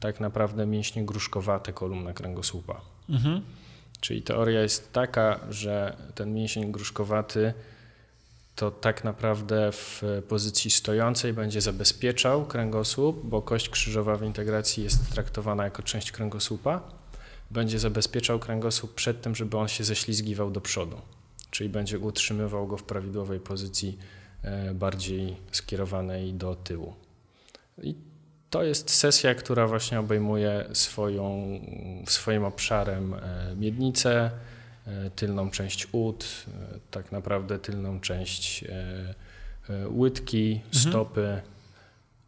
[0.00, 2.80] tak naprawdę mięśnie gruszkowate kolumna kręgosłupa.
[3.08, 3.40] Mhm.
[4.00, 7.54] Czyli teoria jest taka, że ten mięsień gruszkowaty
[8.56, 15.12] to tak naprawdę w pozycji stojącej będzie zabezpieczał kręgosłup, bo kość krzyżowa w integracji jest
[15.12, 16.80] traktowana jako część kręgosłupa.
[17.50, 20.96] Będzie zabezpieczał kręgosłup przed tym, żeby on się ześlizgiwał do przodu.
[21.54, 23.98] Czyli będzie utrzymywał go w prawidłowej pozycji
[24.42, 26.94] e, bardziej skierowanej do tyłu.
[27.82, 27.94] I
[28.50, 31.60] to jest sesja, która właśnie obejmuje swoją,
[32.06, 34.30] swoim obszarem e, miednicę,
[34.86, 36.46] e, tylną część ud,
[36.90, 38.64] tak naprawdę tylną część
[39.90, 41.40] łydki, stopy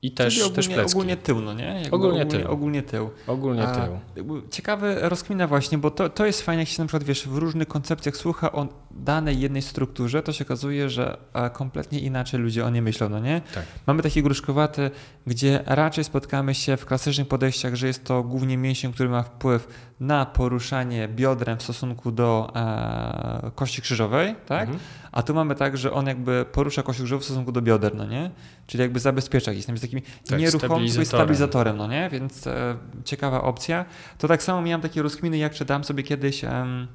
[0.02, 0.96] i też, Czyli też ogólnie, plecki.
[0.98, 1.82] ogólnie tył, no nie?
[1.90, 2.52] Ogólnie ogólnie, tył.
[2.52, 3.10] ogólnie tył.
[3.26, 3.66] Ogólnie
[4.14, 4.42] tył.
[4.50, 7.68] Ciekawe rozkmina właśnie, bo to, to jest fajne, jak się na przykład wiesz, w różnych
[7.68, 8.68] koncepcjach słucha o
[9.04, 13.18] danej jednej strukturze, to się okazuje, że e, kompletnie inaczej ludzie o niej myślą, no
[13.18, 13.40] nie?
[13.54, 13.64] Tak.
[13.86, 14.90] Mamy takie gruszkowate,
[15.26, 19.68] gdzie raczej spotkamy się w klasycznych podejściach, że jest to głównie mięsień, który ma wpływ
[20.00, 24.62] na poruszanie biodrem w stosunku do e, kości krzyżowej, tak?
[24.62, 24.78] Mhm.
[25.12, 28.06] A tu mamy tak, że on jakby porusza kość krzyżową w stosunku do bioder, no
[28.06, 28.30] nie?
[28.66, 31.06] Czyli jakby zabezpiecza tam, jest takim Tak, nieruchomym stabilizatorem.
[31.06, 32.08] stabilizatorem, no nie?
[32.10, 33.84] Więc e, ciekawa opcja.
[34.18, 36.86] To tak samo miałem takie rozkminy, jak czytałem sobie kiedyś em,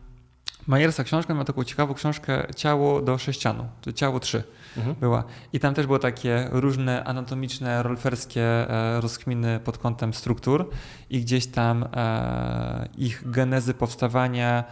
[0.68, 4.44] Majersa książkę, miał taką ciekawą książkę Ciało do sześcianu, czy Ciało 3
[4.78, 4.96] Mhm.
[4.96, 5.24] była.
[5.54, 10.70] I tam też było takie różne anatomiczne, rolferskie e, rozkminy pod kątem struktur
[11.10, 14.64] i gdzieś tam e, ich genezy powstawania,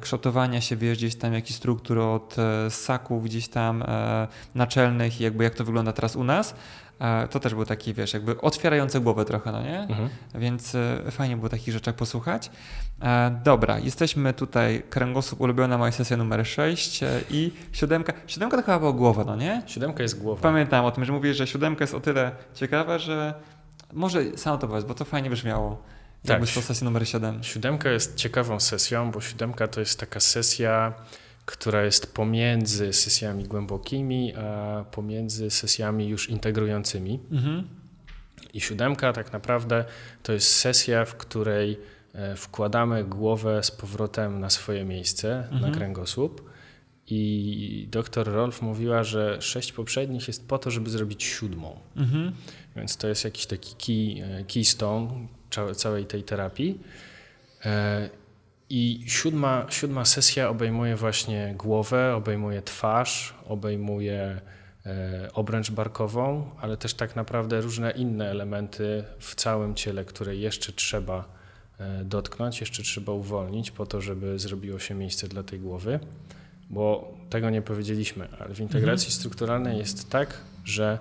[0.00, 5.24] kształtowania się, wiesz, gdzieś tam jakichś struktur od e, ssaków gdzieś tam e, naczelnych i
[5.24, 6.54] jakby jak to wygląda teraz u nas.
[7.00, 9.80] E, to też było takie, wiesz, jakby otwierające głowę trochę, no nie?
[9.80, 10.08] Mhm.
[10.34, 10.76] Więc
[11.10, 12.50] fajnie było takich rzeczach posłuchać.
[13.44, 18.12] Dobra, jesteśmy tutaj, kręgosłup ulubiona moja sesja numer 6 e, i siódemka.
[18.26, 19.62] Siódemka to chyba była głowa, no nie?
[19.66, 20.42] Siódemka jest głowa.
[20.42, 23.34] Pamiętam o tym, że mówisz, że siódemka jest o tyle ciekawa, że
[23.92, 25.82] może sam to powiedz, bo to fajnie brzmiało.
[26.26, 26.30] Tak.
[26.30, 27.42] Jakby to sesja numer 7.
[27.44, 30.94] Siódemka jest ciekawą sesją, bo siódemka to jest taka sesja,
[31.46, 37.20] która jest pomiędzy sesjami głębokimi, a pomiędzy sesjami już integrującymi.
[37.32, 37.68] Mhm.
[38.54, 39.84] I siódemka tak naprawdę
[40.22, 41.78] to jest sesja, w której
[42.14, 45.60] e, wkładamy głowę z powrotem na swoje miejsce, Mhm.
[45.60, 46.50] na kręgosłup.
[47.06, 51.78] I doktor Rolf mówiła, że sześć poprzednich jest po to, żeby zrobić siódmą.
[51.96, 52.32] Mhm.
[52.76, 55.26] Więc to jest jakiś taki key, e, keystone
[55.74, 56.80] całej tej terapii.
[57.64, 58.08] E,
[58.70, 64.40] I siódma, siódma sesja obejmuje właśnie głowę, obejmuje twarz, obejmuje
[64.86, 70.72] e, obręcz barkową, ale też tak naprawdę różne inne elementy w całym ciele, które jeszcze
[70.72, 71.24] trzeba
[71.78, 76.00] e, dotknąć, jeszcze trzeba uwolnić po to, żeby zrobiło się miejsce dla tej głowy.
[76.70, 80.98] Bo tego nie powiedzieliśmy, ale w integracji strukturalnej jest tak, że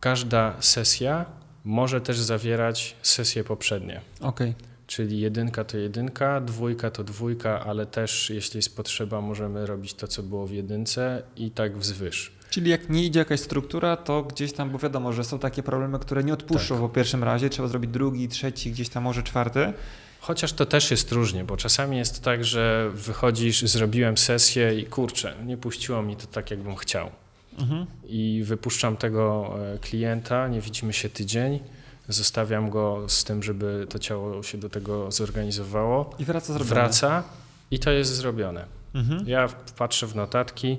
[0.00, 1.26] każda sesja
[1.64, 4.00] może też zawierać sesje poprzednie.
[4.20, 4.54] Okej.
[4.86, 10.08] Czyli jedynka to jedynka, dwójka to dwójka, ale też jeśli jest potrzeba, możemy robić to,
[10.08, 12.32] co było w jedynce i tak wzwyż.
[12.50, 15.98] Czyli jak nie idzie jakaś struktura, to gdzieś tam, bo wiadomo, że są takie problemy,
[15.98, 16.82] które nie odpuszczą Tak.
[16.82, 19.72] po pierwszym razie, trzeba zrobić drugi, trzeci, gdzieś tam może czwarty.
[20.20, 25.34] Chociaż to też jest różnie, bo czasami jest tak, że wychodzisz, zrobiłem sesję i kurczę,
[25.46, 27.10] nie puściło mi to tak, jakbym chciał.
[27.58, 27.86] Mhm.
[28.04, 31.60] i wypuszczam tego e, klienta, nie widzimy się tydzień,
[32.08, 36.10] zostawiam go z tym, żeby to ciało się do tego zorganizowało.
[36.18, 36.74] I wraca zrobione.
[36.74, 37.22] Wraca
[37.70, 38.66] i to jest zrobione.
[38.94, 39.28] Mhm.
[39.28, 39.48] Ja
[39.78, 40.78] patrzę w notatki,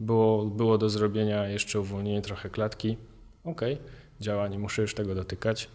[0.00, 2.96] było, było do zrobienia jeszcze uwolnienie trochę klatki.
[3.44, 3.60] Ok,
[4.20, 5.68] działa, nie muszę już tego dotykać,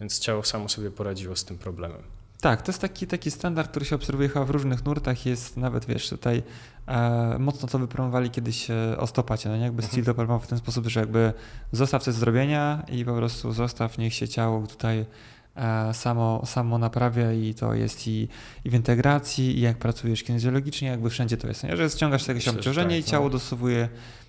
[0.00, 2.02] więc ciało samo sobie poradziło z tym problemem.
[2.40, 5.26] Tak, to jest taki, taki standard, który się obserwuje chyba w różnych nurtach.
[5.26, 6.42] Jest nawet, wiesz, tutaj
[7.38, 9.48] mocno to wypromowali kiedyś e, o stopacie.
[9.48, 9.62] No nie?
[9.62, 10.02] Jakby mhm.
[10.02, 11.32] styl to w ten sposób, że jakby
[11.72, 15.06] zostaw coś zrobienia i po prostu zostaw, niech się ciało tutaj
[15.56, 18.28] e, samo, samo naprawia i to jest i,
[18.64, 21.64] i w integracji, i jak pracujesz kinezjologicznie, jakby wszędzie to jest.
[21.64, 21.76] Nie?
[21.76, 23.30] Że ściągasz jakieś obciążenie tak, i ciało no.
[23.30, 23.88] dostosowuje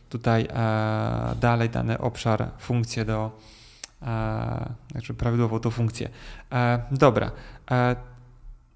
[0.09, 3.39] tutaj e, dalej dany obszar, funkcję do,
[4.01, 6.09] e, znaczy prawidłową tą funkcję.
[6.51, 7.31] E, dobra.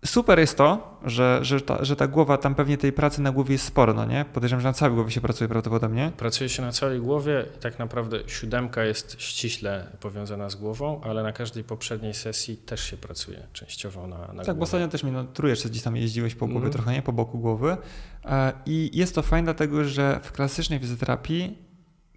[0.05, 3.53] Super jest to, że, że, ta, że ta głowa, tam pewnie tej pracy na głowie
[3.53, 4.25] jest sporo, no nie?
[4.33, 6.11] Podejrzewam, że na całej głowie się pracuje prawdopodobnie.
[6.17, 11.23] Pracuje się na całej głowie i tak naprawdę siódemka jest ściśle powiązana z głową, ale
[11.23, 14.53] na każdej poprzedniej sesji też się pracuje częściowo na, na Tak, głowę.
[14.53, 16.71] bo ostatnio też mi no, trójeczce gdzieś tam jeździłeś po głowie mm.
[16.71, 17.01] trochę, nie?
[17.01, 17.77] Po boku głowy.
[18.25, 21.57] E, I jest to fajne dlatego, że w klasycznej fizjoterapii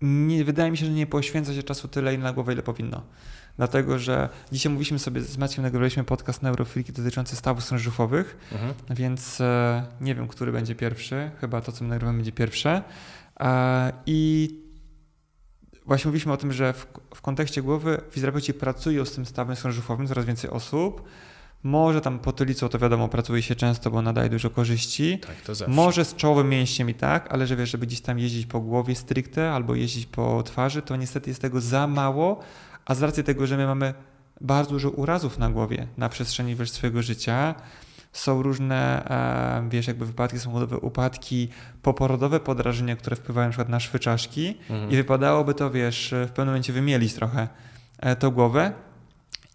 [0.00, 3.02] nie, wydaje mi się, że nie poświęca się czasu tyle na głowę, ile powinno
[3.58, 8.74] dlatego że dzisiaj mówiliśmy sobie z Maciem, nagrywaliśmy podcast Neurofilki dotyczący stawów sążuchowych, mhm.
[8.90, 12.82] więc e, nie wiem, który będzie pierwszy, chyba to, co my nagrywamy, będzie pierwsze.
[13.40, 14.50] E, I
[15.86, 20.08] właśnie mówiliśmy o tym, że w, w kontekście głowy fizjoterapeuci pracują z tym stawem sążuchowym,
[20.08, 21.08] coraz więcej osób,
[21.62, 25.18] może tam potylicą to wiadomo, pracuje się często, bo nadaje dużo korzyści.
[25.18, 25.74] Tak, to zawsze.
[25.74, 28.94] Może z czołowym mięśniem i tak, ale że wiesz, żeby gdzieś tam jeździć po głowie
[28.94, 32.40] stricte albo jeździć po twarzy, to niestety jest tego za mało,
[32.88, 33.94] a z racji tego, że my mamy
[34.40, 37.54] bardzo dużo urazów na głowie na przestrzeni wiesz, swojego życia,
[38.12, 39.08] są różne,
[39.70, 41.48] wiesz, jakby wypadki samochodowe, upadki,
[41.82, 44.90] poporodowe podrażnienia, które wpływają na przykład na szwy czaszki mhm.
[44.90, 47.48] i wypadałoby to, wiesz, w pewnym momencie wymielić trochę
[47.98, 48.72] e, tą głowę.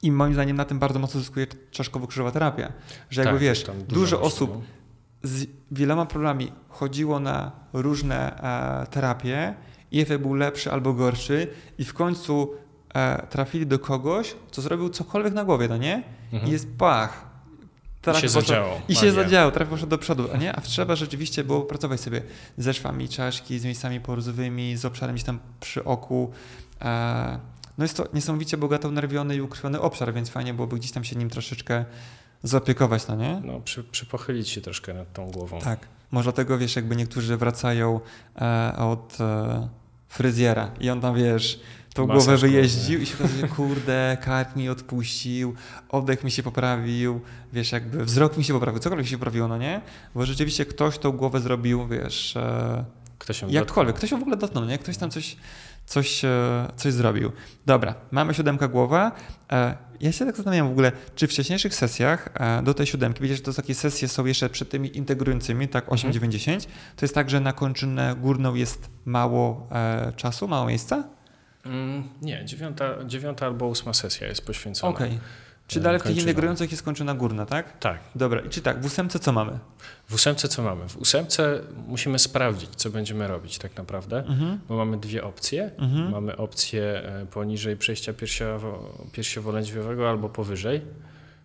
[0.02, 2.72] I moim zdaniem na tym bardzo mocno zyskuje czaszkowo-krzyżowa terapia.
[3.10, 4.62] Że jakby tak, wiesz, dużo, osób no.
[5.24, 8.44] z wieloma problemami chodziło na różne
[8.84, 9.54] e, terapie
[9.92, 12.54] i efekt był lepszy albo gorszy i w końcu
[13.30, 16.04] trafili do kogoś, co zrobił cokolwiek na głowie, no nie?
[16.34, 16.50] Mhm.
[16.50, 17.34] I jest pach.
[18.18, 18.82] I się zadziało.
[18.90, 20.56] I się zadziało, trafia poszedł do przodu, a nie?
[20.56, 22.22] A trzeba rzeczywiście było pracować sobie
[22.58, 26.32] ze szwami czaszki, z miejscami poruzowymi, z obszarem gdzieś tam przy oku.
[26.82, 27.40] E,
[27.78, 31.16] no jest to niesamowicie bogato nerwiony i ukrwiony obszar, więc fajnie byłoby gdzieś tam się
[31.16, 31.86] nim troszeczkę
[32.44, 33.42] zaopiekować, no nie?
[33.44, 35.60] No, przy, przypochylić się troszkę nad tą głową.
[35.60, 35.88] Tak.
[36.12, 38.00] Może dlatego, wiesz, jakby niektórzy wracają
[38.42, 39.68] e, od e,
[40.08, 41.60] fryzjera i on tam, wiesz,
[41.94, 45.56] tą głowę wyjeździł i się okazuje, kurde, kark mi odpuścił,
[45.90, 47.22] oddech mi się poprawił,
[47.54, 49.82] wiesz, jakby wzrok mi się poprawił, cokolwiek się poprawiło, no nie?
[50.16, 52.86] Bo rzeczywiście ktoś tą głowę zrobił, wiesz, e,
[53.20, 54.78] ktoś ją jakkolwiek, ktoś ją w ogóle dotknął, nie?
[54.78, 55.36] Ktoś tam coś,
[55.86, 57.32] coś, e, coś zrobił.
[57.66, 59.12] Dobra, mamy siódemka głowa.
[59.52, 62.30] E, ja się tak zastanawiam w ogóle, czy w wcześniejszych sesjach
[62.64, 66.08] do tej siódemki, wiecie, że to takie sesje są jeszcze przed tymi integrującymi, tak 8,
[66.08, 66.14] mhm.
[66.14, 66.66] 9, 10,
[66.96, 69.70] to jest tak, że na kończynę górną jest mało
[70.16, 71.04] czasu, mało miejsca?
[71.66, 74.96] Mm, nie, dziewiąta, dziewiąta albo ósma sesja jest poświęcona.
[74.96, 75.08] Okej.
[75.08, 75.20] Okay.
[75.68, 77.80] Czy dalej w tych integrujących jest kończona górna, tak?
[77.80, 78.00] Tak.
[78.16, 79.60] Dobra, i czy tak, w ósemce co mamy?
[80.10, 80.90] W ósemce co mamy?
[80.90, 84.60] W ósemce musimy sprawdzić, co będziemy robić tak naprawdę, mhm.
[84.70, 85.72] bo mamy dwie opcje.
[85.78, 86.12] Mhm.
[86.12, 90.82] Mamy opcję e, poniżej przejścia piersiowo, piersiowo-lędźwiowego albo powyżej,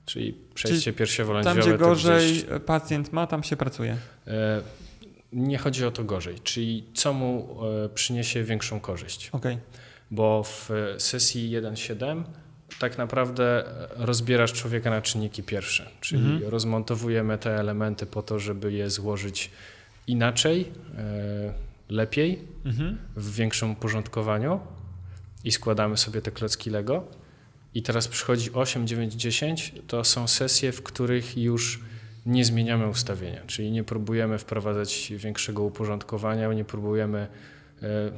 [0.06, 1.54] czyli przejście czyli piersiowo-lędźwiowe.
[1.54, 2.44] Tam, gdzie gorzej gdzieś...
[2.66, 3.96] pacjent ma, tam się pracuje.
[4.26, 4.62] E,
[5.32, 9.28] nie chodzi o to gorzej, czyli co mu e, przyniesie większą korzyść.
[9.28, 9.54] Okej.
[9.54, 12.22] Okay bo w sesji 1.7
[12.78, 13.64] tak naprawdę
[13.96, 16.50] rozbierasz człowieka na czynniki pierwsze, czyli mhm.
[16.50, 19.50] rozmontowujemy te elementy po to, żeby je złożyć
[20.06, 21.52] inaczej, e,
[21.88, 22.98] lepiej, mhm.
[23.16, 24.60] w większym uporządkowaniu
[25.44, 27.04] i składamy sobie te klocki Lego.
[27.74, 29.74] I teraz przychodzi 8, 9, 10.
[29.86, 31.80] To są sesje, w których już
[32.26, 37.26] nie zmieniamy ustawienia, czyli nie próbujemy wprowadzać większego uporządkowania, nie próbujemy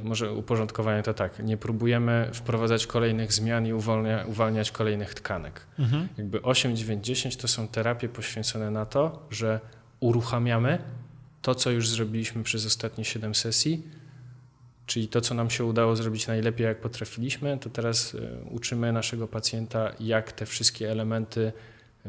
[0.03, 5.61] może uporządkowanie to tak, nie próbujemy wprowadzać kolejnych zmian i uwalnia, uwalniać kolejnych tkanek.
[5.79, 6.07] Mhm.
[6.17, 9.59] Jakby 8, 9, 10 to są terapie poświęcone na to, że
[9.99, 10.77] uruchamiamy
[11.41, 13.83] to, co już zrobiliśmy przez ostatnie 7 sesji,
[14.85, 19.27] czyli to, co nam się udało zrobić najlepiej, jak potrafiliśmy, to teraz e, uczymy naszego
[19.27, 21.53] pacjenta, jak te wszystkie elementy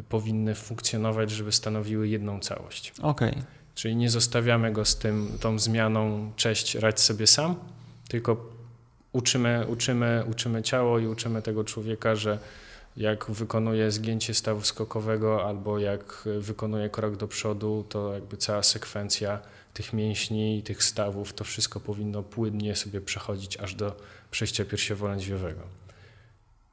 [0.09, 2.92] powinny funkcjonować, żeby stanowiły jedną całość.
[3.03, 3.30] Okej.
[3.30, 3.42] Okay.
[3.74, 7.54] Czyli nie zostawiamy go z tym, tą zmianą, cześć, radź sobie sam,
[8.08, 8.50] tylko
[9.12, 12.38] uczymy, uczymy, uczymy ciało i uczymy tego człowieka, że
[12.96, 19.38] jak wykonuje zgięcie stawu skokowego albo jak wykonuje krok do przodu, to jakby cała sekwencja
[19.74, 23.96] tych mięśni, tych stawów, to wszystko powinno płynnie sobie przechodzić aż do
[24.30, 25.62] przejścia piersiowo-lędźwiowego.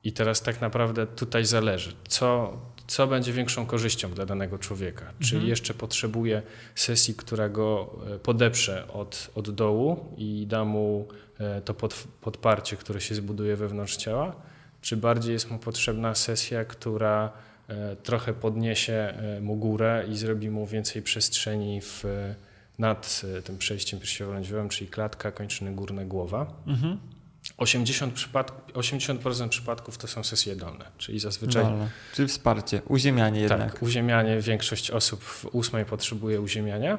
[0.03, 2.57] I teraz tak naprawdę tutaj zależy, co,
[2.89, 5.13] co będzie większą korzyścią dla danego człowieka.
[5.19, 5.49] Czy mhm.
[5.49, 6.41] jeszcze potrzebuje
[6.75, 11.07] sesji, która go e, podeprze od, od dołu i da mu
[11.39, 14.35] e, to pod, podparcie, które się zbuduje wewnątrz ciała,
[14.81, 17.31] czy bardziej jest mu potrzebna sesja, która
[17.67, 22.03] e, trochę podniesie mu górę i zrobi mu więcej przestrzeni w,
[22.79, 26.53] nad tym przejściem piersiowo-lędźwiowym, czyli klatka, kończyny górne, głowa.
[26.67, 26.99] Mhm.
[27.57, 31.63] 80%, przypadk 80% przypadków to są sesje dolne, czyli zazwyczaj.
[31.63, 31.89] Dolne.
[32.13, 33.71] Czyli wsparcie, uziemianie jednak.
[33.71, 34.41] Tak, uziemianie.
[34.41, 36.97] Większość osób w ósmej potrzebuje uziemiania.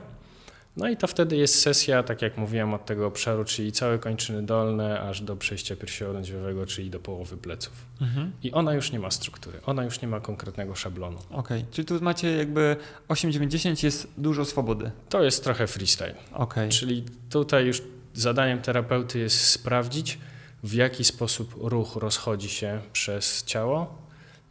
[0.76, 4.42] No i to wtedy jest sesja, tak jak mówiłem, od tego obszaru, czyli całe kończyny
[4.42, 7.72] dolne, aż do przejścia piersiowo-lędźwiowego, czyli do połowy pleców.
[8.00, 8.32] Mhm.
[8.42, 11.18] I ona już nie ma struktury, ona już nie ma konkretnego szablonu.
[11.18, 11.64] Okej, okay.
[11.70, 12.76] czyli tu macie jakby
[13.08, 14.90] 8-9-10 jest dużo swobody.
[15.08, 16.14] To jest trochę freestyle.
[16.32, 16.68] Okay.
[16.68, 17.82] Czyli tutaj już
[18.14, 20.18] zadaniem terapeuty jest sprawdzić,
[20.62, 23.98] w jaki sposób ruch rozchodzi się przez ciało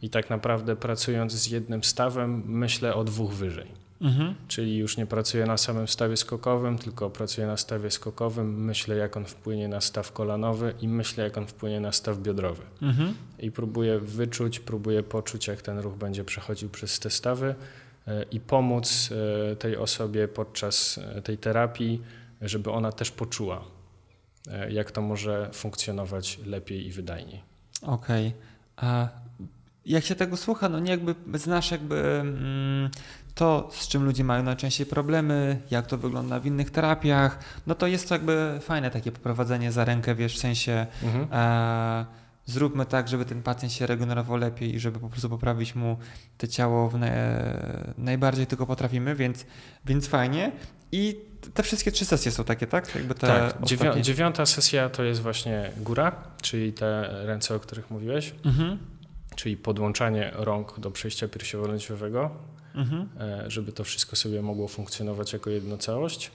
[0.02, 3.80] i tak naprawdę pracując z jednym stawem myślę o dwóch wyżej.
[4.00, 4.34] Mhm.
[4.48, 9.16] Czyli już nie pracuję na samym stawie skokowym, tylko pracuję na stawie skokowym, myślę jak
[9.16, 12.62] on wpłynie na staw kolanowy i myślę jak on wpłynie na staw biodrowy.
[12.82, 13.14] Mhm.
[13.38, 17.54] I próbuję wyczuć, próbuję poczuć jak ten ruch będzie przechodził przez te stawy
[18.06, 19.10] e, i pomóc
[19.52, 22.02] e, tej osobie podczas e, tej terapii,
[22.42, 23.64] żeby ona też poczuła,
[24.70, 27.42] jak to może funkcjonować lepiej i wydajniej.
[27.82, 28.28] Okej.
[28.28, 28.40] Okay.
[28.76, 29.08] A
[29.86, 32.90] jak się tego słucha, no nie jakby znasz jakby mm,
[33.34, 37.86] to, z czym ludzie mają najczęściej problemy, jak to wygląda w innych terapiach, no to
[37.86, 41.28] jest to jakby fajne takie poprowadzenie za rękę, wiesz, w sensie mhm.
[41.32, 42.06] e,
[42.46, 45.96] zróbmy tak, żeby ten pacjent się regenerował lepiej i żeby po prostu poprawić mu
[46.38, 47.10] to ciało w naj,
[47.98, 49.46] najbardziej tylko potrafimy, więc,
[49.84, 50.52] więc fajnie.
[50.92, 51.20] I
[51.54, 52.94] te wszystkie trzy sesje są takie, tak?
[52.94, 54.02] Jakby te tak, ostatnie...
[54.02, 56.12] dziewiąta sesja to jest właśnie góra,
[56.42, 58.78] czyli te ręce, o których mówiłeś, mhm.
[59.36, 62.30] czyli podłączanie rąk do przejścia piersiowo-lędźwiowego,
[62.74, 63.08] mhm.
[63.20, 66.30] E, żeby to wszystko sobie mogło funkcjonować jako jedno całość.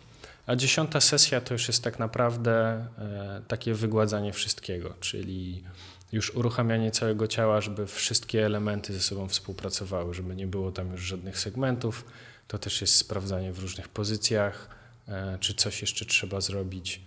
[0.47, 2.51] A dziesiąta sesja to już jest tak naprawdę
[2.97, 5.63] e, takie wygładzanie wszystkiego, czyli
[6.11, 11.01] już uruchamianie całego ciała, żeby wszystkie elementy ze sobą współpracowały, żeby nie było tam już
[11.01, 12.05] żadnych segmentów.
[12.47, 14.69] To też jest sprawdzanie w różnych pozycjach,
[15.07, 17.01] e, czy coś jeszcze trzeba zrobić.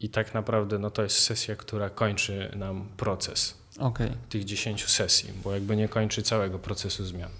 [0.00, 4.16] I tak naprawdę no, to jest sesja, która kończy nam proces okay.
[4.28, 7.30] tych 10 sesji, bo jakby nie kończy całego procesu zmian.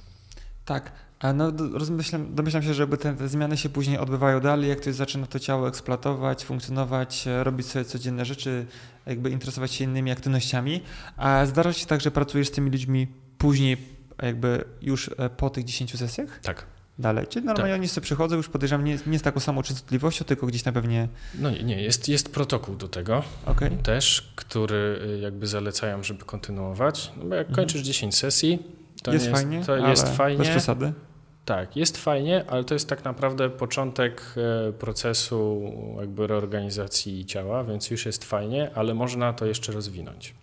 [0.64, 0.92] Tak,
[1.34, 5.26] no, rozmyślam, domyślam się, że te, te, zmiany się później odbywają dalej, jak ktoś zaczyna
[5.26, 8.66] to ciało eksploatować, funkcjonować, e, robić sobie codzienne rzeczy,
[9.06, 10.80] jakby interesować się innymi aktywnościami.
[11.16, 13.06] A zdarza się tak, że pracujesz z tymi ludźmi
[13.38, 13.76] później,
[14.22, 16.40] jakby już e, po tych 10 sesjach?
[16.40, 16.66] Tak.
[16.98, 17.26] Dalej.
[17.26, 17.80] Czyli normalnie tak.
[17.80, 21.08] oni sobie przychodzą, już podejrzewam, nie, nie z taką samą częstotliwością, tylko gdzieś na pewnie.
[21.38, 23.70] No nie, nie jest, jest protokół do tego okay.
[23.70, 27.12] też, który y, jakby zalecają, żeby kontynuować.
[27.16, 27.66] No bo jak mhm.
[27.66, 28.62] kończysz 10 sesji,
[29.02, 29.64] to jest, jest fajnie.
[29.64, 30.38] To jest fajnie.
[30.38, 30.92] Bez przesady.
[31.44, 35.62] Tak, jest fajnie, ale to jest tak naprawdę początek e, procesu
[36.00, 40.34] jakby reorganizacji ciała, więc już jest fajnie, ale można to jeszcze rozwinąć.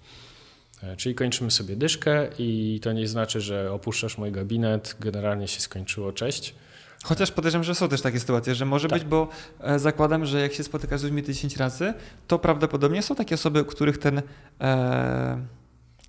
[0.84, 5.62] E, czyli kończymy sobie dyszkę i to nie znaczy, że opuszczasz mój gabinet, generalnie się
[5.62, 6.56] skończyło, cześć.
[7.04, 9.00] Chociaż podejrzewam, że są też takie sytuacje, że może tak.
[9.00, 9.28] być, bo
[9.60, 11.94] e, zakładam, że jak się spotykasz z ludźmi 10 razy,
[12.28, 14.22] to prawdopodobnie są takie osoby, u których ten
[14.62, 15.38] e,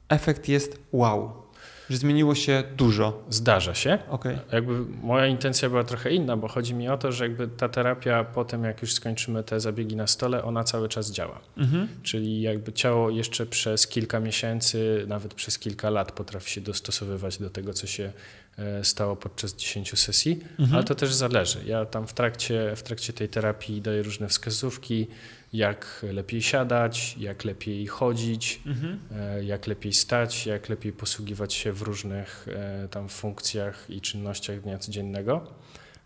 [0.09, 1.42] efekt jest wow.
[1.91, 3.25] Że zmieniło się dużo.
[3.31, 3.99] Zdarza się.
[4.11, 4.39] Okay.
[4.53, 8.25] Jakby moja intencja była trochę inna, bo chodzi mi o to, że jakby ta terapia
[8.25, 11.41] po tym, jak już skończymy te zabiegi na stole, ona cały czas działa.
[11.57, 11.89] Mhm.
[12.03, 17.51] Czyli jakby ciało jeszcze przez kilka miesięcy, nawet przez kilka lat potrafi się dostosowywać do
[17.51, 18.13] tego, co się
[18.59, 20.75] e, stało podczas 10 sesji, mhm.
[20.75, 21.59] ale to też zależy.
[21.67, 25.07] Ja tam w trakcie, w trakcie tej terapii daję różne wskazówki,
[25.53, 28.99] jak lepiej siadać, jak lepiej chodzić, mhm.
[29.13, 34.61] E, jak lepiej stać, jak lepiej posługiwać się w różnych e, tam funkcjach i czynnościach
[34.61, 35.55] dnia codziennego.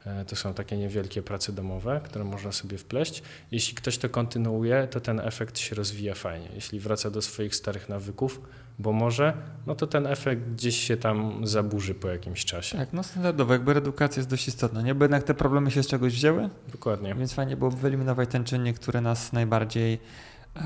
[0.07, 3.23] E, to są takie niewielkie prace domowe, które można sobie wpleść.
[3.51, 6.49] Jeśli ktoś to kontynuuje, to ten efekt się rozwija fajnie.
[6.55, 8.41] Jeśli wraca do swoich starych nawyków,
[8.79, 9.33] bo może,
[9.67, 12.79] no to ten efekt gdzieś się tam zaburzy po jakimś czasie.
[12.79, 14.95] Tak, no standardowo, jakby redukacja jest dość istotna, nie?
[14.95, 16.51] Bo jednak te problemy się z czegoś wzięły.
[16.73, 17.15] Dokładnie.
[17.15, 19.99] Więc fajnie byłoby wyeliminować ten czynnik, który nas najbardziej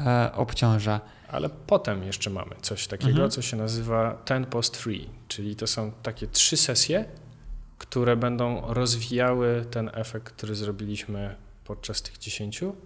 [0.07, 1.01] e, obciąża.
[1.29, 3.31] Ale potem jeszcze mamy coś takiego, mhm.
[3.31, 7.05] co się nazywa ten post free, czyli to są takie trzy sesje,
[7.79, 12.77] które będą rozwijały ten efekt, który zrobiliśmy podczas tych dziesięciu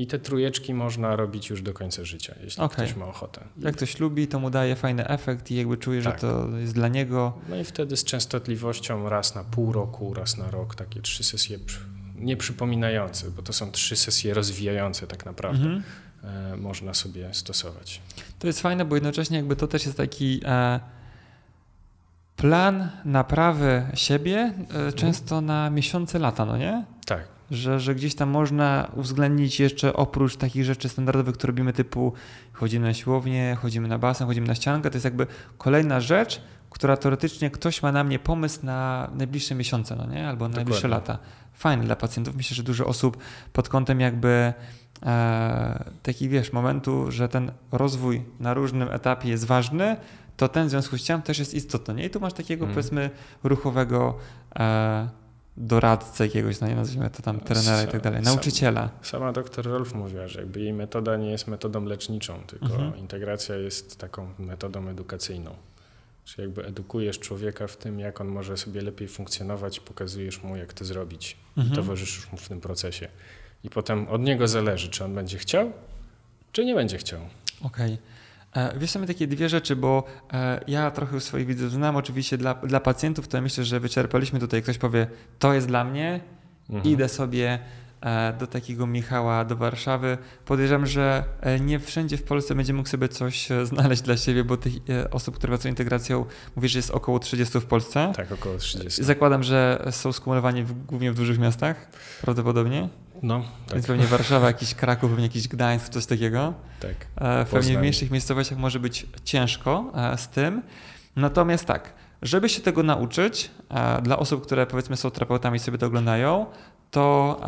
[0.00, 2.86] i te trujeczki można robić już do końca życia, jeśli okay.
[2.86, 3.44] ktoś ma ochotę.
[3.58, 6.14] Jak ktoś lubi, to mu daje fajny efekt i jakby czuje, tak.
[6.14, 7.32] że to jest dla niego.
[7.48, 11.58] No i wtedy z częstotliwością raz na pół roku, raz na rok, takie trzy sesje
[12.14, 15.64] nieprzypominający, bo to są trzy sesje rozwijające tak naprawdę.
[15.64, 15.82] Mhm.
[16.52, 18.00] E, można sobie stosować.
[18.38, 20.80] To jest fajne, bo jednocześnie jakby to też jest taki e,
[22.36, 24.92] plan naprawy siebie e, mhm.
[24.92, 26.84] często na miesiące, lata, no nie?
[27.06, 27.39] Tak.
[27.50, 32.12] Że, że gdzieś tam można uwzględnić jeszcze oprócz takich rzeczy standardowych, które robimy typu
[32.52, 35.26] chodzimy na siłownię, chodzimy na basen, chodzimy na ściankę, to jest jakby
[35.58, 40.28] kolejna rzecz, która teoretycznie ktoś ma na mnie pomysł na najbliższe miesiące, no nie?
[40.28, 41.18] Albo na najbliższe lata.
[41.52, 42.36] Fajne dla pacjentów.
[42.36, 43.16] Myślę, że dużo osób
[43.52, 44.52] pod kątem jakby
[45.02, 49.96] e, taki, wiesz, momentu, że ten rozwój na różnym etapie jest ważny,
[50.36, 51.94] to ten w związku z tym też jest istotny.
[51.94, 52.04] Nie?
[52.04, 52.74] I tu masz takiego, hmm.
[52.74, 53.10] powiedzmy,
[53.44, 54.16] ruchowego
[54.58, 55.08] e,
[55.56, 58.90] doradcę jakiegoś, no nie nazwijmy to tam trenera i tak dalej, nauczyciela.
[59.02, 62.96] Sama doktor Rolf mówiła, że jakby jej metoda nie jest metodą leczniczą, tylko mhm.
[62.96, 65.54] integracja jest taką metodą edukacyjną.
[66.24, 70.72] Czyli jakby edukujesz człowieka w tym, jak on może sobie lepiej funkcjonować, pokazujesz mu, jak
[70.72, 71.72] to zrobić mhm.
[71.72, 73.08] i towarzyszysz mu w tym procesie.
[73.64, 75.72] I potem od niego zależy, czy on będzie chciał,
[76.52, 77.20] czy nie będzie chciał.
[77.62, 77.94] Okej.
[77.94, 78.19] Okay.
[78.56, 81.96] E, wiesz, są takie dwie rzeczy, bo e, ja trochę swoich widzów znam.
[81.96, 84.62] Oczywiście dla, dla pacjentów to myślę, że wyczerpaliśmy tutaj.
[84.62, 85.06] Ktoś powie,
[85.38, 86.20] to jest dla mnie,
[86.70, 86.92] mhm.
[86.94, 87.58] idę sobie
[88.00, 90.18] E, do takiego Michała do Warszawy.
[90.44, 91.24] Podejrzewam, że
[91.60, 94.72] nie wszędzie w Polsce będzie mógł sobie coś znaleźć dla siebie, bo tych
[95.10, 96.24] osób, które pracują integracją,
[96.56, 98.12] mówisz, że jest około 30 w Polsce.
[98.16, 99.04] Tak, około 30.
[99.04, 101.88] Zakładam, że są skumulowani w, głównie w dużych miastach,
[102.22, 102.88] prawdopodobnie.
[103.22, 103.74] No, tak.
[103.74, 106.54] Więc pewnie Warszawa, jakiś Kraków, pewnie jakiś Gdańsk, coś takiego.
[106.80, 106.94] Tak.
[107.50, 110.62] Pewnie w mniejszych miejscowościach może być ciężko z tym.
[111.16, 111.92] Natomiast tak,
[112.22, 113.50] żeby się tego nauczyć,
[114.02, 116.46] dla osób, które powiedzmy są terapeutami i sobie to oglądają,
[116.90, 117.40] to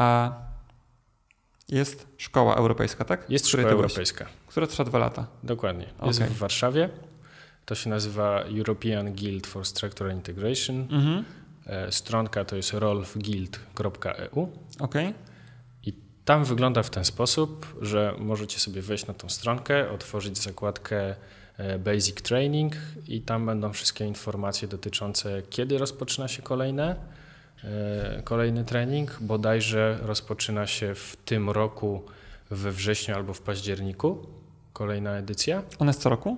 [1.68, 3.30] jest szkoła europejska, tak?
[3.30, 4.26] Jest szkoła europejska.
[4.46, 5.26] Która trwa dwa lata.
[5.42, 5.86] Dokładnie.
[6.06, 6.34] Jest okay.
[6.34, 6.88] w Warszawie.
[7.66, 10.80] To się nazywa European Guild for Structural Integration.
[10.80, 11.24] Mhm.
[11.66, 14.48] E, stronka to jest rolfguild.eu.
[14.78, 15.14] Okay.
[16.24, 21.14] Tam wygląda w ten sposób, że możecie sobie wejść na tą stronkę, otworzyć zakładkę
[21.58, 22.76] e, Basic Training
[23.08, 26.96] i tam będą wszystkie informacje dotyczące kiedy rozpoczyna się kolejne
[27.64, 29.18] E, kolejny trening.
[29.20, 32.02] Bodajże rozpoczyna się w tym roku
[32.50, 34.26] we wrześniu albo w październiku.
[34.72, 35.62] Kolejna edycja.
[35.78, 36.36] Ona jest co roku?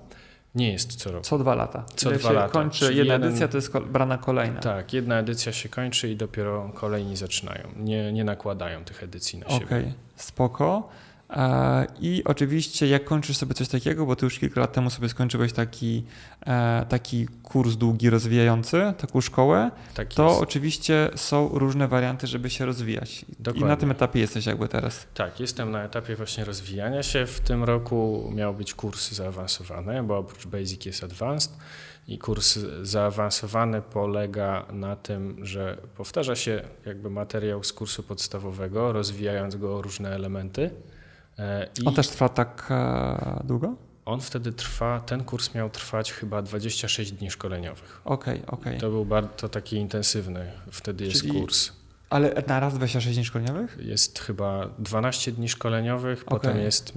[0.55, 1.25] Nie jest co roku.
[1.25, 1.85] Co dwa lata.
[1.97, 2.49] Co Ile dwa się lata.
[2.49, 3.29] kończy Czyli jedna jeden...
[3.29, 4.61] edycja, to jest brana kolejna.
[4.61, 7.69] Tak, jedna edycja się kończy i dopiero kolejni zaczynają.
[7.77, 9.67] Nie, nie nakładają tych edycji na siebie.
[9.67, 9.93] Okej, okay.
[10.17, 10.89] spoko.
[12.01, 15.53] I oczywiście, jak kończysz sobie coś takiego, bo ty już kilka lat temu sobie skończyłeś
[15.53, 16.05] taki,
[16.47, 22.67] e, taki kurs długi, rozwijający, taką szkołę, tak to oczywiście są różne warianty, żeby się
[22.67, 23.25] rozwijać.
[23.39, 23.63] Dokładnie.
[23.63, 25.07] I na tym etapie jesteś jakby teraz.
[25.15, 27.27] Tak, jestem na etapie właśnie rozwijania się.
[27.27, 31.53] W tym roku miał być kurs zaawansowany, bo oprócz Basic jest Advanced.
[32.09, 39.57] I kurs zaawansowany polega na tym, że powtarza się jakby materiał z kursu podstawowego, rozwijając
[39.57, 40.71] go o różne elementy.
[41.39, 43.75] E, I On też trwa tak e, długo?
[44.05, 48.01] On wtedy trwa, ten kurs miał trwać chyba 26 dni szkoleniowych.
[48.05, 48.73] Okej, okay, okej.
[48.73, 48.81] Okay.
[48.81, 51.73] To był bardzo taki intensywny, wtedy Czyli, jest kurs.
[52.11, 53.79] Ale na raz 26 dni szkoleniowych?
[53.81, 56.39] Jest chyba 12 dni szkoleniowych, okay.
[56.39, 56.93] potem jest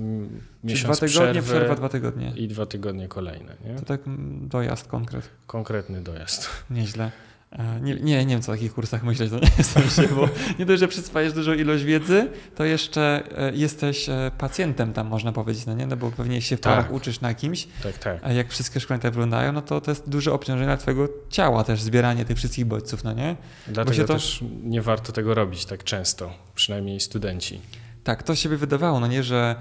[0.64, 2.34] miesiąc Czyli dwa tygodnie, przerwa dwa tygodnie.
[2.36, 3.56] I dwa tygodnie kolejne.
[3.66, 3.76] Nie?
[3.76, 4.02] To tak
[4.42, 5.30] dojazd konkret.
[5.48, 6.50] Konkretny dojazd.
[6.70, 7.12] Nieźle.
[7.52, 10.30] E, nie, nie, nie wiem, co o takich kursach myśleć, to nie jestem się, bo
[10.60, 15.32] nie dość, że przyswajesz dużą ilość wiedzy, to jeszcze e, jesteś e, pacjentem tam, można
[15.32, 15.88] powiedzieć, no nie?
[15.88, 16.74] No bo pewnie się w tak.
[16.74, 18.19] parach uczysz na kimś, tak, tak.
[18.24, 21.64] a jak wszystkie szkolenia tak wyglądają, no to to jest duże obciążenie dla twojego ciała
[21.64, 23.36] też, zbieranie tych wszystkich bodźców, no nie?
[23.68, 24.14] Dlatego to...
[24.14, 27.61] też nie warto tego robić tak często, przynajmniej studenci.
[28.03, 29.56] Tak, to się by wydawało, no nie, że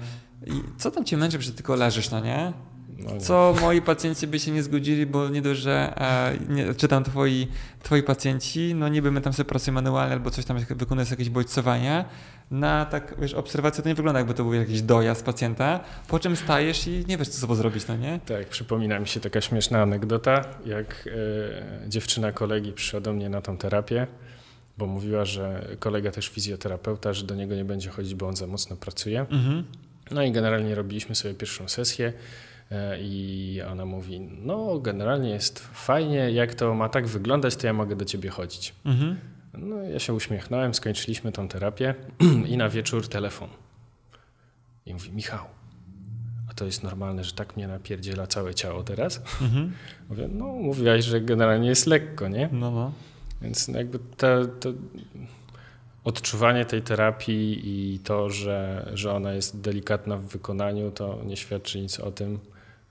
[0.77, 2.53] co tam cię męczy, że tylko leżysz, no nie?
[2.99, 7.03] No Co moi pacjenci by się nie zgodzili, bo nie dość, że e, nie, czytam
[7.03, 7.47] twoi,
[7.83, 12.05] twoi pacjenci, no niby my tam sobie pracujemy manualnie albo coś tam wykonujesz jakieś bodźcowania,
[12.51, 16.35] na tak, wiesz, obserwację to nie wygląda jakby to był jakiś dojazd pacjenta, po czym
[16.35, 18.19] stajesz i nie wiesz, co sobie zrobić, no nie?
[18.25, 21.09] Tak, przypomina mi się taka śmieszna anegdota, jak
[21.85, 24.07] e, dziewczyna kolegi przyszła do mnie na tą terapię,
[24.77, 28.47] bo mówiła, że kolega też fizjoterapeuta, że do niego nie będzie chodzić, bo on za
[28.47, 29.19] mocno pracuje.
[29.21, 29.63] Mhm.
[30.11, 32.13] No i generalnie robiliśmy sobie pierwszą sesję.
[32.71, 37.73] E, I ona mówi: No, generalnie jest fajnie, jak to ma tak wyglądać, to ja
[37.73, 38.75] mogę do ciebie chodzić.
[38.85, 39.19] Mhm.
[39.53, 41.95] No, ja się uśmiechnąłem, skończyliśmy tą terapię
[42.51, 43.49] i na wieczór telefon.
[44.85, 45.45] I mówi: Michał,
[46.49, 49.21] a to jest normalne, że tak mnie napierdziela całe ciało teraz?
[49.41, 49.73] Mhm.
[50.09, 52.49] Mówię: No, mówiłaś, że generalnie jest lekko, nie?
[52.51, 52.91] No, no.
[53.41, 54.69] Więc jakby te, to
[56.03, 61.81] odczuwanie tej terapii i to, że, że ona jest delikatna w wykonaniu, to nie świadczy
[61.81, 62.39] nic o tym,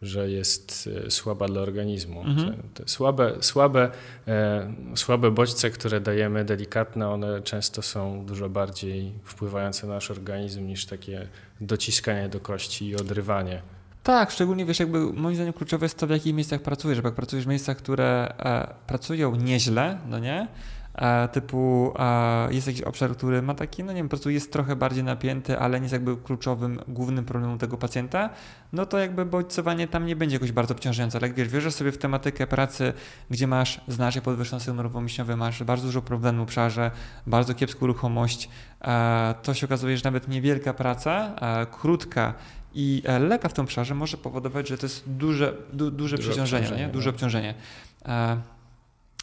[0.03, 2.21] że jest e, słaba dla organizmu.
[2.21, 2.55] Mhm.
[2.55, 3.91] Te, te słabe, słabe,
[4.29, 10.67] e, słabe bodźce, które dajemy delikatne, one często są dużo bardziej wpływające na nasz organizm
[10.67, 11.29] niż takie
[11.61, 13.63] dociskanie do kości i odrywanie.
[14.03, 17.01] Tak, szczególnie wiesz, jakby moim zdaniem kluczowe jest to, w jakich miejscach pracujesz.
[17.01, 20.49] Bo jak pracujesz w miejscach, które e, pracują nieźle, no nie?
[20.97, 24.53] E, typu e, jest jakiś obszar, który ma taki, no nie wiem, po prostu jest
[24.53, 28.31] trochę bardziej napięty, ale nie jest jakby kluczowym, głównym problemem tego pacjenta,
[28.73, 31.19] no to jakby bodźcowanie tam nie będzie jakoś bardzo obciążające.
[31.19, 32.93] Ale jak wiesz, wierzysz sobie w tematykę pracy,
[33.31, 35.07] gdzie masz znacznie podwyższony sygnał nerwowo
[35.37, 36.91] masz bardzo dużo problemów w obszarze,
[37.27, 38.49] bardzo kiepską ruchomość,
[38.81, 41.37] e, to się okazuje, że nawet niewielka praca,
[41.71, 42.35] krótka
[42.75, 46.63] i leka w tym obszarze może powodować, że to jest duże, du, duże, duże przeciążenie,
[46.63, 46.93] obciążenie, nie?
[46.93, 47.15] duże no.
[47.15, 47.55] obciążenie.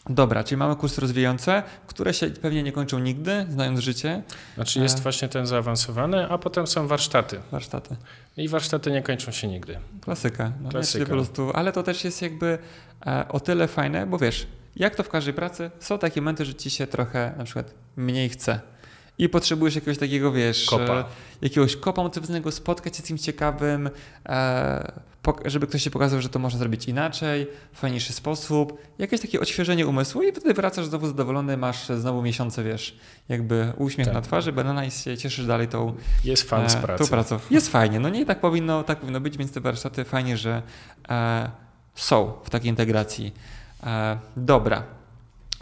[0.09, 4.23] Dobra, czyli mamy kursy rozwijające, które się pewnie nie kończą nigdy, znając życie.
[4.55, 5.01] Znaczy jest e...
[5.01, 7.39] właśnie ten zaawansowany, a potem są warsztaty.
[7.51, 7.95] Warsztaty.
[8.37, 9.79] I warsztaty nie kończą się nigdy.
[10.01, 10.51] Klasyka.
[10.61, 11.05] No, Klasyka.
[11.05, 12.57] Po prostu, ale to też jest jakby
[13.05, 16.55] e, o tyle fajne, bo wiesz, jak to w każdej pracy, są takie momenty, że
[16.55, 18.59] ci się trochę na przykład mniej chce
[19.17, 21.05] i potrzebujesz jakiegoś takiego, wiesz, kopa.
[21.41, 23.89] Jakiegoś kopa motywowego, spotkać się z kimś ciekawym,
[24.25, 24.91] e,
[25.45, 29.87] żeby ktoś się pokazał, że to można zrobić inaczej, w fajniejszy sposób, jakieś takie odświeżenie
[29.87, 32.97] umysłu i wtedy wracasz znowu zadowolony, masz znowu miesiące, wiesz,
[33.29, 34.13] jakby uśmiech tak.
[34.13, 37.03] na twarzy, banana i się cieszysz dalej tą, Jest fan z e, pracy.
[37.03, 37.39] tą pracą.
[37.51, 40.61] Jest fajnie, no nie i tak powinno, tak powinno być, więc te warsztaty fajnie, że
[41.09, 41.51] e,
[41.95, 43.33] są w takiej integracji.
[43.83, 44.83] E, dobra.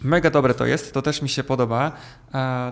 [0.01, 1.91] Mega dobre to jest, to też mi się podoba.
[2.33, 2.71] E,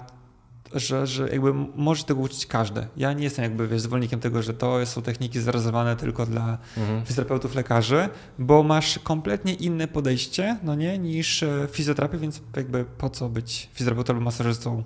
[0.74, 2.88] że, że jakby może tego uczyć każdy.
[2.98, 7.06] Ja nie jestem jakby wiesz, zwolennikiem tego, że to są techniki zarezerwowane tylko dla mhm.
[7.06, 8.10] fizjoterapeutów, lekarzy,
[8.40, 13.70] bo masz kompletnie inne podejście, no nie, niż e, fizjoterapia, więc jakby po co być
[13.74, 14.84] fizjoterapeutą lub masażystą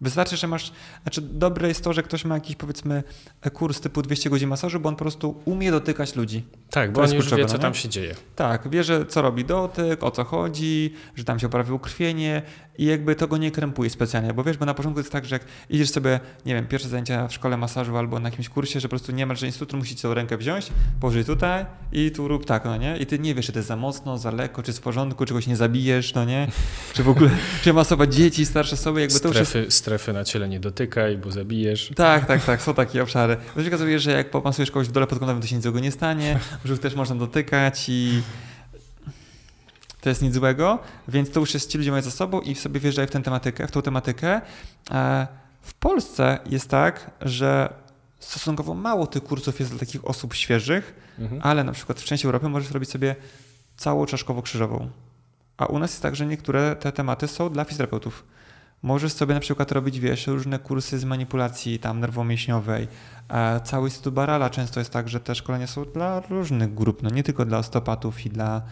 [0.00, 0.72] Wystarczy, że masz,
[1.02, 3.02] znaczy dobre jest to, że ktoś ma jakiś powiedzmy
[3.52, 6.44] kurs typu 200 godzin masażu, bo on po prostu umie dotykać ludzi.
[6.70, 8.14] Tak, bo on już wie, co tam się dzieje.
[8.36, 12.42] Tak, wie, że co robi dotyk, o co chodzi, że tam się poprawi ukrwienie
[12.78, 15.34] i jakby to go nie krępuje specjalnie, bo wiesz, bo na początku jest tak, że
[15.34, 18.88] jak idziesz sobie, nie wiem, pierwsze zajęcia w szkole masażu albo na jakimś kursie, że
[18.88, 20.66] po prostu nie ma, że instruktor musi ci rękę wziąć,
[21.00, 22.96] położyć tutaj i tu rób tak, no nie?
[22.96, 25.46] I ty nie wiesz, czy to jest za mocno, za lekko, czy w porządku, czegoś
[25.46, 26.48] nie zabijesz, no nie?
[26.92, 27.30] Czy w ogóle,
[27.62, 29.76] czy masować dzieci, starsze osoby, jakby strefy, to już jest...
[29.90, 31.92] Strefy na ciele nie dotykaj, bo zabijesz.
[31.96, 33.36] Tak, tak, tak, są takie obszary.
[33.54, 35.80] To się okazuje, że jak pomasujesz kogoś w dole pod kątem, to się nic złego
[35.80, 38.22] nie stanie, brzuch też można dotykać i
[40.00, 42.80] to jest nic złego, więc to już jest ci ludzie mają za sobą i sobie
[42.80, 44.40] wjeżdżają w tę tematykę, w tą tematykę.
[44.90, 45.26] E,
[45.60, 47.72] w Polsce jest tak, że
[48.18, 51.40] stosunkowo mało tych kursów jest dla takich osób świeżych, mhm.
[51.44, 53.16] ale na przykład w części Europy możesz robić sobie
[53.76, 54.88] całą czaszkowo-krzyżową.
[55.56, 58.24] A u nas jest tak, że niektóre te tematy są dla fizjoterapeutów.
[58.82, 62.88] Możesz sobie na przykład robić, wiesz, różne kursy z manipulacji tam nerwomięśniowej.
[63.28, 67.10] E, cały Instytut Barala często jest tak, że te szkolenia są dla różnych grup, no
[67.10, 68.62] nie tylko dla osteopatów i dla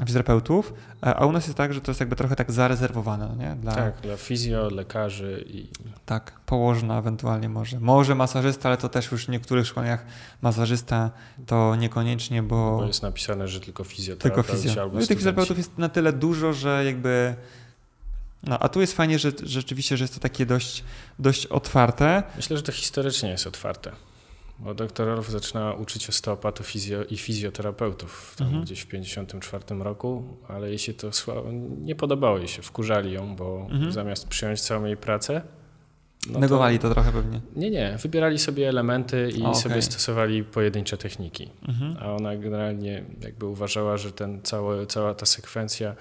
[0.00, 0.72] fizjoterapeutów,
[1.02, 3.56] e, a u nas jest tak, że to jest jakby trochę tak zarezerwowane, no nie?
[3.56, 5.68] Dla, tak, dla fizjo, lekarzy i...
[6.06, 7.80] Tak, położna ewentualnie może.
[7.80, 10.06] Może masażysta, ale to też już w niektórych szkoleniach
[10.42, 11.10] masażysta
[11.46, 12.76] to niekoniecznie, bo...
[12.76, 14.90] Bo jest napisane, że tylko fizjoterapeuci tylko fizjo.
[14.92, 17.34] No i tych fizjoterapeutów jest na tyle dużo, że jakby...
[18.44, 20.84] No, a tu jest fajnie, że rzeczywiście, że jest to takie dość,
[21.18, 22.22] dość otwarte.
[22.36, 23.92] Myślę, że to historycznie jest otwarte.
[24.58, 28.64] Bo doktor Orlow zaczyna uczyć osteopatów fizjo i fizjoterapeutów tam mhm.
[28.64, 31.10] gdzieś w 1954 roku, ale jej się to
[31.82, 33.92] nie podobało jej się, wkurzali ją, bo mhm.
[33.92, 35.42] zamiast przyjąć całą jej pracę,
[36.30, 37.40] no Negowali to, to, trochę pewnie.
[37.56, 37.96] Nie, nie.
[38.02, 41.50] Wybierali sobie elementy i o, sobie stosowali pojedyncze techniki.
[41.68, 41.96] Mhm.
[42.00, 45.94] A ona generalnie jakby uważała, że ten cały, cała ta sekwencja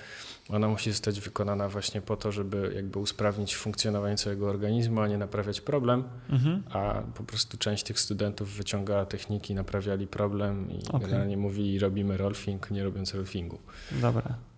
[0.51, 5.17] ona musi zostać wykonana właśnie po to, żeby jakby usprawnić funkcjonowanie całego organizmu, a nie
[5.17, 6.63] naprawiać problem, mhm.
[6.69, 10.99] a po prostu część tych studentów wyciągała techniki, naprawiali problem i okay.
[10.99, 13.59] generalnie mówili robimy rolfing, nie robiąc rolfingu.
[13.91, 14.50] Dobra.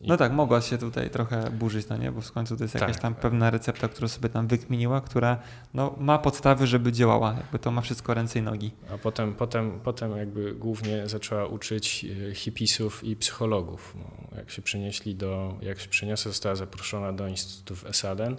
[0.00, 2.12] No tak, mogła się tutaj trochę burzyć, no nie?
[2.12, 3.02] Bo w końcu to jest jakaś tak.
[3.02, 5.38] tam pewna recepta, którą sobie tam wykminiła, która
[5.74, 7.34] no, ma podstawy, żeby działała.
[7.34, 8.70] Jakby to ma wszystko ręce i nogi.
[8.94, 13.96] A potem, potem, potem jakby głównie zaczęła uczyć e, hipisów i psychologów.
[13.98, 18.36] No, jak się przenieśli do, jak się przeniosła, została zaproszona do Instytutu w Esaden,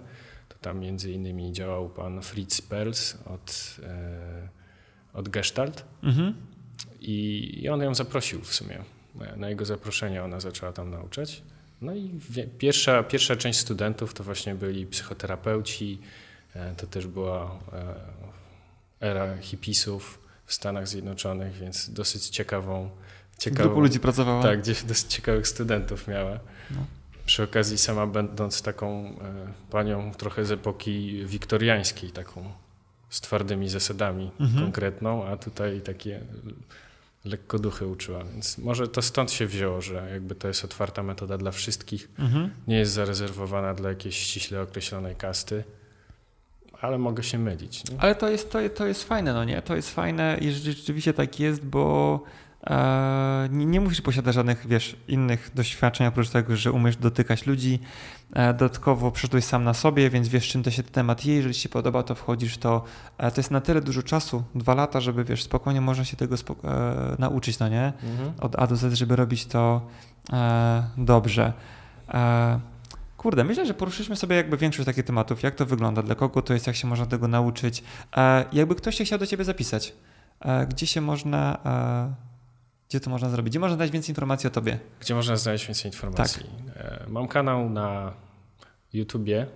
[0.48, 4.48] to tam między innymi działał pan Fritz Perls od, e,
[5.12, 5.84] od Gestalt.
[6.02, 6.34] Mhm.
[7.00, 8.78] I, I on ją zaprosił w sumie
[9.36, 11.42] na jego zaproszenie ona zaczęła tam nauczać.
[11.82, 12.10] No i
[12.58, 15.98] pierwsza, pierwsza część studentów to właśnie byli psychoterapeuci,
[16.54, 17.94] e, to też była e,
[19.00, 22.90] era hipisów w Stanach Zjednoczonych, więc dosyć ciekawą...
[23.38, 24.42] ciekawą Grupa ludzi pracowała.
[24.42, 26.40] Tak, gdzieś dosyć ciekawych studentów miała.
[26.70, 26.86] No.
[27.26, 29.12] Przy okazji sama będąc taką e,
[29.70, 32.52] panią trochę z epoki wiktoriańskiej, taką
[33.10, 34.64] z twardymi zasadami mhm.
[34.64, 36.20] konkretną, a tutaj takie
[37.24, 41.38] lekko duchy uczyła, więc może to stąd się wzięło, że jakby to jest otwarta metoda
[41.38, 42.50] dla wszystkich, mhm.
[42.66, 45.64] nie jest zarezerwowana dla jakiejś ściśle określonej kasty,
[46.80, 47.90] ale mogę się mylić.
[47.90, 48.00] Nie?
[48.00, 49.62] Ale to jest, to, to jest fajne, no nie?
[49.62, 52.20] To jest fajne i rzeczywiście tak jest, bo
[52.66, 57.80] e, nie, nie musisz posiadać żadnych, wiesz, innych doświadczeń, oprócz tego, że umiesz dotykać ludzi.
[58.32, 61.34] E, dodatkowo przeszedłeś sam na sobie, więc wiesz, czym to się temat je.
[61.34, 62.84] Jeżeli ci się podoba, to wchodzisz w to.
[63.18, 66.36] E, to jest na tyle dużo czasu, dwa lata, żeby, wiesz, spokojnie można się tego
[66.64, 67.92] e, nauczyć, no nie?
[68.02, 68.32] Mhm.
[68.40, 69.80] Od A do Z, żeby robić to
[70.32, 71.52] e, dobrze.
[72.08, 72.60] E,
[73.16, 75.42] Kurde, myślę, że poruszyliśmy sobie jakby większość takich tematów.
[75.42, 77.82] Jak to wygląda, dla kogo to jest, jak się można tego nauczyć.
[78.16, 79.94] E, jakby ktoś się chciał do ciebie zapisać,
[80.68, 81.58] gdzie się można,
[82.92, 83.50] gdzie to można zrobić?
[83.52, 84.78] Gdzie można znaleźć więcej informacji o tobie?
[85.00, 86.42] Gdzie można znaleźć więcej informacji?
[86.74, 86.76] Tak.
[86.76, 88.12] E, mam kanał na
[88.92, 89.46] YouTubie,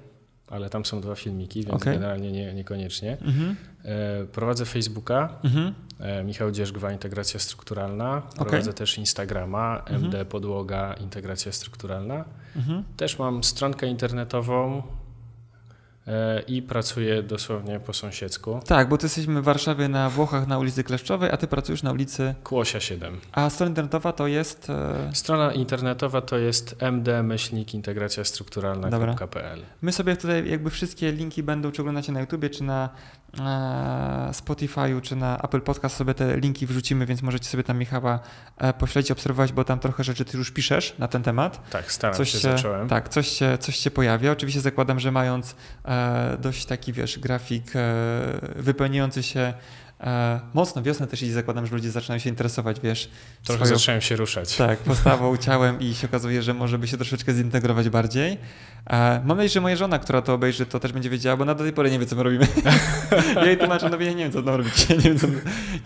[0.49, 1.95] ale tam są dwa filmiki, więc okay.
[1.95, 3.17] generalnie nie, niekoniecznie.
[3.21, 3.57] Mhm.
[3.85, 5.75] E, prowadzę Facebooka, mhm.
[5.99, 8.23] E, Michał Dzierzgwa, Integracja Strukturalna.
[8.35, 8.73] Prowadzę okay.
[8.73, 10.05] też Instagrama, mhm.
[10.05, 12.25] MD Podłoga, Integracja Strukturalna.
[12.57, 12.85] Mhm.
[12.97, 14.83] Też mam stronkę internetową
[16.47, 18.61] i pracuję dosłownie po sąsiedzku.
[18.67, 21.93] Tak, bo ty jesteśmy w Warszawie na Włochach na ulicy Kleszczowej, a ty pracujesz na
[21.93, 23.21] ulicy Kłosia 7.
[23.33, 29.63] A strona internetowa to jest e, Strona internetowa to jest md-integracja-strukturalna.pl.
[29.83, 32.89] My sobie tutaj jakby wszystkie linki będą, czy oglądacie na YouTubie, czy na e,
[34.33, 38.21] Spotify'u, czy na Apple Podcast sobie te linki wrzucimy, więc możecie sobie tam Michała
[38.79, 41.71] pośledzić, obserwować, bo tam trochę rzeczy ty już piszesz na ten temat.
[41.71, 42.89] Tak, staram coś się, zacząłem.
[42.89, 44.33] Tak, coś się, coś się pojawia.
[44.33, 45.55] Oczywiście zakładam, że mając
[45.87, 47.95] E, dość taki, wiesz, grafik e,
[48.57, 49.55] wypełniający się e,
[50.55, 50.83] mocno.
[50.83, 53.11] Wiosnę też i zakładam, że ludzie zaczynają się interesować, wiesz.
[53.45, 54.57] Trochę swoją, zaczynają się ruszać.
[54.57, 58.39] Tak, postawą, ciałem i się okazuje, że może by się troszeczkę zintegrować bardziej.
[59.25, 61.65] Mam nadzieję, że moja żona, która to obejrzy, to też będzie wiedziała, bo na do
[61.65, 62.47] tej pory nie wie, co my robimy.
[63.37, 64.89] ja jej tłumaczę, no ja nie wiem, co tam robić.
[64.89, 65.27] nie wiem, co,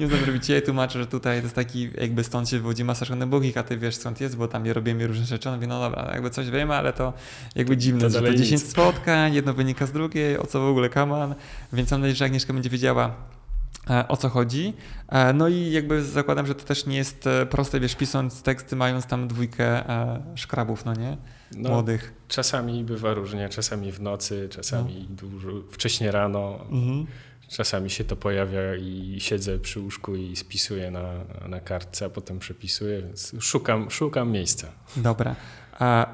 [0.01, 0.49] nie wiem, co robić.
[0.49, 3.62] Ja jej tłumaczę, że tutaj to jest taki, jakby stąd się wywodzi masa szkolnych a
[3.62, 5.49] ty wiesz, skąd jest, bo tam je robimy różne rzeczy.
[5.49, 7.12] On mówi, no dobra, jakby coś wiemy, ale to
[7.55, 8.70] jakby dziwne, to że to 10 nic.
[8.70, 11.35] spotkań, jedno wynika z drugiej, o co w ogóle kaman.
[11.73, 13.40] Więc mam nadzieję, że Agnieszka będzie wiedziała, E,
[14.09, 14.75] o co chodzi.
[15.09, 18.77] E, no i jakby zakładam, że to też nie jest e, proste, wiesz, pisząc teksty,
[18.77, 19.85] mając tam dwójkę
[20.35, 21.17] szkrabów, no nie?
[21.57, 22.12] No, Młodych.
[22.29, 25.17] Czasami bywa różnie, czasami w nocy, czasami no.
[25.17, 26.59] dużo, wcześnie rano.
[26.71, 27.07] Mhm.
[27.49, 31.12] Czasami się to pojawia i siedzę przy łóżku i spisuję na,
[31.49, 34.69] na kartce, a potem przepisuję, więc szukam, szukam miejsca.
[34.97, 35.37] Dobra,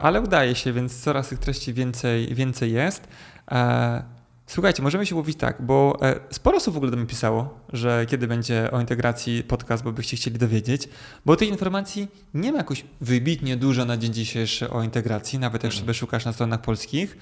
[0.00, 3.08] ale udaje się, więc coraz tych treści więcej, więcej jest.
[4.46, 8.06] Słuchajcie, możemy się mówić tak, bo e, sporo osób w ogóle do mnie pisało, że
[8.08, 10.88] kiedy będzie o integracji podcast, bo byście chcieli dowiedzieć,
[11.24, 15.72] bo tej informacji nie ma jakoś wybitnie dużo na dzień dzisiejszy o integracji, nawet jak
[15.72, 15.80] mhm.
[15.80, 17.16] sobie szukasz na stronach polskich,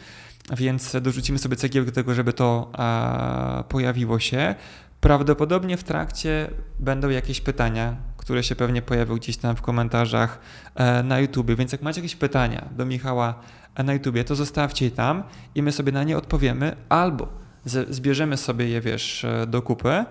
[0.56, 4.54] więc dorzucimy sobie cegiełkę do tego, żeby to a, pojawiło się.
[5.00, 10.38] Prawdopodobnie w trakcie będą jakieś pytania, które się pewnie pojawią gdzieś tam w komentarzach
[10.74, 13.40] e, na YouTube, więc jak macie jakieś pytania do Michała
[13.82, 15.22] na YouTubie, to zostawcie je tam
[15.54, 17.44] i my sobie na nie odpowiemy, albo
[17.90, 20.04] zbierzemy sobie je, wiesz, e, do kupy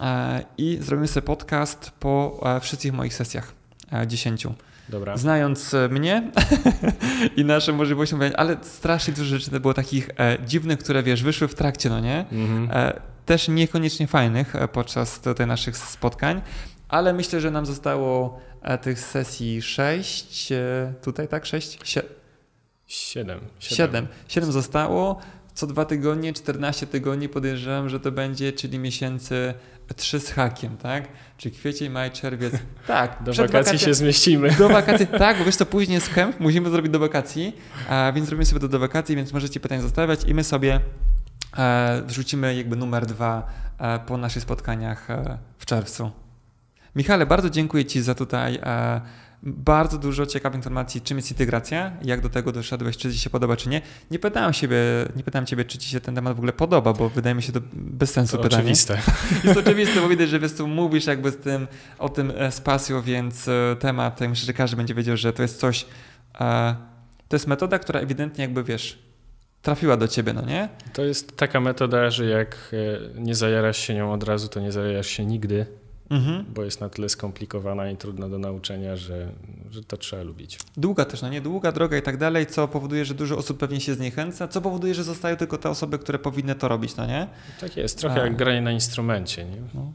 [0.00, 3.52] e, i zrobimy sobie podcast po e, wszystkich moich sesjach,
[4.06, 4.54] dziesięciu.
[4.88, 5.16] Dobra.
[5.16, 6.30] Znając mnie
[7.36, 10.10] i nasze możliwości mówienia, ale strasznie dużo rzeczy było takich
[10.46, 12.24] dziwnych, które wiesz, wyszły w trakcie, no nie?
[12.32, 12.92] Mhm.
[13.26, 16.42] Też niekoniecznie fajnych podczas tutaj naszych spotkań,
[16.88, 18.40] ale myślę, że nam zostało
[18.82, 20.52] tych sesji sześć,
[21.02, 21.78] tutaj tak, sześć?
[21.84, 22.02] Sie
[22.92, 23.40] Siedem.
[23.58, 24.06] Siedem.
[24.28, 25.20] Siedem zostało.
[25.54, 29.54] Co dwa tygodnie, 14 tygodni podejrzewam, że to będzie, czyli miesięcy
[29.96, 31.08] trzy z hakiem, tak?
[31.36, 32.54] Czyli kwiecień, maj, czerwiec.
[32.86, 33.22] Tak.
[33.22, 34.50] Do wakacji wakacja, się zmieścimy.
[34.50, 37.56] Do wakacji, tak, bo wiesz co, później jest kemp, musimy zrobić do wakacji,
[37.88, 40.80] a, więc zrobimy sobie to do wakacji, więc możecie pytania zostawiać i my sobie
[41.58, 43.46] e, wrzucimy jakby numer dwa
[43.78, 46.10] e, po naszych spotkaniach e, w czerwcu.
[46.96, 49.00] Michale, bardzo dziękuję Ci za tutaj e,
[49.42, 53.56] bardzo dużo ciekawych informacji, czym jest integracja, jak do tego doszedłeś, czy ci się podoba,
[53.56, 53.82] czy nie.
[54.10, 54.76] Nie pytałem siebie,
[55.16, 57.52] nie pytałem ciebie, czy ci się ten temat w ogóle podoba, bo wydaje mi się
[57.52, 58.62] to bez sensu to pytanie.
[58.62, 58.98] Oczywiste.
[59.44, 61.66] Jest oczywiste, bo widać, że wiesz, tu mówisz jakby z tym,
[61.98, 65.32] o tym e, z pasją, więc e, temat, ja myślę, że każdy będzie wiedział, że
[65.32, 65.86] to jest coś,
[66.40, 66.76] e,
[67.28, 68.98] to jest metoda, która ewidentnie jakby, wiesz,
[69.62, 70.68] trafiła do ciebie, no nie?
[70.92, 72.74] To jest taka metoda, że jak
[73.14, 75.66] nie zajarasz się nią od razu, to nie zajarasz się nigdy
[76.12, 76.44] mhm.
[76.54, 79.32] bo jest na tyle skomplikowana i trudna do nauczenia, że,
[79.70, 80.58] że to trzeba lubić.
[80.76, 81.40] Długa też, no nie?
[81.40, 84.94] Długa droga i tak dalej, co powoduje, że dużo osób pewnie się zniechęca, co powoduje,
[84.94, 87.28] że zostają tylko te osoby, które powinny to robić, no nie?
[87.60, 88.24] Tak jest, trochę A.
[88.24, 89.62] jak granie na instrumencie, nie?
[89.74, 89.92] No.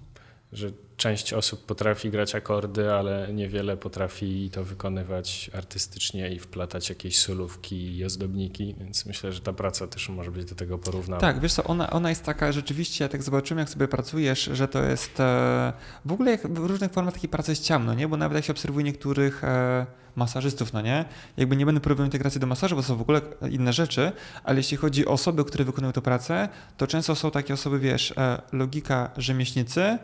[0.53, 7.19] Że część osób potrafi grać akordy, ale niewiele potrafi to wykonywać artystycznie i wplatać jakieś
[7.19, 11.21] solówki i ozdobniki, więc myślę, że ta praca też może być do tego porównana.
[11.21, 14.67] Tak, wiesz co, ona, ona jest taka rzeczywiście, jak tak zobaczymy, jak sobie pracujesz, że
[14.67, 15.73] to jest e,
[16.05, 18.07] w ogóle jak w różnych formach takiej pracy jest ciemno, nie?
[18.07, 21.05] Bo nawet jak się obserwuje niektórych e, masażystów, no nie?
[21.37, 24.11] Jakby nie będę próbował integracji do masażu, bo są w ogóle inne rzeczy,
[24.43, 28.13] ale jeśli chodzi o osoby, które wykonują tę pracę, to często są takie osoby, wiesz,
[28.17, 29.97] e, logika rzemieślnicy,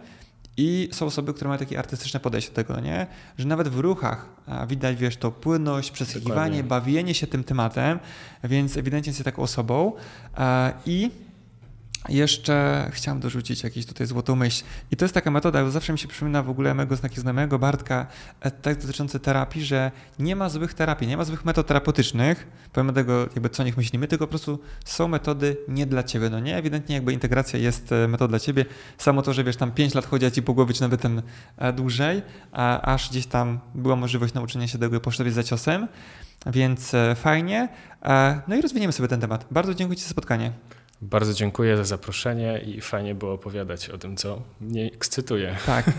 [0.57, 3.07] i są osoby, które mają takie artystyczne podejście do tego, nie?
[3.37, 4.29] Że nawet w ruchach
[4.67, 7.99] widać, wiesz, to płynność, przeskakiwanie, bawienie się tym tematem,
[8.43, 9.93] więc ewidentnie jest taką osobą.
[10.85, 11.11] I
[12.09, 14.63] jeszcze chciałem dorzucić jakieś tutaj złotą myśl.
[14.91, 18.07] I to jest taka metoda, zawsze mi się przypomina w ogóle mojego takiego znajomego Bartka,
[18.41, 22.93] e, tak dotyczący terapii, że nie ma złych terapii, nie ma złych metod terapeutycznych, pomimo
[22.93, 26.57] tego jakby co niech myślimy, tylko po prostu są metody nie dla ciebie, no nie?
[26.57, 28.65] Ewidentnie jakby integracja jest e, metodą dla ciebie.
[28.97, 31.21] Samo to, że wiesz, tam 5 lat chodzi ci po głowie, czy nawet ten
[31.57, 32.21] e, dłużej,
[32.81, 35.87] aż gdzieś tam była możliwość nauczenia się tego i za ciosem,
[36.45, 37.69] więc fajnie.
[38.47, 39.45] No i rozwiniemy sobie ten temat.
[39.51, 40.51] Bardzo dziękuję Ci za spotkanie.
[41.09, 45.55] Bardzo dziękuję za zaproszenie i fajnie było opowiadać o tym, co mnie ekscytuje.
[45.65, 45.91] Tak.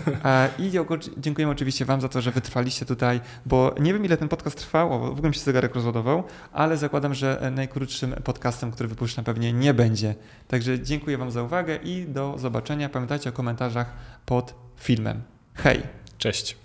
[0.59, 0.71] I
[1.17, 4.89] dziękuję oczywiście Wam za to, że wytrwaliście tutaj, bo nie wiem ile ten podcast trwał,
[4.89, 6.23] w ogóle mi się zegarek rozładował,
[6.53, 10.15] ale zakładam, że najkrótszym podcastem, który wypuszczę pewnie nie będzie.
[10.47, 12.89] Także dziękuję Wam za uwagę i do zobaczenia.
[12.89, 13.93] Pamiętajcie o komentarzach
[14.25, 15.21] pod filmem.
[15.53, 15.81] Hej!
[16.17, 16.57] Cześć!